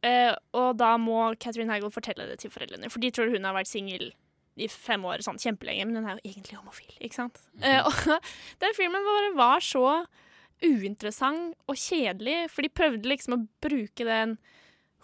[0.04, 3.56] eh, og da må Catherine Hagel fortelle det til foreldrene, for de tror hun har
[3.56, 4.12] vært singel
[4.60, 7.38] i fem år, sånn kjempelenge, men hun er jo egentlig homofil, ikke sant?
[7.64, 8.20] Eh, og
[8.64, 9.86] den filmen bare var så
[10.60, 14.36] uinteressant og kjedelig, for de prøvde liksom å bruke den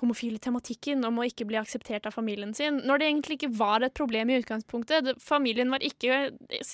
[0.02, 3.86] homofile tematikken om å ikke bli akseptert av familien sin, når det egentlig ikke var
[3.86, 5.14] et problem i utgangspunktet.
[5.24, 6.32] Familien var ikke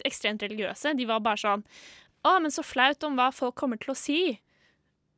[0.08, 0.96] ekstremt religiøse.
[0.98, 1.66] De var bare sånn
[2.22, 4.22] Å, men så flaut om hva folk kommer til å si.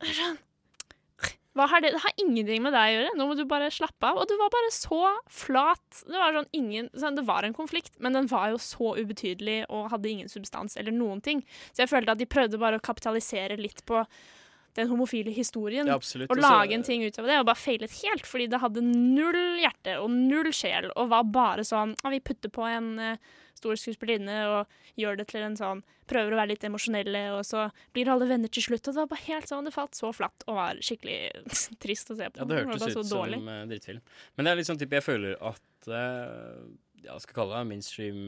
[0.00, 0.38] Sånn.
[1.54, 1.90] Har det?
[1.94, 3.10] det har ingenting med deg å gjøre.
[3.18, 4.18] Nå må du bare slappe av.
[4.18, 5.00] Og du var bare så
[5.30, 6.00] flat.
[6.02, 9.60] Det var sånn ingen sånn, Det var en konflikt, men den var jo så ubetydelig
[9.68, 11.44] og hadde ingen substans eller noen ting.
[11.72, 14.02] Så jeg følte at de prøvde bare å kapitalisere litt på
[14.74, 15.86] den homofile historien.
[15.86, 16.30] Ja, absolutt.
[16.32, 18.26] og lage en ting ut av det, og bare feilet helt.
[18.28, 22.52] Fordi det hadde null hjerte og null sjel, og var bare sånn «Ah, Vi putter
[22.52, 26.64] på en uh, stor skuespillerinne og gjør det til en sånn Prøver å være litt
[26.68, 27.62] emosjonelle, og så
[27.96, 28.90] blir alle venner til slutt.
[28.90, 31.46] Og det var bare helt sånn, det falt så flatt og var skikkelig
[31.82, 32.42] trist å se på.
[32.42, 34.02] Ja, det hørtes det ut som eh, drittfilm.
[34.36, 36.60] Men det er litt sånn type jeg føler at uh,
[37.06, 38.20] ja, skal kalle det mainstream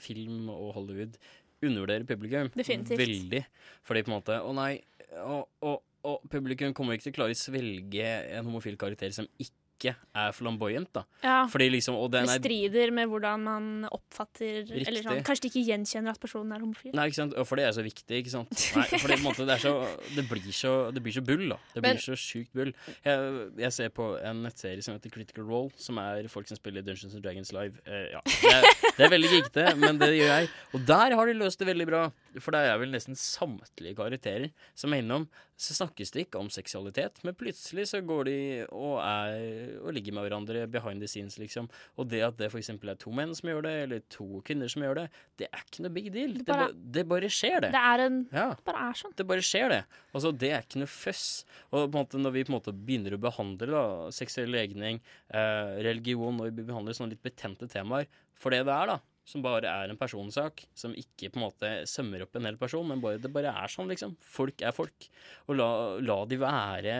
[0.00, 1.20] film og Hollywood
[1.60, 2.98] undervurderer publikum Definitivt.
[3.00, 3.44] veldig.
[3.84, 4.72] Fordi på en måte Å nei,
[5.16, 9.28] og, og, og publikum kommer ikke til å klare å svelge en homofil karakter som
[9.40, 9.56] ikke
[9.86, 11.04] er flamboyant, da.
[11.22, 11.46] Ja.
[11.50, 15.50] Fordi liksom Og den Det er strider med hvordan man oppfatter Eller sånn, Kanskje de
[15.52, 16.92] ikke gjenkjenner at personen er homofil.
[16.96, 17.34] Nei, ikke sant?
[17.38, 18.50] Og for det er så viktig, ikke sant?
[18.76, 19.74] Nei, for det, måte, det, er så,
[20.16, 21.58] det, blir så, det blir så bull, da.
[21.74, 22.72] Det Men- blir så sjukt bull.
[23.04, 26.82] Jeg, jeg ser på en nettserie som heter Critical Role, som er folk som spiller
[26.86, 27.78] Dungeons and Dragons live.
[27.86, 28.68] Eh, ja, det er,
[28.98, 30.50] det er veldig geekete, men det gjør jeg.
[30.74, 32.04] Og der har de løst det veldig bra.
[32.38, 35.28] For det er vel nesten samtlige karakterer som er innom.
[35.58, 38.34] Så snakkes det ikke om seksualitet, men plutselig så går de
[38.70, 41.66] og, er, og ligger med hverandre behind the scenes, liksom.
[41.98, 42.70] Og det at det f.eks.
[42.70, 45.06] er to menn som gjør det, eller to kvinner som gjør det,
[45.42, 46.36] det er ikke noe big deal.
[46.38, 47.72] Det bare- bare, det bare skjer, det.
[47.74, 48.46] Det er en Ja.
[48.54, 49.16] Det bare er sånn.
[49.18, 49.82] Det bare skjer, det.
[50.14, 51.26] Altså, det er ikke noe føss.
[51.72, 53.84] Og på en måte, når vi på en måte begynner å behandle da,
[54.14, 55.00] seksuell legning,
[55.34, 58.06] eh, religion, når vi behandler sånne litt betente temaer
[58.38, 61.72] for det det er, da, som bare er en personsak, som ikke på en måte
[61.90, 64.14] sømmer opp en hel person, men bare, det bare er sånn, liksom.
[64.24, 65.08] Folk er folk.
[65.48, 65.68] Og la,
[66.00, 66.96] la de være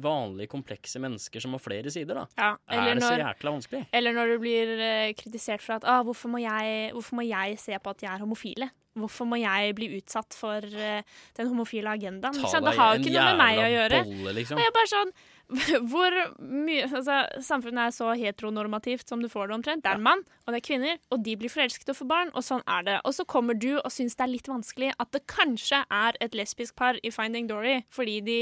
[0.00, 2.26] vanlige, komplekse mennesker som har flere sider, da.
[2.40, 3.84] Ja, er det så jækla vanskelig?
[4.00, 7.58] Eller når du blir eh, kritisert for at ah, hvorfor, må jeg, 'Hvorfor må jeg
[7.60, 11.92] se på at de er homofile?' Hvorfor må jeg bli utsatt for uh, den homofile
[11.94, 12.34] agendaen?
[12.34, 14.00] Deg Det har jo ikke noe med meg å gjøre.
[14.08, 14.58] bolle, liksom.
[14.58, 15.12] Og jeg bare sånn
[15.90, 19.84] hvor mye altså, Samfunnet er så heteronormativt som du får det omtrent.
[19.84, 22.32] Det er en mann, og det er kvinner, og de blir forelsket og får barn,
[22.36, 22.96] og sånn er det.
[23.08, 26.36] Og så kommer du og syns det er litt vanskelig at det kanskje er et
[26.36, 28.40] lesbisk par i Finding Dory, fordi de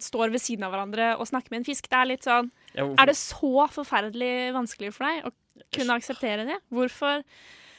[0.00, 1.90] står ved siden av hverandre og snakker med en fisk.
[1.90, 5.34] Det er litt sånn Ja, Er det så forferdelig vanskelig for deg å
[5.74, 6.58] kunne akseptere det?
[6.72, 7.22] Hvorfor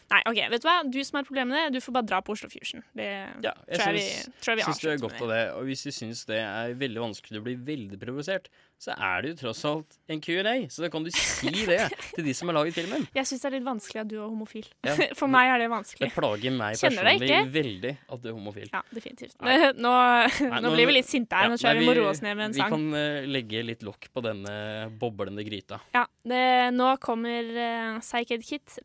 [0.09, 0.77] Nei, OK, vet du hva?
[0.89, 2.81] Du som har problemer med det, du får bare dra på Oslo Fusion.
[2.97, 3.05] Det
[3.45, 5.41] Ja, tror jeg jeg vi, tror jeg vi syns du er godt av det.
[5.59, 8.49] Og hvis du syns det er veldig vanskelig å bli veldig provosert,
[8.79, 10.53] så er det jo tross alt en Q&A.
[10.71, 11.81] Så da kan du si det
[12.15, 13.05] til de som har laget filmen.
[13.13, 14.69] Jeg syns det er litt vanskelig at du er homofil.
[14.87, 14.95] Ja.
[15.19, 16.07] For meg er det vanskelig.
[16.07, 18.69] Det plager meg personlig veldig at du er homofil.
[18.73, 19.37] Ja, definitivt.
[19.45, 19.57] Nei.
[19.85, 19.93] Nå,
[20.39, 21.49] Nei, nå blir vi litt sinte her.
[21.49, 22.73] Ja, Nå tror jeg nei, vi må roe oss ned med en Vi sang.
[22.73, 24.55] kan uh, legge litt lokk på denne
[24.99, 25.81] boblende gryta.
[25.95, 26.43] Ja, det,
[26.75, 28.79] nå kommer uh, Psyched Kit.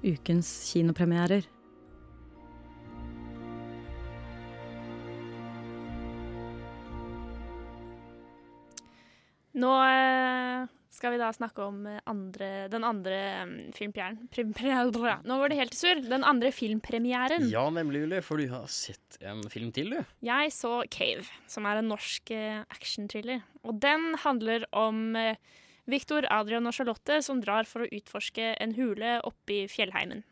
[0.00, 1.44] Ukens kinopremierer.
[9.60, 15.22] Nå eh, skal vi da snakke om eh, andre, den andre um, filmpremieren.
[15.28, 16.00] Nå var det helt sur!
[16.04, 17.48] Den andre filmpremieren.
[17.52, 20.14] Ja, nemlig, Julie, for du har sett en film til, du.
[20.24, 23.44] Jeg så Cave, som er en norsk eh, actionthriller.
[23.66, 25.10] Og den handler om
[25.88, 30.24] Victor, Adrian og Charlotte som drar for å utforske en hule oppi fjellheimen.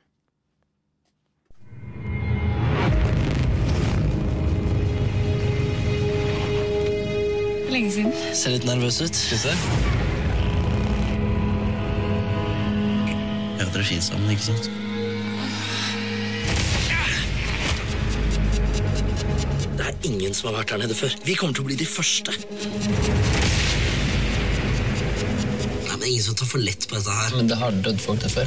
[7.68, 8.12] Lenge siden.
[8.32, 9.14] Ser litt nervøs ut.
[9.14, 9.52] Syns du?
[13.58, 14.70] Ja, dere er fint sammen, ikke sant?
[19.78, 21.12] Det er ingen som har vært her nede før.
[21.28, 22.38] Vi kommer til å bli de første.
[25.98, 27.32] Nei, er ingen som tar for lett på dette her.
[27.34, 28.46] Men det har dødd folk der før.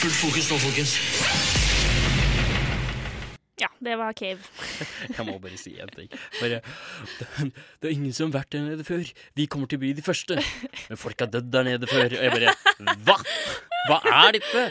[0.00, 0.96] Fullt fokus nå, folkens.
[3.90, 4.38] Det var Cave.
[5.16, 6.10] Jeg må bare si en ting.
[6.38, 6.60] Bare,
[7.18, 7.48] det,
[7.82, 9.02] det er ingen som har vært der nede før.
[9.34, 10.38] Vi kommer til å bli de første.
[10.86, 12.06] Men folk har dødd der nede før.
[12.06, 12.54] Og jeg bare
[13.08, 13.18] Hva?!
[13.88, 14.64] Hva er dette?!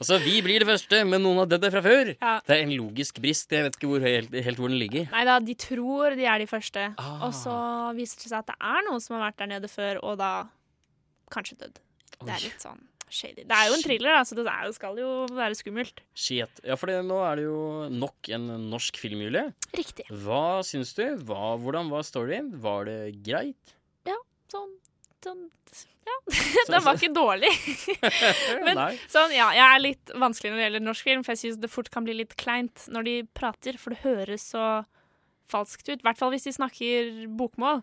[0.00, 2.12] Altså, vi blir det første, men noen har dødd der fra før.
[2.16, 2.34] Ja.
[2.46, 3.52] Det er en logisk brist.
[3.52, 5.06] Jeg vet ikke hvor, helt, helt hvor den ligger.
[5.12, 6.86] Nei da, de tror de er de første.
[6.98, 7.26] Ah.
[7.28, 7.54] Og så
[7.98, 10.32] viser det seg at det er noen som har vært der nede før, og da
[11.30, 11.82] kanskje dødd.
[12.20, 13.44] Det er litt sånn shady.
[13.48, 16.02] Det er jo en thriller, da, så det er jo, skal jo være skummelt.
[16.14, 16.62] Shit.
[16.66, 17.62] Ja, for nå er det jo
[17.92, 19.48] nok en norsk film, Julie.
[19.76, 20.06] Riktig.
[20.24, 21.04] Hva syns du?
[21.28, 22.52] Hva, hvordan var storyen?
[22.62, 23.76] Var det greit?
[24.08, 24.16] Ja,
[24.52, 24.76] sånn
[25.24, 25.48] sånn
[26.08, 26.16] Ja,
[26.72, 27.50] den var ikke dårlig.
[28.66, 28.80] Men
[29.10, 31.70] sånn, ja, jeg er litt vanskelig når det gjelder norsk film, for jeg syns det
[31.72, 34.64] fort kan bli litt kleint når de prater, for det høres så
[35.50, 35.98] falskt ut.
[35.98, 37.82] I hvert fall hvis de snakker bokmål.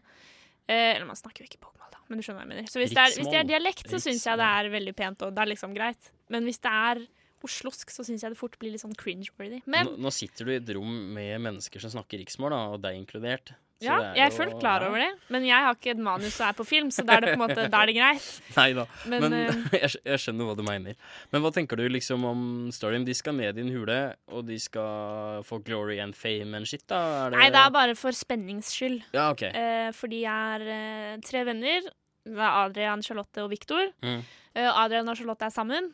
[0.67, 1.76] Eh, eller man snakker jo ikke bokmål,
[2.09, 2.71] men du skjønner hva jeg mener.
[2.71, 5.23] Så hvis det er, hvis det er dialekt, så syns jeg det er veldig pent,
[5.27, 6.11] og det er liksom greit.
[6.33, 7.03] Men hvis det er
[7.45, 9.61] oslosk, så syns jeg det fort blir litt sånn cringe-worthy.
[9.69, 12.83] Men Nå, nå sitter du i et rom med mennesker som snakker riksmål, da, og
[12.85, 13.53] deg inkludert.
[13.77, 15.09] Så ja, er jeg er jo- fullt klar over det.
[15.29, 17.37] Men jeg har ikke et manus som er på film, så da er det på
[17.37, 18.25] en måte, da er det greit.
[18.57, 19.33] Nei da, Men, men,
[19.69, 20.97] uh, jeg, skjønner hva du mener.
[21.31, 22.41] Men hva tenker du liksom om
[22.73, 23.05] storyen?
[23.05, 23.99] De skal ned i en hule,
[24.33, 27.29] og de skal få glory and fame and shit, da?
[27.29, 27.37] Det...
[27.37, 29.03] Nei, det er bare for spenningsskyld.
[29.13, 29.53] Ja, okay.
[29.53, 31.85] uh, for de er uh, tre venner.
[32.27, 33.93] Det er Adrian, Charlotte og Viktor.
[34.03, 34.19] Mm.
[34.57, 35.93] Eh, Adrian og Charlotte er sammen.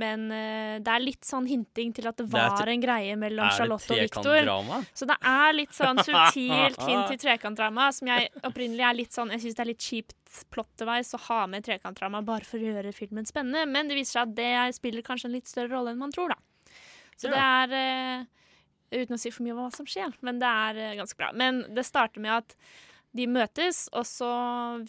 [0.00, 3.50] Men uh, det er litt sånn hinting til at det var det en greie mellom
[3.54, 4.48] Charlotte og Victor.
[4.90, 9.30] Så det er litt sånn subtilt hint til trekantdrama, som jeg opprinnelig er litt sånn
[9.36, 12.94] Jeg syns det er litt kjipt plot-device å ha med trekantdrama bare for å gjøre
[12.96, 16.02] filmen spennende, men det viser seg at det spiller kanskje en litt større rolle enn
[16.02, 16.40] man tror, da.
[17.14, 18.24] Så det er uh,
[18.94, 21.30] Uten å si for mye om hva som skjer, men det er uh, ganske bra.
[21.34, 22.52] Men det starter med at
[23.14, 24.28] de møtes, og så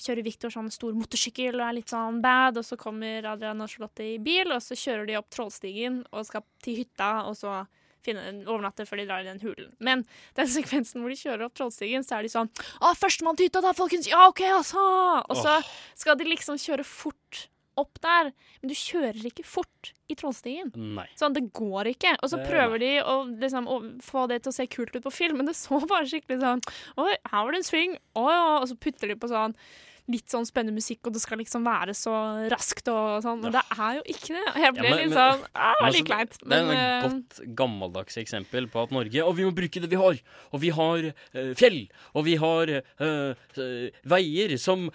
[0.01, 3.69] kjører Victor sånn stor motorsykkel og er litt sånn bad, og så kommer Adrian og
[3.69, 7.63] Charlotte i bil, og så kjører de opp Trollstigen og skal til hytta, og så
[8.05, 9.71] finne overnatte før de drar i den hulen.
[9.81, 10.03] Men
[10.37, 13.63] den sekvensen hvor de kjører opp Trollstigen, så er de sånn Å, førstemann til hytta,
[13.65, 14.09] da, folkens!
[14.09, 14.85] Ja, OK, altså!
[15.29, 15.59] Og så
[15.97, 17.45] skal de liksom kjøre fort
[17.77, 18.31] opp der,
[18.61, 20.71] men du kjører ikke fort i Trollstigen.
[20.75, 21.07] Nei.
[21.19, 22.15] Sånn, det går ikke.
[22.21, 25.03] Og så Det- prøver de å, liksom, å få det til å se kult ut
[25.03, 26.61] på film, men det så bare skikkelig sånn
[26.97, 27.97] Oi, her var det en sving.
[28.15, 28.57] Å ja.
[28.61, 29.55] Og så putter de på sånn
[30.07, 32.13] litt sånn spennende musikk, og det skal liksom være så
[32.53, 33.39] raskt og sånn.
[33.41, 34.43] Men det er jo ikke det.
[34.61, 36.37] Jeg ble Ja, men- litt sånn ah, Det er altså, litt kleint.
[36.45, 39.89] Det er et eh, godt gammeldags eksempel på at Norge Og vi må bruke det
[39.89, 40.19] vi har.
[40.53, 41.79] Og vi har eh, fjell.
[42.13, 44.85] Og vi har eh, veier som,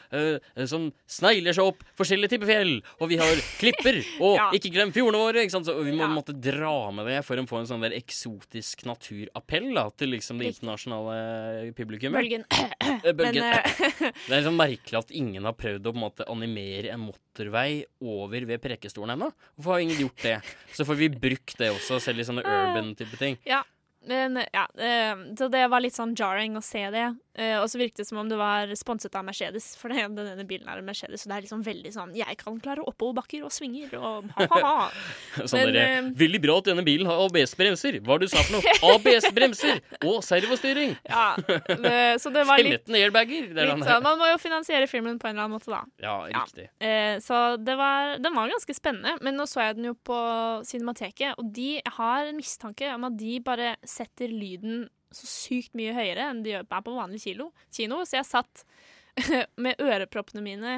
[0.70, 2.72] som snegler seg opp forskjellige typer fjell.
[3.00, 4.00] Og vi har klipper.
[4.20, 4.48] Og Ja.
[4.54, 5.42] ikke glem fjordene våre.
[5.42, 5.66] Ikke sant?
[5.66, 9.72] Så vi må måtte dra med det for å få en sånn der eksotisk naturappell
[9.74, 12.20] da, til liksom det internasjonale publikummet.
[12.20, 12.46] Bølgen.
[13.02, 13.16] Bølgen.
[13.16, 13.34] Men,
[14.28, 17.82] det er liksom merkelig at ingen har prøvd å på en måte animere en motorvei
[18.00, 19.30] over ved Prekestolen ennå.
[19.56, 20.36] Hvorfor har ingen gjort det?
[20.76, 23.40] Så får vi brukt det også, selv i sånne urban-type ting.
[23.48, 23.62] Ja.
[24.08, 27.08] Men ja, eh, så det var litt sånn jarring å se det.
[27.40, 30.44] Eh, og så virket det som om det var sponset av Mercedes, for det, denne
[30.48, 31.22] bilen er en Mercedes.
[31.22, 34.88] Så det er liksom veldig sånn Jeg kan klare oppoverbakker og svinger og ha-ha-ha.
[35.50, 38.00] Sånn dere, eh, Veldig bra at denne bilen har ABS-bremser.
[38.04, 38.74] Hva har du sa for noe?
[38.94, 40.96] ABS-bremser og servostyring.
[41.10, 43.48] Ja, det, så det var litt, 15 airbager.
[43.50, 44.04] Er litt sånn.
[44.04, 45.80] Man må jo finansiere filmen på en eller annen måte, da.
[46.02, 46.68] Ja, riktig.
[46.82, 49.16] Eh, så det var, den var ganske spennende.
[49.24, 50.18] Men nå så jeg den jo på
[50.68, 55.94] Cinemateket, og de har en mistanke om at de bare setter lyden så sykt mye
[55.94, 58.00] høyere enn de gjør på vanlig kilo, kino.
[58.06, 58.64] Så jeg satt
[59.64, 60.74] med øreproppene mine,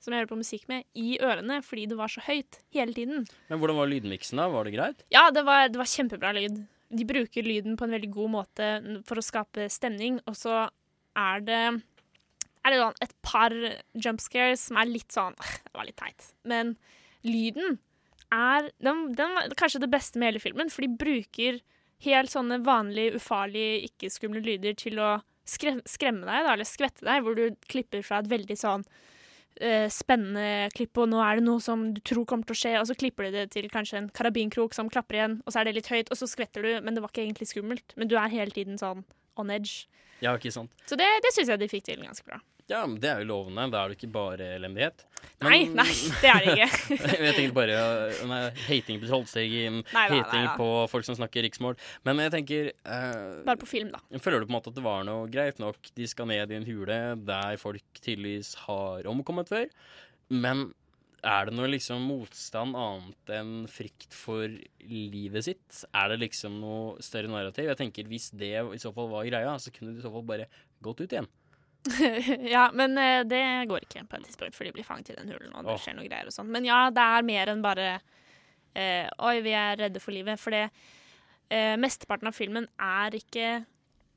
[0.00, 3.26] som jeg hører på musikk med, i ørene fordi det var så høyt hele tiden.
[3.50, 4.48] Men hvordan var lydmiksen da?
[4.52, 5.04] Var det greit?
[5.14, 6.62] Ja, det var, det var kjempebra lyd.
[6.94, 8.70] De bruker lyden på en veldig god måte
[9.08, 10.66] for å skape stemning, og så
[11.18, 11.62] er det
[12.64, 13.54] er det sånn et par
[14.06, 16.30] jump scares som er litt sånn «Åh, Det var litt teit.
[16.48, 16.74] Men
[17.26, 17.78] lyden
[18.32, 21.60] er den, den kanskje det beste med hele filmen, for de bruker
[22.04, 25.16] helt sånne vanlige, ufarlige, ikke-skumle lyder til å
[25.48, 28.84] skre skremme deg, da, eller skvette deg, hvor du klipper fra et veldig sånn
[29.60, 32.74] eh, spennende klipp, og nå er det noe som du tror kommer til å skje,
[32.80, 35.68] og så klipper du det til kanskje en karabinkrok som klapper igjen, og så er
[35.68, 37.96] det litt høyt, og så skvetter du, men det var ikke egentlig skummelt.
[38.00, 39.04] Men du er hele tiden sånn
[39.40, 39.84] on edge.
[40.24, 40.72] Ja, ikke sant?
[40.88, 42.40] Så det, det syns jeg de fikk til ganske bra.
[42.70, 43.66] Ja, men det er jo lovende.
[43.72, 45.02] Da er det ikke bare elendighet.
[45.44, 46.96] Men- Nei, nei, det er det ikke.
[47.26, 47.76] jeg tenkte bare
[48.30, 48.38] nei,
[48.68, 51.76] hating på Trollstigen, hating på folk som snakker riksmål.
[52.08, 54.00] Men jeg tenker eh, Bare på film, da.
[54.16, 55.76] Føler du på en måte at det var noe greit nok?
[55.96, 59.68] De skal ned i en hule der folk tydeligvis har omkommet før.
[60.32, 60.70] Men
[61.24, 64.48] er det noe liksom motstand annet enn frykt for
[64.88, 65.84] livet sitt?
[65.92, 67.68] Er det liksom noe større narrativ?
[67.72, 70.24] Jeg tenker Hvis det i så fall var greia, så kunne de i så fall
[70.28, 70.48] bare
[70.84, 71.28] gått ut igjen.
[72.54, 75.30] ja, men eh, det går ikke på et tidspunkt, for de blir fanget i den
[75.34, 76.50] hulen, og det skjer noe greier og sånn.
[76.52, 77.88] Men ja, det er mer enn bare
[78.74, 80.40] eh, Oi, vi er redde for livet.
[80.40, 80.64] For det
[81.52, 83.54] eh, mesteparten av filmen er ikke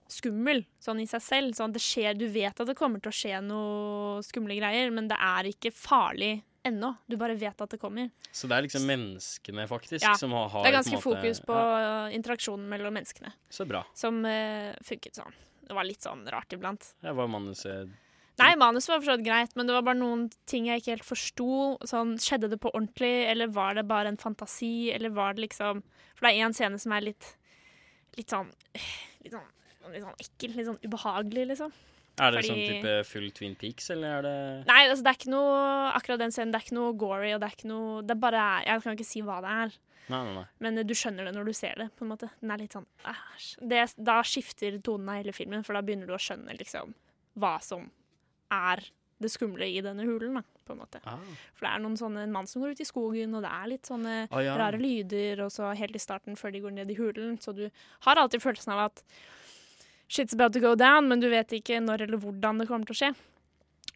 [0.08, 1.56] skummel sånn i seg selv.
[1.58, 5.10] Sånn, det skjer, du vet at det kommer til å skje noe skumle greier, men
[5.12, 6.38] det er ikke farlig
[6.68, 6.94] ennå.
[7.08, 8.10] Du bare vet at det kommer.
[8.32, 11.04] Så det er liksom menneskene, faktisk, Ja, som har, har det er på ganske måte-
[11.04, 13.84] fokus på ja, interaksjonen mellom menneskene, Så bra.
[13.96, 15.36] som uh, funket sånn.
[15.68, 16.94] Det var litt sånn rart iblant.
[17.04, 17.92] Ja, var manuset
[18.38, 20.94] Nei, manuset var for så vidt greit, men det var bare noen ting jeg ikke
[20.94, 21.48] helt forsto.
[21.90, 25.82] Sånn, skjedde det på ordentlig, eller var det bare en fantasi, eller var det liksom
[26.14, 27.32] For det er én scene som er litt
[28.18, 28.52] Litt sånn
[29.26, 29.48] Litt sånn,
[29.90, 31.74] litt sånn ekkel, litt sånn ubehagelig, liksom.
[32.20, 35.18] Er det Fordi- sånn type full Twin Peaks, eller er det Nei, altså, det er
[35.20, 36.52] ikke noe akkurat den scenen.
[36.52, 38.96] Det er ikke noe gory, og det er ikke noe Det er bare Jeg kan
[38.98, 39.78] ikke si hva det er.
[40.10, 40.46] Nei, nei, nei.
[40.60, 41.90] Men eh, du skjønner det når du ser det.
[41.96, 42.86] på en måte Den er litt sånn.
[43.68, 46.94] Det- Da skifter tonen av hele filmen, for da begynner du å skjønne liksom
[47.38, 47.92] hva som
[48.52, 48.80] er
[49.20, 50.34] det skumle i denne hulen.
[50.36, 51.00] da, på en måte.
[51.06, 51.18] Ah.
[51.56, 53.68] For det er noen sånne en mann som går ut i skogen, og det er
[53.68, 54.56] litt sånne Ah, ja.
[54.58, 57.38] rare lyder, og så helt i starten før de går ned i hulen.
[57.40, 57.70] Så du
[58.02, 59.04] har alltid følelsen av at
[60.10, 62.96] shit's about to go down, men du vet ikke når eller hvordan det kommer til
[62.96, 63.12] å skje.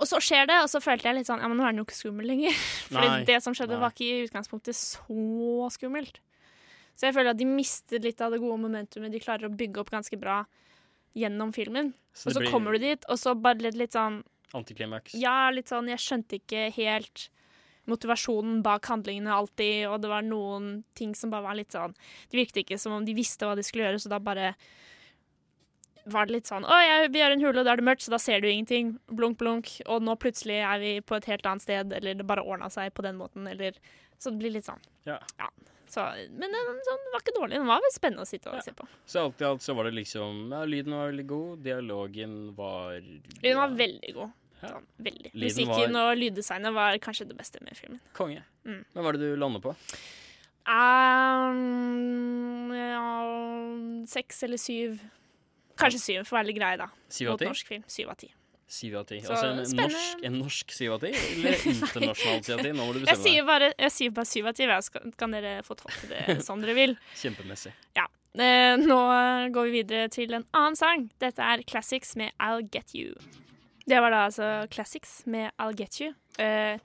[0.02, 1.82] Og så skjer det, og så følte jeg litt sånn Ja, men nå er den
[1.84, 2.56] jo ikke skummel lenger.
[2.92, 3.82] Fordi Nei, det som skjedde, nei.
[3.84, 6.20] var ikke i utgangspunktet så skummelt.
[6.98, 9.80] Så jeg føler at de mistet litt av det gode momentumet de klarer å bygge
[9.84, 10.42] opp ganske bra
[11.18, 11.94] gjennom filmen.
[12.14, 14.24] Så og så blir- kommer du dit, og så bare litt, litt sånn
[14.54, 15.14] Antiklimaks.
[15.16, 17.30] Ja, litt sånn Jeg skjønte ikke helt
[17.88, 21.96] motivasjonen bak handlingene alltid, og det var noen ting som bare var litt sånn
[22.30, 24.52] Det virket ikke som om de visste hva de skulle gjøre, så da bare
[26.06, 28.02] var det litt sånn Å, jeg, vi har en hule, og da er det mørkt,
[28.06, 28.96] så da ser du ingenting.
[29.08, 29.70] Blunk, blunk.
[29.88, 32.94] Og nå plutselig er vi på et helt annet sted, eller det bare ordna seg
[32.94, 33.78] på den måten, eller
[34.18, 34.82] Så det blir litt sånn.
[35.06, 35.18] Ja.
[35.92, 37.58] Så, men den, sånn, var ikke dårlig.
[37.58, 38.86] Den var vel spennende å sitte og se på.
[39.06, 43.02] Så alt i alt så var det liksom Ja, lyden var veldig god, dialogen var
[43.02, 44.32] Lyden var veldig god.
[44.62, 45.32] Sånn, veldig.
[45.34, 48.00] Lyden Musikken var- og lyddesignet var kanskje det beste med filmen.
[48.14, 48.44] konge.
[48.64, 48.86] Mm.
[48.94, 49.76] Men hva er det du lander på?
[51.42, 53.10] Um, ja,
[54.08, 55.02] seks eller syv.
[55.82, 56.88] Kanskje syv, for å være litt grei, da.
[57.10, 57.50] Syv av ti?
[57.52, 57.84] norsk film.
[57.92, 58.30] Syv av ti.
[58.72, 59.18] Syv av ti.
[59.20, 59.92] Så Altså en spennende.
[59.92, 62.72] norsk, en norsk syv av ti, eller internasjonal syv av ti?
[62.72, 63.48] Nå må du Jeg bestemme sier deg.
[63.50, 64.70] bare, jeg sier bare syv av ti.
[64.70, 64.80] hva
[65.20, 66.96] Kan dere få tolke det som dere vil?
[67.24, 67.74] Kjempemessig.
[68.00, 68.06] Ja.
[68.40, 68.98] Eh, nå
[69.52, 71.10] går vi videre til en annen sang.
[71.20, 73.18] Dette er Classics med I'll Get You.
[73.90, 76.14] Det var da altså Classics med I'll Get You.
[76.40, 76.78] Eh,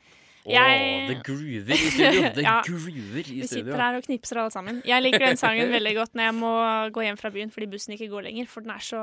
[0.46, 2.22] Åh, det groover i studio.
[2.36, 2.60] Det Ja.
[2.66, 4.82] groover i Vi sitter her og knipser alle sammen.
[4.86, 6.52] Jeg liker den sangen veldig godt når jeg må
[6.94, 9.02] gå hjem fra byen fordi bussen ikke går lenger, for den er så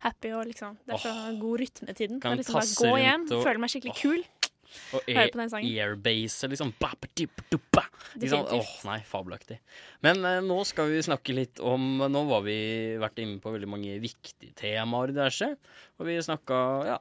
[0.00, 2.20] happy og liksom Det er så god rytme til den.
[2.20, 4.22] Kan liksom bare gå hjem, og- føle meg skikkelig kul.
[4.94, 5.66] Og Høre på den sangen.
[5.82, 6.68] airbase, liksom.
[6.78, 7.82] Ba-ba-dip-duppa.
[8.14, 8.52] Ikke sant?
[8.54, 9.58] Åh, nei, fabelaktig.
[10.06, 13.66] Men eh, nå skal vi snakke litt om Nå har vi vært inne på veldig
[13.68, 15.56] mange viktige temaer i diverse.
[15.98, 16.98] Og vi snakka ja,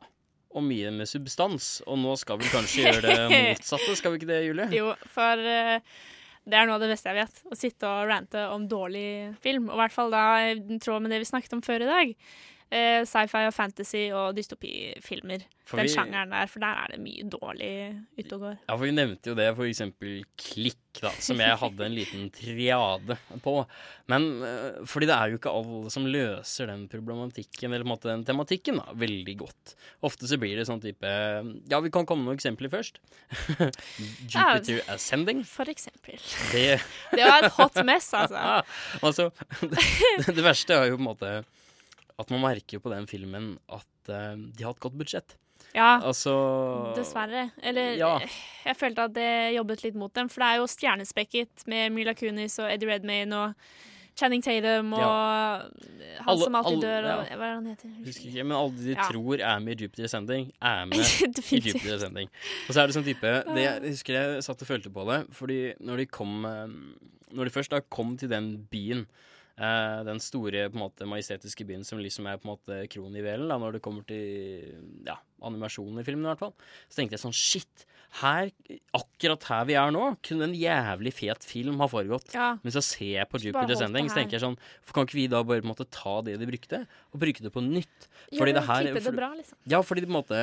[0.49, 1.79] om mye med substans.
[1.87, 4.69] Og nå skal vi kanskje gjøre det motsatte, skal vi ikke det, Julie?
[4.75, 5.99] Jo, for uh,
[6.49, 7.41] det er noe av det beste jeg vet.
[7.45, 9.09] Å sitte og rante om dårlig
[9.43, 9.69] film.
[9.69, 12.15] Og i hvert fall da i tråd med det vi snakket om før i dag.
[12.71, 15.41] Eh, Sci-fi og fantasy og dystopifilmer.
[15.65, 17.69] For Den vi- sjangeren der, for der er det mye dårlig
[18.17, 18.57] ute og går.
[18.67, 22.29] Ja, for Vi nevnte jo det, for eksempel Klikk, da, som jeg hadde en liten
[22.33, 23.65] triade på.
[24.09, 27.93] Men eh, fordi det er jo ikke alle som løser den problematikken, eller på en
[27.95, 29.75] måte den tematikken, da, veldig godt.
[30.05, 31.09] Ofte så blir det sånn type
[31.69, 32.97] Ja, vi kan komme med noen eksempler først.
[34.29, 35.43] Jupiter Ascending.
[35.45, 36.17] For eksempel.
[36.51, 36.79] Det,
[37.13, 38.61] Det var et hot mess, altså.
[39.05, 39.29] altså
[39.61, 39.79] det,
[40.37, 41.33] det verste er jo på en måte
[42.19, 45.35] at man merker jo på den filmen at uh, de har et godt budsjett.
[45.75, 46.31] Ja, Altså
[46.97, 47.49] dessverre.
[47.61, 48.15] Eller Ja.
[48.65, 52.13] jeg følte at det jobbet litt mot dem, for det er jo stjernespekket med Mila
[52.17, 53.53] Kunis og Eddie Redmayne og
[54.19, 57.35] Channing Tatum og han Alle- som alltid dør, og ja.
[57.37, 57.91] hva er det han heter?
[58.07, 59.05] Husker ikke, men alle de Ja.
[59.07, 61.59] tror er med i Jupiter Sending, er med i.
[61.61, 62.27] Jupiter Sending.
[62.67, 63.21] Og så er det sånn type
[63.53, 66.67] det, Jeg husker jeg satt og følte på det, fordi når de kom eh,
[67.31, 69.05] Når de først da kom til den byen
[69.59, 73.49] eh, den store på en måte majestetiske byen som liksom er på en måte kronjuvelen
[73.51, 76.55] da, når det kommer til ja, animasjonen i filmen, i hvert fall.
[76.87, 77.85] Så tenkte jeg sånn Shit!
[78.19, 78.47] Her,
[78.97, 82.31] akkurat her vi er nå, kunne en jævlig fet film ha foregått.
[82.33, 82.55] Ja.
[82.63, 85.27] Men så ser jeg på Jupiter sending, så tenker jeg sånn for kan ikke vi
[85.29, 86.79] da bare på en måte ta det de brukte,
[87.13, 88.09] og bruke det på nytt?
[88.33, 89.59] Gjøre det, klippe det bra, liksom.
[89.69, 90.41] Ja, fordi det på en måte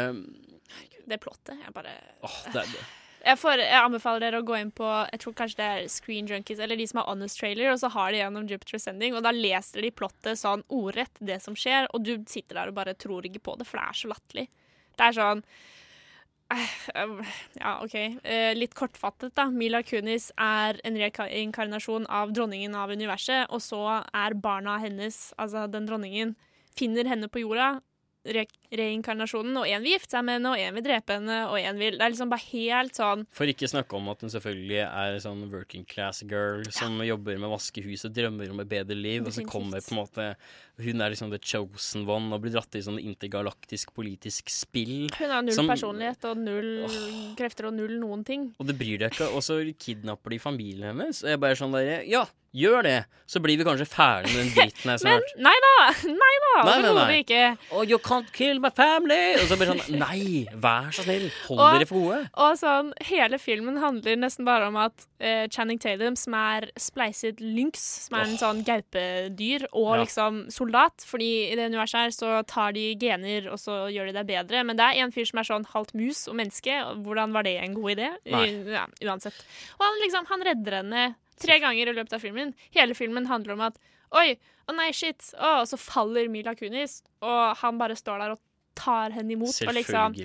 [1.10, 1.58] Det plottet.
[1.58, 2.86] Jeg bare Åh, det er det.
[3.26, 6.28] Jeg, får, jeg anbefaler dere å gå inn på Jeg tror kanskje det er Screen
[6.30, 9.24] Junkies, eller de som har Honest Trailer, og så har de gjennom Jupiter Sending, og
[9.26, 12.94] da leser de plottet sånn ordrett, det som skjer, og du sitter der og bare
[12.94, 14.46] tror ikke på det, for det er så latterlig.
[14.96, 15.42] Det er sånn
[16.54, 17.96] eh, Ja, OK.
[17.98, 19.48] Eh, litt kortfattet, da.
[19.50, 25.66] Mila Kunis er en reinkarnasjon av dronningen av universet, og så er barna hennes, altså
[25.72, 26.36] den dronningen,
[26.76, 27.78] finner henne på jorda.
[28.26, 28.46] Re
[28.76, 31.78] reinkarnasjonen, og én vil gifte seg med henne, og én vil drepe henne, og én
[31.78, 35.18] vil Det er liksom bare helt sånn For ikke snakke om at hun selvfølgelig er
[35.22, 39.44] sånn working class girl som jobber med vaskehuset, drømmer om et bedre liv, og så
[39.46, 40.26] kommer på en måte
[40.82, 45.06] Hun er liksom the chosen one og blir dratt i sånn intergalaktisk politisk spill.
[45.16, 46.86] Hun har null som- personlighet og null
[47.38, 48.54] krefter og null noen ting.
[48.60, 51.22] Og det bryr deg ikke, og så kidnapper de familien hennes.
[51.22, 52.26] Og jeg bare sånn der Ja,
[52.56, 52.96] gjør det!
[53.26, 55.72] Så blir vi kanskje ferdig med den dritten her Men nei da!
[56.06, 56.52] Nei da!
[56.62, 57.40] Overhodet ikke.
[57.74, 59.34] Oh, you can't kill my family!
[59.40, 62.20] Og så blir det sånn Nei, vær så snill, hold Og- dere for gode.
[62.46, 67.42] Og sånn, hele filmen handler nesten bare om at uh, Channing Tatum, som er spleiset
[67.42, 70.00] lynx, som er en sånn gaupedyr, og Ja.
[70.04, 74.16] liksom soldat, fordi i det universet her så tar de gener, og så gjør de
[74.20, 74.62] deg bedre.
[74.70, 76.78] Men det er en fyr som er sånn halvt mus og menneske.
[77.02, 78.12] Hvordan var det en god idé?
[78.30, 78.46] Nei.
[78.70, 79.42] Ja, uansett.
[79.80, 81.06] Og han liksom, han redder henne
[81.40, 82.54] tre ganger i løpet av filmen.
[82.74, 83.78] Hele filmen handler om at
[84.16, 84.36] Oi,
[84.70, 85.32] å nei, shit.
[85.34, 88.42] Å, og så faller Mila Kunis, og han bare står der og
[88.76, 89.54] tar henne imot.
[89.66, 90.16] Og liksom.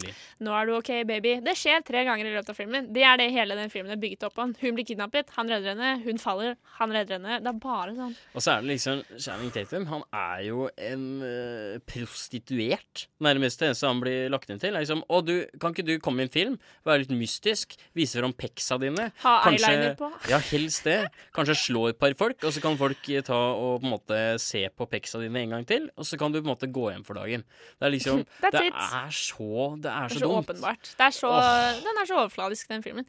[0.46, 1.38] Nå er du OK, baby.
[1.46, 2.90] Det skjer tre ganger i løpet av filmen.
[2.94, 4.54] Det er det hele den filmen er bygget opp om.
[4.62, 5.92] Hun blir kidnappet, han redder henne.
[6.06, 7.40] Hun faller, han redder henne.
[7.42, 8.16] Det er bare sånn.
[8.36, 13.62] Og så er det liksom Channing Tatum, han er jo en uh, prostituert, nærmest.
[13.62, 16.24] Det eneste han blir lagt inn til, er liksom Å, du, kan ikke du komme
[16.24, 16.58] i en film?
[16.88, 17.76] Være litt mystisk?
[17.98, 19.10] Vise fram peksa dine?
[19.24, 20.12] Ha eyeliner på.
[20.32, 21.00] Ja, helst det.
[21.36, 24.20] Kanskje slå et par folk, og så kan folk eh, ta og på en måte
[24.42, 26.88] se på peksa dine en gang til, og så kan du på en måte gå
[26.92, 27.46] hjem for dagen.
[27.78, 28.74] Det er liksom That's Det it.
[28.74, 29.48] er så
[29.82, 30.46] Det er Det er så dumt.
[30.50, 30.92] åpenbart.
[30.98, 31.82] Det er så, oh.
[31.86, 33.06] Den er så overfladisk, den filmen.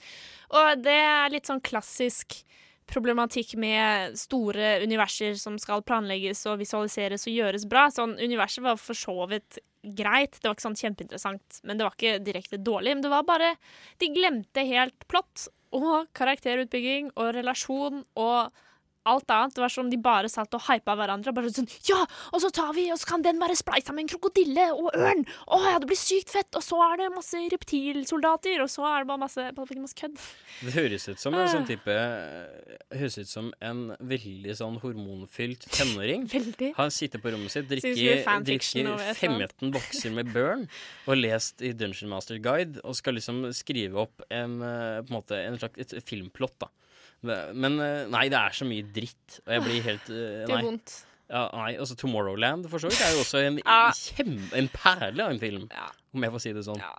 [0.53, 2.43] Og det er litt sånn klassisk
[2.93, 7.87] problematikk med store universer som skal planlegges og visualiseres og gjøres bra.
[7.95, 11.95] Sånn, universet var for så vidt greit, det var ikke sånn kjempeinteressant, men det var
[11.97, 12.93] ikke direkte dårlig.
[12.99, 13.55] Men det var bare
[13.99, 18.53] De glemte helt plott og karakterutbygging og relasjon og
[19.09, 19.55] alt annet.
[19.57, 21.29] Det var som de bare satt og hypa hverandre.
[21.33, 22.01] og Bare sånn Ja,
[22.33, 25.25] og så tar vi, og så kan den være spleisa med en krokodille og ørn!
[25.49, 26.51] Å ja, det blir sykt fett!
[26.59, 30.19] Og så er det masse reptilsoldater, og så er det bare masse, bare masse kødd.
[30.63, 31.71] Det høres ut som en sånn Ah.
[31.73, 31.97] type
[32.93, 36.27] Høres ut som en veldig sånn hormonfylt tenåring.
[36.33, 36.73] Veldig.
[36.77, 39.57] Han sitter på rommet sitt, er drikker, drikker og et eller annet.
[39.59, 40.67] 15 bokser med Burn
[41.09, 45.17] og lest i Dungeon Master Guide og skal liksom skrive opp en, eh, på en
[45.19, 46.69] måte, en slags et filmplott, da.
[47.23, 50.21] Men eh, nei, det er så mye dritt, og jeg blir helt Nei.
[50.49, 50.95] Det er vondt.
[51.33, 53.79] Ja, nei, altså Tomorrowland for så vidt er jo også en, Ja.
[53.97, 55.87] kjem, en perle av en film, ja.
[56.13, 56.83] om jeg får si det sånn.
[56.83, 56.93] Ja,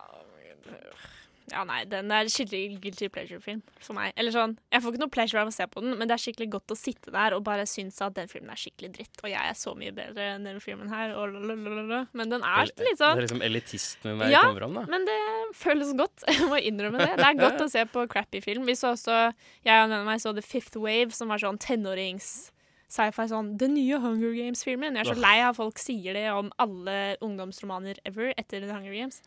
[1.68, 4.14] nei, den er skikkelig guilty pleasure-film for meg.
[4.20, 6.24] Eller sånn, Jeg får ikke noe pleasure av å se på den, men det er
[6.24, 9.30] skikkelig godt å sitte der og bare synes at den filmen er skikkelig dritt, og
[9.30, 12.04] jeg er så mye bedre enn den filmen her, og lalalala.
[12.18, 14.86] Men den er litt sånn Det er liksom elitist med meg ja, kommer fram, da.
[14.96, 15.20] men det
[15.60, 16.26] føles godt.
[16.34, 17.14] Jeg må innrømme det.
[17.20, 18.66] Det er godt å se på crappy film.
[18.68, 19.20] Vi så også,
[19.66, 22.53] jeg og vennene meg så The Fifth Wave, som var sånn tenårings
[22.94, 24.96] sci-fi sånn Den nye Hunger Games-filmen.
[25.00, 28.94] Jeg er så lei av folk sier det om alle ungdomsromaner ever etter The Hunger
[28.94, 29.22] Games.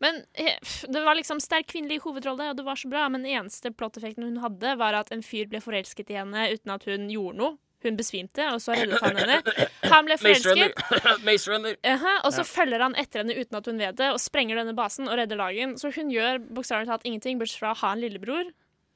[0.00, 3.08] Men eh, det var liksom sterk kvinnelig hovedrolle, og det var så bra.
[3.10, 6.70] Men den eneste plotteffekten hun hadde, var at en fyr ble forelsket i henne uten
[6.76, 7.56] at hun gjorde noe.
[7.86, 9.36] Hun besvimte, og så reddet han henne.
[9.86, 10.80] Han ble forelsket.
[11.22, 11.76] Maze Runner.
[11.84, 12.16] -huh.
[12.24, 12.48] og så Ja.
[12.50, 15.36] følger han etter henne uten at hun vet det, og sprenger denne basen og redder
[15.36, 15.76] lagen.
[15.78, 18.50] Så hun gjør bokstavelig talt ingenting, bortsett fra å ha en lillebror,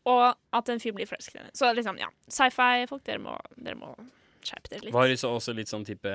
[0.09, 1.55] og at en fyr blir forelsket i henne.
[1.55, 2.09] Så liksom, ja.
[2.29, 3.93] Sci-fi-folk, dere, må- dere må
[4.43, 4.95] skjerpe dere litt.
[4.95, 6.13] Var liksom også litt sånn type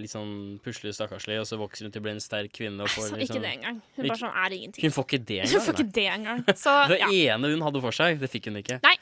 [0.00, 2.82] Litt sånn pusle stakkarslig, og så vokser hun til å bli en sterk kvinne.
[2.82, 3.80] Og får altså, liksom, ikke det engang.
[3.94, 4.86] Hun bare sånn er ingenting.
[4.86, 5.54] Hun får ikke det engang?
[5.54, 6.44] Hun får ikke det engang.
[6.58, 7.10] Så det ja.
[7.34, 8.80] ene hun hadde for seg, det fikk hun ikke.
[8.82, 8.96] Nei.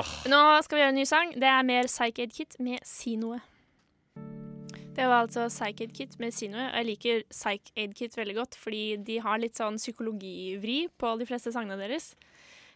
[0.00, 0.12] Oh.
[0.32, 1.34] Nå skal vi gjøre en ny sang.
[1.36, 3.42] Det er mer Psych Aid Kit med Si noe.
[4.92, 6.66] Det var altså Psych Aid Kit med Si noe.
[6.70, 11.14] Og jeg liker Psych Aid Kit veldig godt, fordi de har litt sånn psykologivri på
[11.20, 12.12] de fleste sangene deres.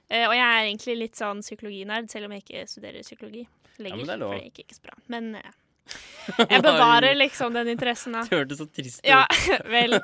[0.08, 3.46] Eh, og jeg er egentlig litt sånn psykologinerd, selv om jeg ikke studerer psykologi
[3.82, 4.04] lenger.
[4.06, 4.26] men det.
[4.26, 4.94] For det gikk ikke så bra.
[5.12, 5.54] Men eh,
[6.50, 8.22] jeg bevarer liksom den interessen, da.
[8.26, 9.06] Det hørtes så trist ut.
[9.06, 9.20] Ja,
[9.74, 9.94] vel.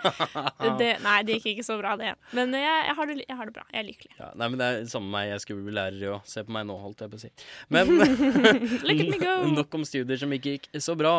[0.79, 2.13] Det, nei, det gikk ikke så bra, det.
[2.39, 3.65] Men jeg, jeg, har, det, jeg har det bra.
[3.73, 4.13] Jeg er lykkelig.
[4.21, 5.29] Ja, nei, men det er samme meg.
[5.33, 6.19] Jeg skulle bli lærer jo.
[6.31, 7.33] Se på meg nå, holdt jeg på å si.
[7.75, 7.91] Men
[9.59, 11.17] nok om studier som ikke gikk så bra.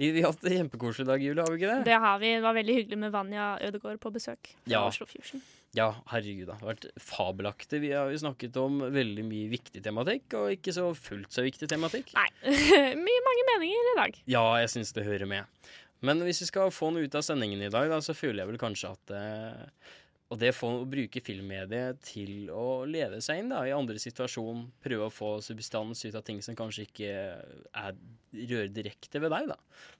[0.00, 1.86] Vi har hatt det kjempekoselig i dag, Julie, har vi ikke det?
[1.90, 2.34] Det har vi.
[2.34, 4.54] Det var veldig hyggelig med Vanja Ødegaard på besøk.
[4.54, 4.82] fra Ja.
[4.90, 5.42] Oslo Fusion.
[5.76, 7.78] Ja, herregud, det har vært fabelaktig.
[7.84, 11.68] Vi har jo snakket om veldig mye viktig tematikk, og ikke så fullt så viktig
[11.70, 12.10] tematikk.
[12.16, 12.26] Nei.
[13.06, 14.18] Mye mange meninger i dag.
[14.32, 15.70] Ja, jeg syns det hører med.
[16.02, 18.50] Men hvis vi skal få noe ut av sendingen i dag, da, så føler jeg
[18.50, 19.94] vel kanskje at eh,
[20.30, 24.60] Og det få, å bruke filmmediet til å leve seg inn da, i andre situasjon,
[24.84, 27.96] prøve å få substans ut av ting som kanskje ikke er,
[28.36, 29.56] rører direkte ved deg, da.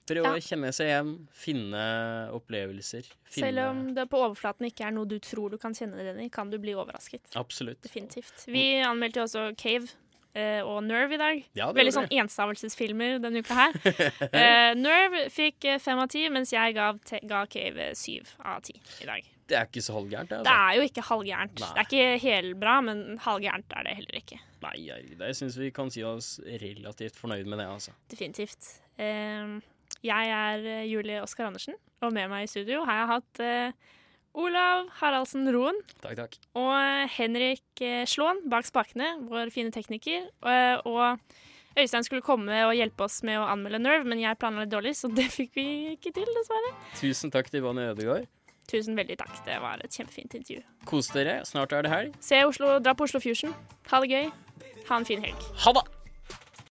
[0.07, 0.37] Prøve Ja.
[0.39, 1.83] å kjenne seg igjen, finne
[2.31, 3.09] opplevelser.
[3.27, 6.07] Finne Selv om det på overflaten ikke er noe du tror du kan kjenne deg
[6.07, 7.35] igjen i, kan du bli overrasket.
[7.35, 7.81] Absolutt.
[7.83, 8.45] Definitivt.
[8.47, 9.91] Vi anmeldte jo også Cave
[10.31, 11.39] Uh, og Nerve i dag.
[11.59, 13.73] Ja, Veldig sånn enstavelsesfilmer denne uka her.
[14.31, 18.61] uh, Nerve fikk eh, fem av ti, mens jeg ga, te, ga Cave syv av
[18.63, 19.27] ti i dag.
[19.47, 20.37] Det er ikke så halvgærent, det.
[20.45, 20.69] Det Altså.
[20.69, 21.55] er jo ikke halvgærent.
[21.59, 24.39] Det er ikke helbra, men halvgærent er det heller ikke.
[24.61, 27.91] Nei, jeg, syns vi kan si oss relativt fornøyd med det, altså.
[28.11, 28.69] Definitivt.
[29.01, 29.57] Eh,
[30.05, 33.71] jeg er eh, Julie Oskar Andersen, og med meg i studio har jeg hatt eh,
[34.33, 36.37] Olav Haraldsen Roen Takk, takk.
[36.55, 40.29] og eh, Henrik Slåen bak spakene, vår fine tekniker.
[40.87, 41.19] Og
[41.77, 44.91] Øystein skulle komme og hjelpe oss med å anmelde Nerve, men jeg planla litt dårlig,
[44.99, 45.65] så det fikk vi
[45.97, 46.71] ikke til, dessverre.
[46.99, 48.27] Tusen takk til Ivani Ødegaard.
[48.71, 49.33] Tusen veldig takk.
[49.45, 50.61] Det var et kjempefint intervju.
[50.87, 51.41] Kos dere.
[51.47, 52.19] Snart er det helg.
[52.23, 53.55] Se Oslo, dra på Oslo Fusion.
[53.91, 54.29] Ha det gøy.
[54.89, 55.49] Ha en fin helg.
[55.65, 55.87] Ha det!